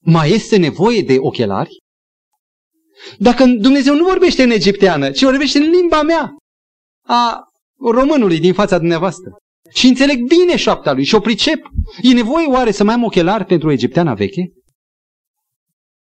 mai 0.00 0.30
este 0.30 0.56
nevoie 0.56 1.02
de 1.02 1.16
ochelari? 1.18 1.78
Dacă 3.18 3.44
Dumnezeu 3.44 3.94
nu 3.94 4.04
vorbește 4.04 4.42
în 4.42 4.50
egipteană, 4.50 5.10
ci 5.10 5.22
vorbește 5.22 5.58
în 5.58 5.70
limba 5.70 6.02
mea, 6.02 6.36
a 7.06 7.40
românului 7.78 8.40
din 8.40 8.52
fața 8.52 8.78
dumneavoastră, 8.78 9.30
și 9.72 9.86
înțeleg 9.86 10.26
bine 10.26 10.56
șapta 10.56 10.92
lui 10.92 11.04
și 11.04 11.14
o 11.14 11.20
pricep, 11.20 11.68
e 12.02 12.12
nevoie 12.12 12.46
oare 12.46 12.70
să 12.70 12.84
mai 12.84 12.94
am 12.94 13.04
ochelari 13.04 13.44
pentru 13.44 13.70
egipteana 13.70 14.14
veche? 14.14 14.52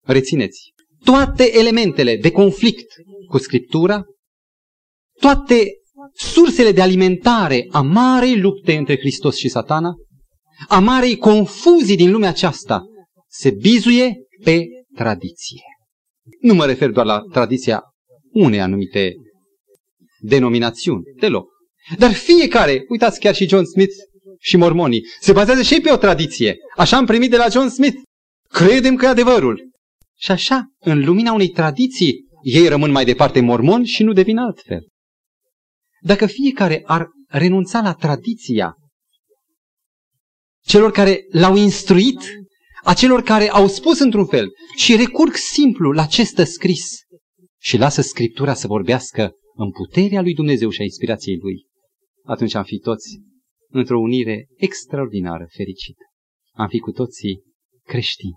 Rețineți, 0.07 0.59
toate 1.03 1.57
elementele 1.57 2.17
de 2.17 2.31
conflict 2.31 2.93
cu 3.29 3.37
Scriptura, 3.37 4.03
toate 5.19 5.65
sursele 6.13 6.71
de 6.71 6.81
alimentare 6.81 7.67
a 7.71 7.81
marei 7.81 8.39
lupte 8.39 8.75
între 8.75 8.97
Hristos 8.97 9.37
și 9.37 9.49
satana, 9.49 9.95
a 10.67 10.79
marei 10.79 11.17
confuzii 11.17 11.95
din 11.95 12.11
lumea 12.11 12.29
aceasta, 12.29 12.83
se 13.27 13.49
bizuie 13.49 14.15
pe 14.43 14.65
tradiție. 14.95 15.61
Nu 16.39 16.53
mă 16.53 16.65
refer 16.65 16.89
doar 16.89 17.05
la 17.05 17.21
tradiția 17.31 17.83
unei 18.31 18.61
anumite 18.61 19.13
denominațiuni, 20.19 21.03
deloc. 21.19 21.47
Dar 21.97 22.13
fiecare, 22.13 22.85
uitați 22.89 23.19
chiar 23.19 23.35
și 23.35 23.47
John 23.47 23.63
Smith 23.63 23.93
și 24.39 24.57
mormonii, 24.57 25.05
se 25.19 25.31
bazează 25.31 25.61
și 25.61 25.81
pe 25.81 25.91
o 25.91 25.97
tradiție. 25.97 26.57
Așa 26.75 26.97
am 26.97 27.05
primit 27.05 27.29
de 27.29 27.37
la 27.37 27.47
John 27.47 27.67
Smith. 27.67 27.95
Credem 28.49 28.95
că 28.95 29.05
e 29.05 29.07
adevărul. 29.07 29.69
Și 30.19 30.31
așa, 30.31 30.67
în 30.79 31.05
lumina 31.05 31.33
unei 31.33 31.49
tradiții, 31.49 32.25
ei 32.41 32.67
rămân 32.67 32.91
mai 32.91 33.05
departe 33.05 33.41
mormoni 33.41 33.85
și 33.85 34.03
nu 34.03 34.13
devin 34.13 34.37
altfel. 34.37 34.87
Dacă 36.01 36.25
fiecare 36.25 36.81
ar 36.85 37.07
renunța 37.27 37.81
la 37.81 37.93
tradiția 37.93 38.75
celor 40.63 40.91
care 40.91 41.25
l-au 41.29 41.55
instruit, 41.55 42.19
a 42.83 42.93
celor 42.93 43.21
care 43.21 43.49
au 43.49 43.67
spus 43.67 43.99
într-un 43.99 44.25
fel 44.25 44.49
și 44.75 44.95
recurg 44.95 45.33
simplu 45.33 45.91
la 45.91 46.05
ce 46.05 46.23
stă 46.23 46.43
scris 46.43 46.87
și 47.59 47.77
lasă 47.77 48.01
Scriptura 48.01 48.53
să 48.53 48.67
vorbească 48.67 49.31
în 49.55 49.71
puterea 49.71 50.21
lui 50.21 50.33
Dumnezeu 50.33 50.69
și 50.69 50.81
a 50.81 50.83
inspirației 50.83 51.37
lui, 51.37 51.65
atunci 52.23 52.53
am 52.53 52.63
fi 52.63 52.77
toți 52.77 53.19
într-o 53.69 53.99
unire 53.99 54.47
extraordinară, 54.55 55.47
fericită. 55.55 56.03
Am 56.53 56.67
fi 56.67 56.79
cu 56.79 56.91
toții 56.91 57.43
creștini, 57.83 58.35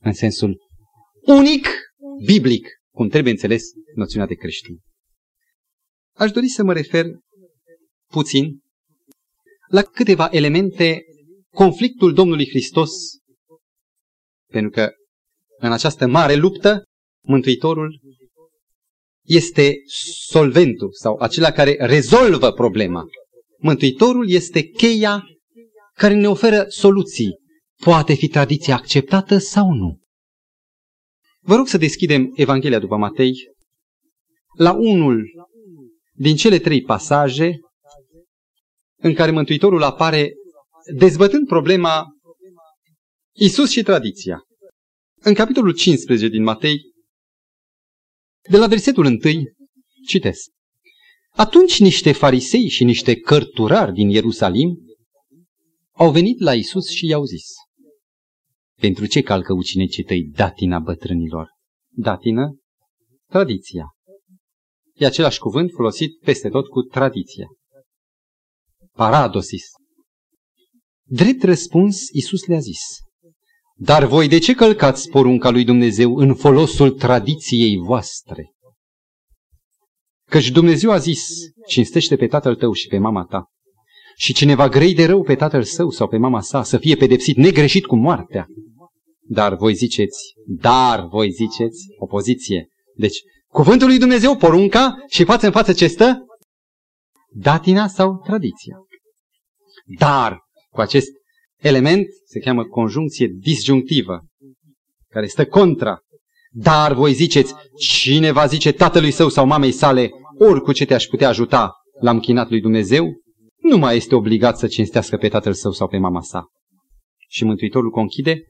în 0.00 0.12
sensul 0.12 0.56
unic, 1.26 1.68
biblic, 2.24 2.68
cum 2.94 3.08
trebuie 3.08 3.32
înțeles 3.32 3.62
noțiunea 3.94 4.26
de 4.26 4.34
creștin. 4.34 4.80
Aș 6.14 6.30
dori 6.30 6.48
să 6.48 6.62
mă 6.62 6.72
refer 6.72 7.06
puțin 8.10 8.60
la 9.68 9.82
câteva 9.82 10.28
elemente 10.30 11.02
conflictul 11.50 12.14
Domnului 12.14 12.48
Hristos, 12.48 12.90
pentru 14.46 14.70
că 14.70 14.90
în 15.58 15.72
această 15.72 16.06
mare 16.06 16.34
luptă, 16.34 16.82
Mântuitorul 17.24 18.00
este 19.22 19.74
solventul 20.26 20.92
sau 20.92 21.16
acela 21.16 21.50
care 21.50 21.76
rezolvă 21.78 22.52
problema. 22.52 23.04
Mântuitorul 23.58 24.30
este 24.30 24.62
cheia 24.62 25.24
care 25.94 26.14
ne 26.14 26.28
oferă 26.28 26.64
soluții. 26.68 27.40
Poate 27.84 28.14
fi 28.14 28.28
tradiția 28.28 28.74
acceptată 28.74 29.38
sau 29.38 29.72
nu? 29.72 30.01
Vă 31.44 31.54
rog 31.54 31.66
să 31.66 31.78
deschidem 31.78 32.32
Evanghelia 32.34 32.78
după 32.78 32.96
Matei 32.96 33.32
la 34.56 34.72
unul 34.72 35.48
din 36.12 36.36
cele 36.36 36.58
trei 36.58 36.82
pasaje 36.82 37.58
în 38.96 39.14
care 39.14 39.30
Mântuitorul 39.30 39.82
apare 39.82 40.32
dezbătând 40.96 41.46
problema 41.46 42.04
Isus 43.34 43.70
și 43.70 43.82
tradiția. 43.82 44.42
În 45.20 45.34
capitolul 45.34 45.74
15 45.74 46.28
din 46.28 46.42
Matei, 46.42 46.80
de 48.50 48.56
la 48.56 48.66
versetul 48.66 49.04
1, 49.04 49.18
citesc. 50.06 50.50
Atunci 51.30 51.80
niște 51.80 52.12
farisei 52.12 52.68
și 52.68 52.84
niște 52.84 53.20
cărturari 53.20 53.92
din 53.92 54.08
Ierusalim 54.08 54.78
au 55.92 56.10
venit 56.10 56.40
la 56.40 56.54
Isus 56.54 56.88
și 56.88 57.06
i-au 57.06 57.24
zis, 57.24 57.46
Pentru 58.82 59.06
ce 59.06 59.20
calcă 59.20 59.52
ucenicii 59.52 60.02
tăi 60.02 60.22
datina 60.22 60.78
bătrânilor? 60.78 61.48
Datină? 61.90 62.56
Tradiția. 63.28 63.86
E 64.94 65.06
același 65.06 65.38
cuvânt 65.38 65.70
folosit 65.70 66.18
peste 66.18 66.48
tot 66.48 66.68
cu 66.68 66.80
tradiția. 66.80 67.46
Paradosis. 68.92 69.64
Drept 71.04 71.42
răspuns, 71.42 72.08
Isus 72.12 72.46
le-a 72.46 72.58
zis, 72.58 72.80
Dar 73.76 74.04
voi 74.04 74.28
de 74.28 74.38
ce 74.38 74.54
călcați 74.54 75.10
porunca 75.10 75.50
lui 75.50 75.64
Dumnezeu 75.64 76.16
în 76.16 76.34
folosul 76.34 76.90
tradiției 76.90 77.76
voastre? 77.76 78.52
Căci 80.30 80.50
Dumnezeu 80.50 80.90
a 80.90 80.98
zis, 80.98 81.28
cinstește 81.68 82.16
pe 82.16 82.26
tatăl 82.26 82.56
tău 82.56 82.72
și 82.72 82.86
pe 82.86 82.98
mama 82.98 83.24
ta. 83.24 83.46
Și 84.16 84.32
cineva 84.32 84.68
grei 84.68 84.94
de 84.94 85.04
rău 85.04 85.22
pe 85.22 85.34
tatăl 85.34 85.62
său 85.62 85.90
sau 85.90 86.08
pe 86.08 86.16
mama 86.16 86.40
sa 86.40 86.62
să 86.62 86.78
fie 86.78 86.94
pedepsit 86.94 87.36
negreșit 87.36 87.86
cu 87.86 87.96
moartea. 87.96 88.46
Dar 89.28 89.54
voi 89.54 89.74
ziceți, 89.74 90.34
dar 90.46 91.06
voi 91.06 91.30
ziceți, 91.30 91.86
opoziție. 91.98 92.68
Deci, 92.96 93.18
Cuvântul 93.52 93.86
lui 93.86 93.98
Dumnezeu, 93.98 94.36
porunca 94.36 94.94
și 95.08 95.24
față 95.24 95.46
în 95.46 95.52
față 95.52 95.72
ce 95.72 95.86
stă? 95.86 96.26
Datina 97.28 97.88
sau 97.88 98.20
tradiția. 98.24 98.76
Dar, 99.98 100.38
cu 100.70 100.80
acest 100.80 101.08
element 101.56 102.06
se 102.24 102.38
cheamă 102.38 102.64
conjuncție 102.64 103.26
disjunctivă, 103.38 104.24
care 105.08 105.26
stă 105.26 105.46
contra. 105.46 105.98
Dar 106.50 106.94
voi 106.94 107.12
ziceți, 107.12 107.54
cine 107.78 108.30
va 108.30 108.46
zice 108.46 108.72
tatălui 108.72 109.10
său 109.10 109.28
sau 109.28 109.46
mamei 109.46 109.72
sale, 109.72 110.10
ori 110.38 110.60
cu 110.60 110.72
ce 110.72 110.84
te-aș 110.84 111.04
putea 111.04 111.28
ajuta, 111.28 111.72
l-am 112.00 112.20
chinat 112.20 112.50
lui 112.50 112.60
Dumnezeu, 112.60 113.06
nu 113.56 113.76
mai 113.76 113.96
este 113.96 114.14
obligat 114.14 114.58
să 114.58 114.66
cinstească 114.66 115.16
pe 115.16 115.28
tatăl 115.28 115.52
său 115.52 115.72
sau 115.72 115.88
pe 115.88 115.98
mama 115.98 116.20
sa. 116.20 116.46
Și 117.28 117.44
Mântuitorul 117.44 117.90
conchide, 117.90 118.42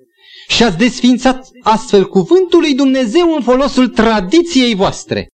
și 0.49 0.63
ați 0.63 0.79
desfințat 0.79 1.49
astfel 1.61 2.05
cuvântul 2.05 2.61
lui 2.61 2.75
Dumnezeu 2.75 3.35
în 3.35 3.43
folosul 3.43 3.89
tradiției 3.89 4.75
voastre. 4.75 5.29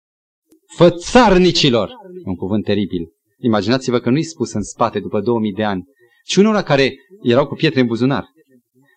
Fățarnicilor! 0.76 1.90
Un 2.26 2.36
cuvânt 2.36 2.64
teribil. 2.64 3.08
Imaginați-vă 3.40 4.00
că 4.00 4.10
nu-i 4.10 4.24
spus 4.24 4.52
în 4.52 4.64
spate 4.64 5.00
după 5.00 5.22
2000 5.22 5.54
de 5.54 5.64
ani. 5.64 5.84
ci 6.26 6.36
unora 6.36 6.62
care 6.62 6.96
erau 7.22 7.48
cu 7.48 7.56
pietre 7.56 7.80
în 7.80 7.88
buzunar. 7.88 8.26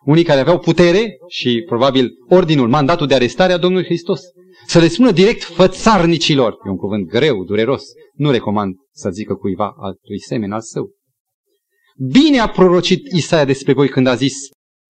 Unii 0.05 0.25
care 0.25 0.41
aveau 0.41 0.59
putere 0.59 1.17
și 1.29 1.63
probabil 1.67 2.11
ordinul, 2.29 2.69
mandatul 2.69 3.07
de 3.07 3.15
arestare 3.15 3.53
a 3.53 3.59
Domnului 3.59 3.87
Hristos. 3.87 4.21
Să 4.67 4.79
le 4.79 4.89
spună 4.89 5.11
direct 5.11 5.43
fățarnicilor. 5.43 6.53
E 6.67 6.71
un 6.71 6.77
cuvânt 6.77 7.09
greu, 7.09 7.45
dureros. 7.45 7.83
Nu 8.15 8.31
recomand 8.31 8.75
să 8.93 9.11
zică 9.11 9.35
cuiva 9.35 9.75
altui 9.81 10.21
semen 10.21 10.53
al 10.53 10.61
său. 10.61 10.91
Bine 11.97 12.39
a 12.39 12.49
prorocit 12.49 13.13
Isaia 13.13 13.45
despre 13.45 13.73
voi 13.73 13.89
când 13.89 14.07
a 14.07 14.15
zis 14.15 14.35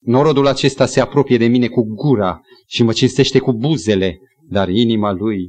Norodul 0.01 0.46
acesta 0.46 0.86
se 0.86 1.01
apropie 1.01 1.36
de 1.36 1.46
mine 1.46 1.68
cu 1.68 1.82
gura 1.82 2.40
și 2.66 2.82
mă 2.82 2.92
cinstește 2.92 3.38
cu 3.38 3.53
buzele, 3.53 4.18
dar 4.48 4.68
inima 4.68 5.12
lui 5.12 5.48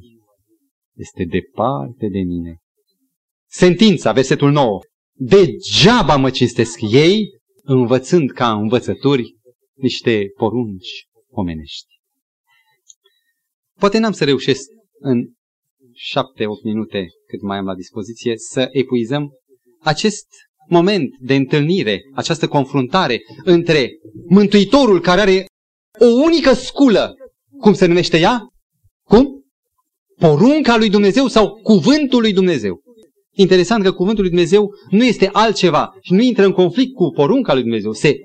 este 0.95 1.24
departe 1.24 2.08
de 2.08 2.20
mine. 2.20 2.58
Sentința, 3.49 4.12
versetul 4.12 4.52
9. 4.52 4.80
Degeaba 5.14 6.16
mă 6.16 6.30
cinstesc 6.30 6.80
ei, 6.82 7.30
învățând 7.64 8.32
ca 8.32 8.52
învățături 8.54 9.36
niște 9.74 10.26
porunci 10.38 11.08
omenești. 11.30 11.99
Poate 13.80 13.97
n-am 13.97 14.12
să 14.12 14.24
reușesc 14.24 14.70
în 14.99 15.32
șapte-opt 15.93 16.64
minute 16.64 17.08
cât 17.28 17.41
mai 17.41 17.58
am 17.58 17.66
la 17.66 17.76
dispoziție 17.76 18.38
să 18.38 18.68
epuizăm 18.72 19.32
acest 19.80 20.28
moment 20.68 21.09
de 21.20 21.36
întâlnire, 21.36 22.01
această 22.14 22.47
confruntare 22.47 23.22
între 23.43 23.91
Mântuitorul 24.28 25.01
care 25.01 25.22
are 25.22 25.45
o 25.99 26.05
unică 26.05 26.53
sculă, 26.53 27.16
cum 27.59 27.74
se 27.74 27.86
numește 27.86 28.20
ea? 28.20 28.39
Cum? 29.03 29.45
Porunca 30.18 30.78
lui 30.78 30.89
Dumnezeu 30.89 31.28
sau 31.28 31.59
cuvântul 31.64 32.22
lui 32.22 32.34
Dumnezeu. 32.34 32.82
Interesant 33.34 33.84
că 33.84 33.91
cuvântul 33.91 34.22
lui 34.22 34.32
Dumnezeu 34.32 34.70
nu 34.89 35.03
este 35.03 35.30
altceva 35.32 35.89
și 36.01 36.14
nu 36.14 36.22
intră 36.22 36.45
în 36.45 36.51
conflict 36.51 36.93
cu 36.93 37.12
porunca 37.12 37.53
lui 37.53 37.62
Dumnezeu. 37.62 37.91
Se 37.91 38.16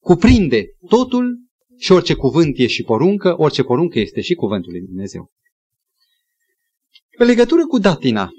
cuprinde 0.00 0.64
totul 0.88 1.38
și 1.78 1.92
orice 1.92 2.14
cuvânt 2.14 2.58
e 2.58 2.66
și 2.66 2.82
poruncă, 2.82 3.34
orice 3.36 3.62
poruncă 3.62 3.98
este 3.98 4.20
și 4.20 4.34
cuvântul 4.34 4.72
lui 4.72 4.80
Dumnezeu. 4.80 5.30
În 7.18 7.26
legătură 7.26 7.66
cu 7.66 7.78
datina 7.78 8.30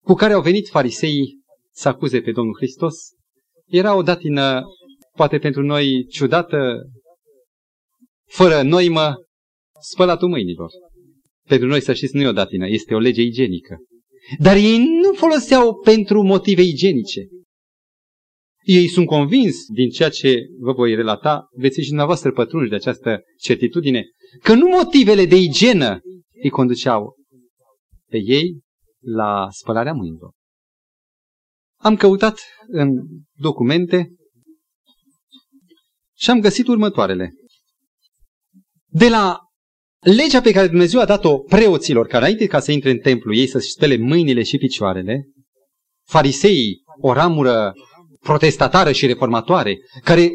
cu 0.00 0.14
care 0.14 0.32
au 0.32 0.42
venit 0.42 0.68
fariseii 0.68 1.40
să 1.76 1.88
acuze 1.88 2.20
pe 2.20 2.32
Domnul 2.32 2.56
Hristos, 2.56 2.94
era 3.66 3.94
o 3.94 4.02
datină, 4.02 4.62
poate 5.16 5.38
pentru 5.38 5.62
noi 5.62 6.06
ciudată, 6.08 6.82
fără 8.28 8.62
noimă, 8.62 9.14
spălatul 9.80 10.28
mâinilor. 10.28 10.70
Pentru 11.48 11.68
noi, 11.68 11.80
să 11.80 11.92
știți, 11.92 12.16
nu 12.16 12.22
e 12.22 12.28
o 12.28 12.32
datină, 12.32 12.68
este 12.68 12.94
o 12.94 12.98
lege 12.98 13.22
igienică. 13.22 13.76
Dar 14.38 14.56
ei 14.56 14.78
nu 14.78 15.12
foloseau 15.12 15.74
pentru 15.74 16.22
motive 16.22 16.62
igienice. 16.62 17.20
Ei 18.62 18.88
sunt 18.88 19.06
convins 19.06 19.56
din 19.72 19.88
ceea 19.88 20.08
ce 20.08 20.38
vă 20.58 20.72
voi 20.72 20.94
relata, 20.94 21.48
veți 21.50 21.74
fi 21.74 21.80
și 21.80 21.88
dumneavoastră 21.88 22.32
pătrunși 22.32 22.70
de 22.70 22.74
această 22.74 23.20
certitudine, 23.40 24.04
că 24.42 24.54
nu 24.54 24.68
motivele 24.68 25.24
de 25.24 25.36
igienă 25.36 26.00
îi 26.42 26.50
conduceau 26.50 27.14
pe 28.10 28.18
ei 28.24 28.60
la 29.00 29.46
spălarea 29.50 29.92
mâinilor. 29.92 30.35
Am 31.86 31.96
căutat 31.96 32.40
în 32.66 32.88
documente 33.32 34.14
și 36.16 36.30
am 36.30 36.40
găsit 36.40 36.66
următoarele. 36.66 37.32
De 38.86 39.08
la 39.08 39.38
legea 39.98 40.40
pe 40.40 40.52
care 40.52 40.66
Dumnezeu 40.66 41.00
a 41.00 41.04
dat-o 41.04 41.38
preoților, 41.38 42.06
care 42.06 42.24
înainte 42.24 42.46
ca 42.46 42.60
să 42.60 42.72
intre 42.72 42.90
în 42.90 42.98
templu, 42.98 43.34
ei 43.34 43.46
să-și 43.46 43.70
spele 43.70 43.96
mâinile 43.96 44.42
și 44.42 44.56
picioarele, 44.56 45.28
fariseii, 46.06 46.82
o 47.00 47.12
ramură 47.12 47.72
protestatară 48.20 48.92
și 48.92 49.06
reformatoare, 49.06 49.78
care 50.04 50.30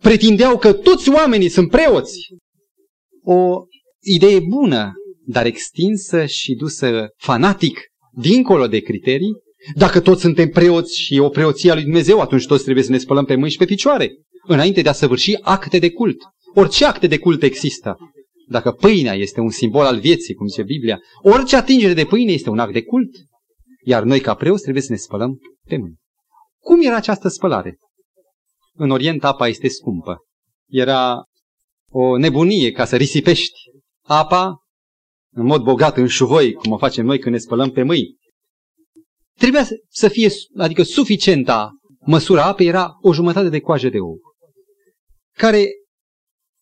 pretindeau 0.00 0.58
că 0.58 0.72
toți 0.72 1.10
oamenii 1.10 1.48
sunt 1.48 1.70
preoți. 1.70 2.18
O 3.22 3.64
idee 4.00 4.40
bună, 4.40 4.92
dar 5.26 5.46
extinsă 5.46 6.26
și 6.26 6.54
dusă 6.54 7.08
fanatic, 7.16 7.80
dincolo 8.12 8.66
de 8.66 8.80
criterii. 8.80 9.42
Dacă 9.74 10.00
toți 10.00 10.20
suntem 10.20 10.48
preoți 10.48 11.00
și 11.00 11.18
o 11.18 11.28
preoție 11.28 11.70
a 11.70 11.74
lui 11.74 11.82
Dumnezeu, 11.82 12.20
atunci 12.20 12.46
toți 12.46 12.62
trebuie 12.62 12.84
să 12.84 12.90
ne 12.90 12.98
spălăm 12.98 13.24
pe 13.24 13.34
mâini 13.34 13.50
și 13.50 13.58
pe 13.58 13.64
picioare, 13.64 14.12
înainte 14.46 14.82
de 14.82 14.88
a 14.88 14.92
săvârși 14.92 15.42
acte 15.42 15.78
de 15.78 15.90
cult. 15.90 16.16
Orice 16.54 16.84
acte 16.84 17.06
de 17.06 17.18
cult 17.18 17.42
există. 17.42 17.96
Dacă 18.48 18.70
pâinea 18.70 19.14
este 19.14 19.40
un 19.40 19.50
simbol 19.50 19.84
al 19.84 19.98
vieții, 19.98 20.34
cum 20.34 20.46
zice 20.46 20.62
Biblia, 20.62 20.98
orice 21.22 21.56
atingere 21.56 21.94
de 21.94 22.04
pâine 22.04 22.32
este 22.32 22.50
un 22.50 22.58
act 22.58 22.72
de 22.72 22.82
cult. 22.82 23.10
Iar 23.84 24.02
noi, 24.02 24.20
ca 24.20 24.34
preoți, 24.34 24.62
trebuie 24.62 24.82
să 24.82 24.92
ne 24.92 24.98
spălăm 24.98 25.38
pe 25.68 25.76
mâini. 25.76 25.96
Cum 26.60 26.82
era 26.82 26.96
această 26.96 27.28
spălare? 27.28 27.78
În 28.74 28.90
Orient 28.90 29.24
apa 29.24 29.48
este 29.48 29.68
scumpă. 29.68 30.16
Era 30.68 31.24
o 31.90 32.16
nebunie 32.16 32.70
ca 32.70 32.84
să 32.84 32.96
risipești 32.96 33.58
apa 34.02 34.58
în 35.30 35.46
mod 35.46 35.62
bogat 35.62 35.96
în 35.96 36.06
șuvoi, 36.06 36.52
cum 36.52 36.72
o 36.72 36.78
facem 36.78 37.04
noi 37.04 37.18
când 37.18 37.34
ne 37.34 37.40
spălăm 37.40 37.70
pe 37.70 37.82
mâini. 37.82 38.16
Trebuia 39.38 39.66
să 39.88 40.08
fie, 40.08 40.28
adică 40.56 40.82
suficienta 40.82 41.70
măsura 42.06 42.44
apei 42.44 42.66
era 42.66 42.90
o 43.00 43.12
jumătate 43.12 43.48
de 43.48 43.60
coajă 43.60 43.88
de 43.88 43.98
ou, 43.98 44.20
care 45.36 45.68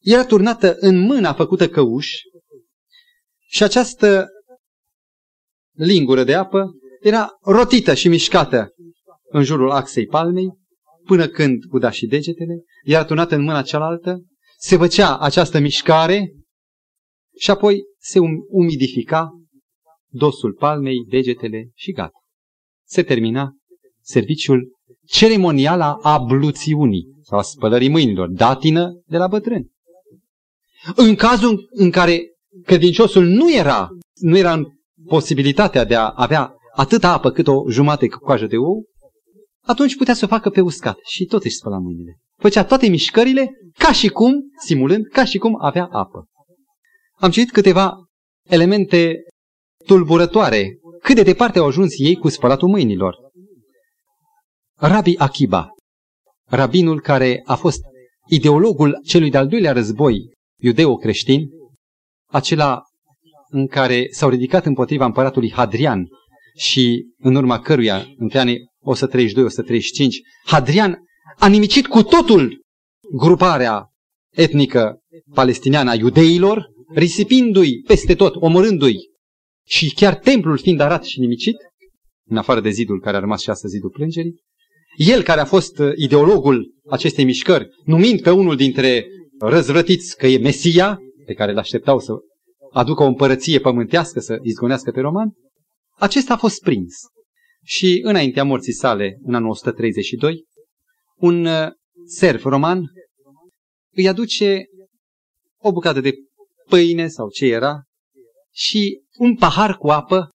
era 0.01 0.25
turnată 0.25 0.77
în 0.79 0.99
mâna 0.99 1.33
făcută 1.33 1.69
căuș 1.69 2.11
și 3.49 3.63
această 3.63 4.29
lingură 5.73 6.25
de 6.25 6.35
apă 6.35 6.71
era 7.01 7.29
rotită 7.41 7.95
și 7.95 8.09
mișcată 8.09 8.75
în 9.29 9.43
jurul 9.43 9.71
axei 9.71 10.07
palmei, 10.07 10.49
până 11.05 11.29
când 11.29 11.63
uda 11.71 11.91
și 11.91 12.07
degetele, 12.07 12.55
iar 12.85 13.05
turnată 13.05 13.35
în 13.35 13.43
mâna 13.43 13.63
cealaltă, 13.63 14.23
se 14.59 14.77
făcea 14.77 15.19
această 15.19 15.59
mișcare 15.59 16.33
și 17.39 17.51
apoi 17.51 17.83
se 17.99 18.19
um- 18.19 18.47
umidifica 18.49 19.31
dosul 20.11 20.53
palmei, 20.53 21.05
degetele 21.09 21.71
și 21.75 21.93
gata. 21.93 22.22
Se 22.93 23.03
termina 23.03 23.57
serviciul 24.01 24.79
ceremonial 25.07 25.81
a 25.81 25.99
abluțiunii 26.03 27.07
sau 27.23 27.39
a 27.39 27.43
spălării 27.43 27.89
mâinilor, 27.89 28.29
datină 28.29 29.03
de 29.07 29.17
la 29.17 29.27
bătrâni. 29.27 29.71
În 30.97 31.15
cazul 31.15 31.69
în 31.71 31.91
care 31.91 32.21
credinciosul 32.65 33.25
nu 33.25 33.53
era, 33.53 33.89
nu 34.15 34.37
era 34.37 34.53
în 34.53 34.67
posibilitatea 35.07 35.85
de 35.85 35.95
a 35.95 36.13
avea 36.15 36.55
atâta 36.75 37.13
apă 37.13 37.31
cât 37.31 37.47
o 37.47 37.71
jumate 37.71 38.09
cu 38.09 38.19
coajă 38.19 38.47
de 38.47 38.57
ou, 38.57 38.85
atunci 39.61 39.97
putea 39.97 40.15
să 40.15 40.25
o 40.25 40.29
facă 40.29 40.51
pe 40.51 40.61
uscat 40.61 40.99
și 41.03 41.25
tot 41.25 41.45
își 41.45 41.57
spăla 41.57 41.79
mâinile. 41.79 42.19
Făcea 42.39 42.65
toate 42.65 42.89
mișcările 42.89 43.51
ca 43.79 43.93
și 43.93 44.09
cum, 44.09 44.33
simulând, 44.65 45.07
ca 45.07 45.25
și 45.25 45.39
cum 45.39 45.57
avea 45.61 45.85
apă. 45.85 46.27
Am 47.17 47.31
citit 47.31 47.53
câteva 47.53 47.95
elemente 48.49 49.15
tulburătoare. 49.87 50.79
Cât 51.03 51.15
de 51.15 51.23
departe 51.23 51.59
au 51.59 51.67
ajuns 51.67 51.93
ei 51.99 52.17
cu 52.17 52.29
spălatul 52.29 52.69
mâinilor. 52.69 53.17
Rabi 54.75 55.19
Akiba, 55.19 55.69
rabinul 56.49 57.01
care 57.01 57.43
a 57.45 57.55
fost 57.55 57.81
ideologul 58.29 59.01
celui 59.05 59.31
de-al 59.31 59.49
doilea 59.49 59.73
război 59.73 60.33
iudeo-creștin, 60.61 61.49
acela 62.27 62.83
în 63.49 63.67
care 63.67 64.07
s-au 64.11 64.29
ridicat 64.29 64.67
împotriva 64.67 65.05
împăratului 65.05 65.53
Hadrian 65.53 66.07
și 66.57 67.07
în 67.19 67.35
urma 67.35 67.61
căruia, 67.61 68.07
între 68.17 68.39
anii 68.39 68.59
132-135, 68.59 68.61
Hadrian 70.45 70.99
a 71.39 71.49
nimicit 71.49 71.87
cu 71.87 72.03
totul 72.03 72.61
gruparea 73.13 73.87
etnică 74.31 74.99
palestiniană 75.35 75.91
a 75.91 75.95
iudeilor, 75.95 76.67
risipindu-i 76.95 77.83
peste 77.87 78.15
tot, 78.15 78.35
omorându-i 78.35 79.12
și 79.73 79.95
chiar 79.95 80.17
templul 80.17 80.59
fiind 80.59 80.81
arat 80.81 81.05
și 81.05 81.21
nimicit, 81.21 81.57
în 82.29 82.37
afară 82.37 82.61
de 82.61 82.71
zidul 82.71 83.01
care 83.01 83.17
a 83.17 83.21
rămas 83.21 83.41
și 83.41 83.51
astăzi 83.51 83.75
zidul 83.75 83.91
plângerii, 83.91 84.41
el 84.97 85.23
care 85.23 85.41
a 85.41 85.45
fost 85.45 85.79
uh, 85.79 85.93
ideologul 85.97 86.75
acestei 86.89 87.25
mișcări, 87.25 87.69
numind 87.85 88.23
pe 88.23 88.31
unul 88.31 88.57
dintre 88.57 89.07
răzvrătiți 89.39 90.17
că 90.17 90.27
e 90.27 90.39
Mesia, 90.39 90.99
pe 91.27 91.33
care 91.33 91.51
îl 91.51 91.59
așteptau 91.59 91.99
să 91.99 92.13
aducă 92.73 93.03
o 93.03 93.07
împărăție 93.07 93.59
pământească, 93.59 94.21
să 94.21 94.39
izgonească 94.43 94.91
pe 94.91 95.01
roman, 95.01 95.33
acesta 95.99 96.33
a 96.33 96.37
fost 96.37 96.63
prins. 96.63 96.95
Și 97.65 98.01
înaintea 98.03 98.45
morții 98.45 98.73
sale, 98.73 99.19
în 99.23 99.35
anul 99.35 99.49
132, 99.49 100.45
un 101.17 101.45
uh, 101.45 101.69
serv 102.05 102.45
roman 102.45 102.93
îi 103.95 104.09
aduce 104.09 104.65
o 105.59 105.73
bucată 105.73 106.01
de 106.01 106.13
pâine 106.69 107.09
sau 107.09 107.29
ce 107.29 107.47
era 107.47 107.83
și 108.53 109.03
un 109.19 109.37
pahar 109.37 109.77
cu 109.77 109.89
apă 109.89 110.31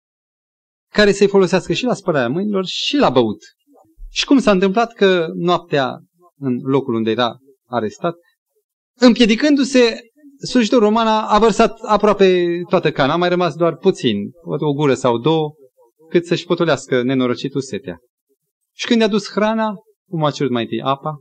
care 0.93 1.11
să-i 1.11 1.27
folosească 1.27 1.73
și 1.73 1.83
la 1.83 1.93
spălarea 1.93 2.29
mâinilor 2.29 2.65
și 2.65 2.97
la 2.97 3.09
băut. 3.09 3.41
Și 4.09 4.25
cum 4.25 4.39
s-a 4.39 4.51
întâmplat 4.51 4.93
că 4.93 5.27
noaptea, 5.33 5.99
în 6.37 6.59
locul 6.63 6.93
unde 6.93 7.11
era 7.11 7.37
arestat, 7.65 8.15
împiedicându-se, 8.99 9.99
slujitorul 10.49 10.83
roman 10.83 11.07
a 11.07 11.39
vărsat 11.39 11.79
aproape 11.79 12.45
toată 12.69 12.91
cana, 12.91 13.13
a 13.13 13.17
mai 13.17 13.29
rămas 13.29 13.55
doar 13.55 13.75
puțin, 13.75 14.17
o 14.43 14.73
gură 14.73 14.93
sau 14.93 15.17
două, 15.17 15.53
cât 16.09 16.25
să-și 16.25 16.45
potolească 16.45 17.01
nenorocitul 17.01 17.61
setea. 17.61 17.97
Și 18.75 18.85
când 18.85 19.01
i-a 19.01 19.07
dus 19.07 19.29
hrana, 19.29 19.73
cum 20.09 20.23
a 20.23 20.31
cerut 20.31 20.51
mai 20.51 20.63
întâi 20.63 20.81
apa? 20.81 21.19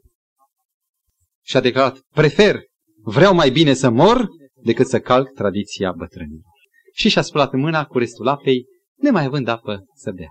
Și 1.44 1.56
a 1.56 1.60
declarat, 1.60 1.98
prefer, 2.14 2.60
vreau 3.02 3.34
mai 3.34 3.50
bine 3.50 3.74
să 3.74 3.90
mor 3.90 4.28
decât 4.62 4.86
să 4.86 5.00
calc 5.00 5.32
tradiția 5.32 5.92
bătrânilor. 5.92 6.55
Și 6.96 7.08
și-a 7.08 7.22
spălat 7.22 7.52
mâna 7.52 7.84
cu 7.84 7.98
restul 7.98 8.28
apei, 8.28 8.66
nemai 8.94 9.24
având 9.24 9.48
apă 9.48 9.84
să 9.94 10.10
bea. 10.10 10.30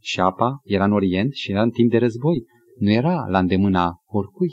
Și 0.00 0.20
apa 0.20 0.60
era 0.62 0.84
în 0.84 0.92
Orient 0.92 1.32
și 1.34 1.50
era 1.50 1.62
în 1.62 1.70
timp 1.70 1.90
de 1.90 1.98
război. 1.98 2.44
Nu 2.78 2.90
era 2.90 3.26
la 3.28 3.38
îndemâna 3.38 3.92
oricui. 4.06 4.50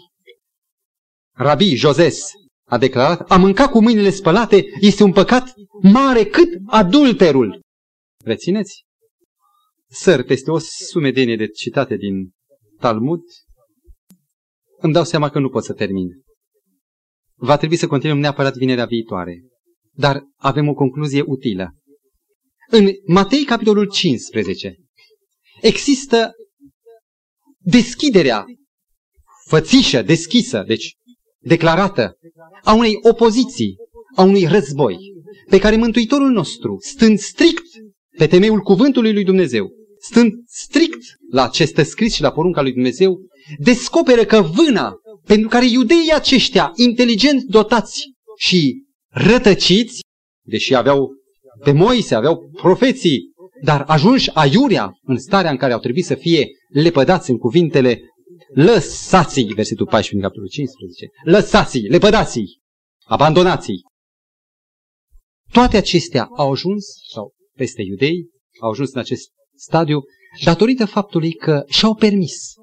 Rabi 1.33 1.75
Joses 1.75 2.31
a 2.63 2.77
declarat, 2.77 3.31
a 3.31 3.37
mânca 3.37 3.69
cu 3.69 3.81
mâinile 3.81 4.09
spălate 4.09 4.65
este 4.79 5.03
un 5.03 5.11
păcat 5.11 5.53
mare 5.81 6.23
cât 6.23 6.49
adulterul. 6.65 7.61
Rețineți? 8.23 8.83
Săr 9.89 10.23
peste 10.23 10.51
o 10.51 10.57
sumedenie 10.57 11.35
de 11.35 11.47
citate 11.47 11.95
din 11.95 12.31
Talmud, 12.79 13.21
îmi 14.79 14.93
dau 14.93 15.03
seama 15.03 15.29
că 15.29 15.39
nu 15.39 15.49
pot 15.49 15.63
să 15.63 15.73
termin. 15.73 16.07
Va 17.35 17.57
trebui 17.57 17.75
să 17.75 17.87
continuăm 17.87 18.19
neapărat 18.19 18.53
vinerea 18.53 18.85
viitoare. 18.85 19.41
Dar 19.97 20.23
avem 20.35 20.67
o 20.67 20.73
concluzie 20.73 21.23
utilă. 21.25 21.75
În 22.69 22.89
Matei, 23.05 23.43
capitolul 23.43 23.89
15, 23.89 24.75
există 25.61 26.31
deschiderea 27.57 28.45
fățișă, 29.47 30.01
deschisă, 30.01 30.63
deci 30.67 30.95
declarată, 31.39 32.17
a 32.63 32.73
unei 32.73 32.97
opoziții, 33.01 33.75
a 34.15 34.21
unui 34.21 34.45
război, 34.45 34.97
pe 35.49 35.59
care 35.59 35.75
Mântuitorul 35.75 36.29
nostru, 36.29 36.77
stând 36.79 37.19
strict 37.19 37.65
pe 38.17 38.27
temeiul 38.27 38.59
cuvântului 38.59 39.13
lui 39.13 39.23
Dumnezeu, 39.23 39.71
stând 39.99 40.33
strict 40.45 41.01
la 41.31 41.43
acest 41.43 41.75
scris 41.75 42.13
și 42.13 42.21
la 42.21 42.31
porunca 42.31 42.61
lui 42.61 42.73
Dumnezeu, 42.73 43.19
descoperă 43.57 44.25
că 44.25 44.41
vâna 44.41 44.95
pentru 45.25 45.47
care 45.47 45.65
iudeii 45.69 46.11
aceștia, 46.13 46.71
inteligent 46.75 47.43
dotați 47.43 48.03
și 48.37 48.85
rătăciți, 49.17 50.01
deși 50.45 50.75
aveau 50.75 51.09
pe 51.63 51.71
Moise, 51.71 52.15
aveau 52.15 52.49
profeții, 52.51 53.31
dar 53.63 53.83
ajunși 53.87 54.29
aiurea 54.33 54.91
în 55.01 55.17
starea 55.17 55.51
în 55.51 55.57
care 55.57 55.73
au 55.73 55.79
trebuit 55.79 56.05
să 56.05 56.15
fie 56.15 56.47
lepădați 56.69 57.29
în 57.29 57.37
cuvintele 57.37 58.01
lăsați 58.53 59.41
versetul 59.41 59.85
14 59.85 60.13
din 60.13 60.21
capitolul 60.21 60.49
15, 60.49 61.05
lăsați 61.23 61.79
lepădați 61.79 62.41
abandonați 63.05 63.71
Toate 65.51 65.77
acestea 65.77 66.27
au 66.37 66.51
ajuns, 66.51 66.85
sau 67.13 67.33
peste 67.53 67.81
iudei, 67.81 68.29
au 68.61 68.69
ajuns 68.69 68.91
în 68.93 68.99
acest 68.99 69.29
stadiu 69.55 70.01
datorită 70.43 70.85
faptului 70.85 71.33
că 71.33 71.63
și-au 71.67 71.95
permis 71.95 72.53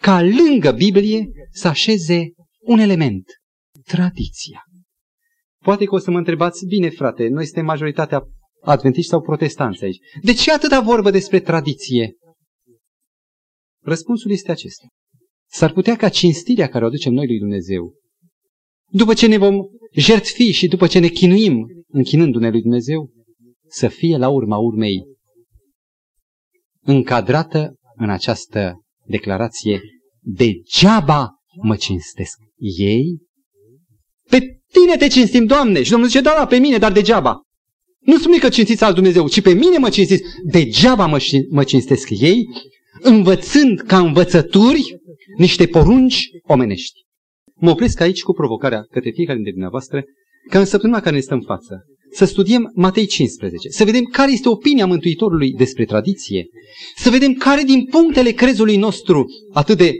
ca 0.00 0.22
lângă 0.22 0.70
Biblie 0.70 1.28
să 1.50 1.68
așeze 1.68 2.32
un 2.60 2.78
element, 2.78 3.24
tradiția. 3.84 4.64
Poate 5.64 5.84
că 5.84 5.94
o 5.94 5.98
să 5.98 6.10
mă 6.10 6.18
întrebați, 6.18 6.66
bine 6.66 6.90
frate, 6.90 7.28
noi 7.28 7.44
suntem 7.44 7.64
majoritatea 7.64 8.22
adventiști 8.60 9.10
sau 9.10 9.20
protestanți 9.20 9.84
aici. 9.84 9.98
De 10.22 10.32
ce 10.32 10.52
atâta 10.52 10.80
vorbă 10.80 11.10
despre 11.10 11.40
tradiție? 11.40 12.16
Răspunsul 13.82 14.30
este 14.30 14.50
acesta. 14.50 14.86
S-ar 15.50 15.72
putea 15.72 15.96
ca 15.96 16.08
cinstirea 16.08 16.68
care 16.68 16.84
o 16.84 16.86
aducem 16.86 17.12
noi 17.12 17.26
lui 17.26 17.38
Dumnezeu, 17.38 17.94
după 18.90 19.14
ce 19.14 19.26
ne 19.26 19.36
vom 19.36 19.56
jertfi 19.92 20.50
și 20.50 20.68
după 20.68 20.86
ce 20.86 20.98
ne 20.98 21.08
chinuim 21.08 21.66
închinându-ne 21.88 22.50
lui 22.50 22.60
Dumnezeu, 22.60 23.10
să 23.68 23.88
fie 23.88 24.16
la 24.16 24.28
urma 24.28 24.56
urmei 24.56 25.02
încadrată 26.80 27.74
în 27.96 28.10
această 28.10 28.80
declarație 29.06 29.80
degeaba 30.20 31.30
mă 31.62 31.76
cinstesc 31.76 32.38
ei. 32.78 33.18
Pe 34.28 34.60
tine 34.72 34.96
te 34.96 35.06
cinstim, 35.06 35.44
Doamne! 35.44 35.82
Și 35.82 35.90
Domnul 35.90 36.08
zice, 36.08 36.20
da, 36.20 36.34
da, 36.38 36.46
pe 36.46 36.56
mine, 36.56 36.78
dar 36.78 36.92
degeaba. 36.92 37.40
Nu 38.00 38.18
spune 38.18 38.38
că 38.38 38.48
cinstiți 38.48 38.84
al 38.84 38.92
Dumnezeu, 38.92 39.28
ci 39.28 39.40
pe 39.40 39.52
mine 39.52 39.78
mă 39.78 39.88
cinstiți. 39.88 40.22
Degeaba 40.44 41.06
mă, 41.06 41.18
mă 41.50 41.64
cinstesc 41.64 42.08
ei, 42.10 42.48
învățând 43.00 43.80
ca 43.80 43.98
învățături 43.98 44.96
niște 45.36 45.66
porunci 45.66 46.28
omenești. 46.42 47.00
Mă 47.54 47.70
opresc 47.70 48.00
aici 48.00 48.22
cu 48.22 48.32
provocarea 48.32 48.86
către 48.90 49.10
fiecare 49.10 49.34
dintre 49.34 49.52
dumneavoastră 49.52 50.04
ca 50.50 50.58
în 50.58 50.64
săptămâna 50.64 51.00
care 51.00 51.14
ne 51.14 51.20
stăm 51.20 51.38
în 51.38 51.44
față 51.44 51.84
să 52.14 52.24
studiem 52.24 52.70
Matei 52.74 53.06
15, 53.06 53.68
să 53.68 53.84
vedem 53.84 54.04
care 54.04 54.32
este 54.32 54.48
opinia 54.48 54.86
Mântuitorului 54.86 55.52
despre 55.52 55.84
tradiție, 55.84 56.46
să 56.96 57.10
vedem 57.10 57.32
care 57.32 57.62
din 57.62 57.84
punctele 57.84 58.30
crezului 58.30 58.76
nostru 58.76 59.26
atât 59.52 59.76
de 59.76 59.92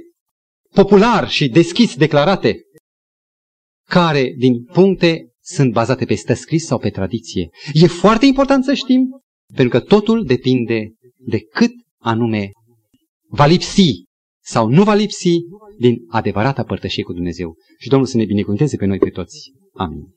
popular 0.70 1.28
și 1.28 1.48
deschis 1.48 1.96
declarate, 1.96 2.60
care 3.88 4.34
din 4.36 4.64
puncte 4.64 5.28
sunt 5.42 5.72
bazate 5.72 6.04
pe 6.04 6.14
stă 6.14 6.34
scris 6.34 6.64
sau 6.64 6.78
pe 6.78 6.90
tradiție. 6.90 7.48
E 7.72 7.86
foarte 7.86 8.26
important 8.26 8.64
să 8.64 8.74
știm, 8.74 9.08
pentru 9.54 9.78
că 9.78 9.84
totul 9.84 10.24
depinde 10.24 10.92
de 11.18 11.38
cât 11.40 11.70
anume 11.98 12.50
va 13.28 13.46
lipsi 13.46 14.02
sau 14.42 14.68
nu 14.68 14.82
va 14.82 14.94
lipsi 14.94 15.38
din 15.78 15.96
adevărata 16.08 16.64
părtășie 16.64 17.02
cu 17.02 17.12
Dumnezeu. 17.12 17.54
Și 17.78 17.88
Domnul 17.88 18.08
să 18.08 18.16
ne 18.16 18.24
binecuvânteze 18.24 18.76
pe 18.76 18.86
noi 18.86 18.98
pe 18.98 19.10
toți. 19.10 19.52
Amin. 19.72 20.14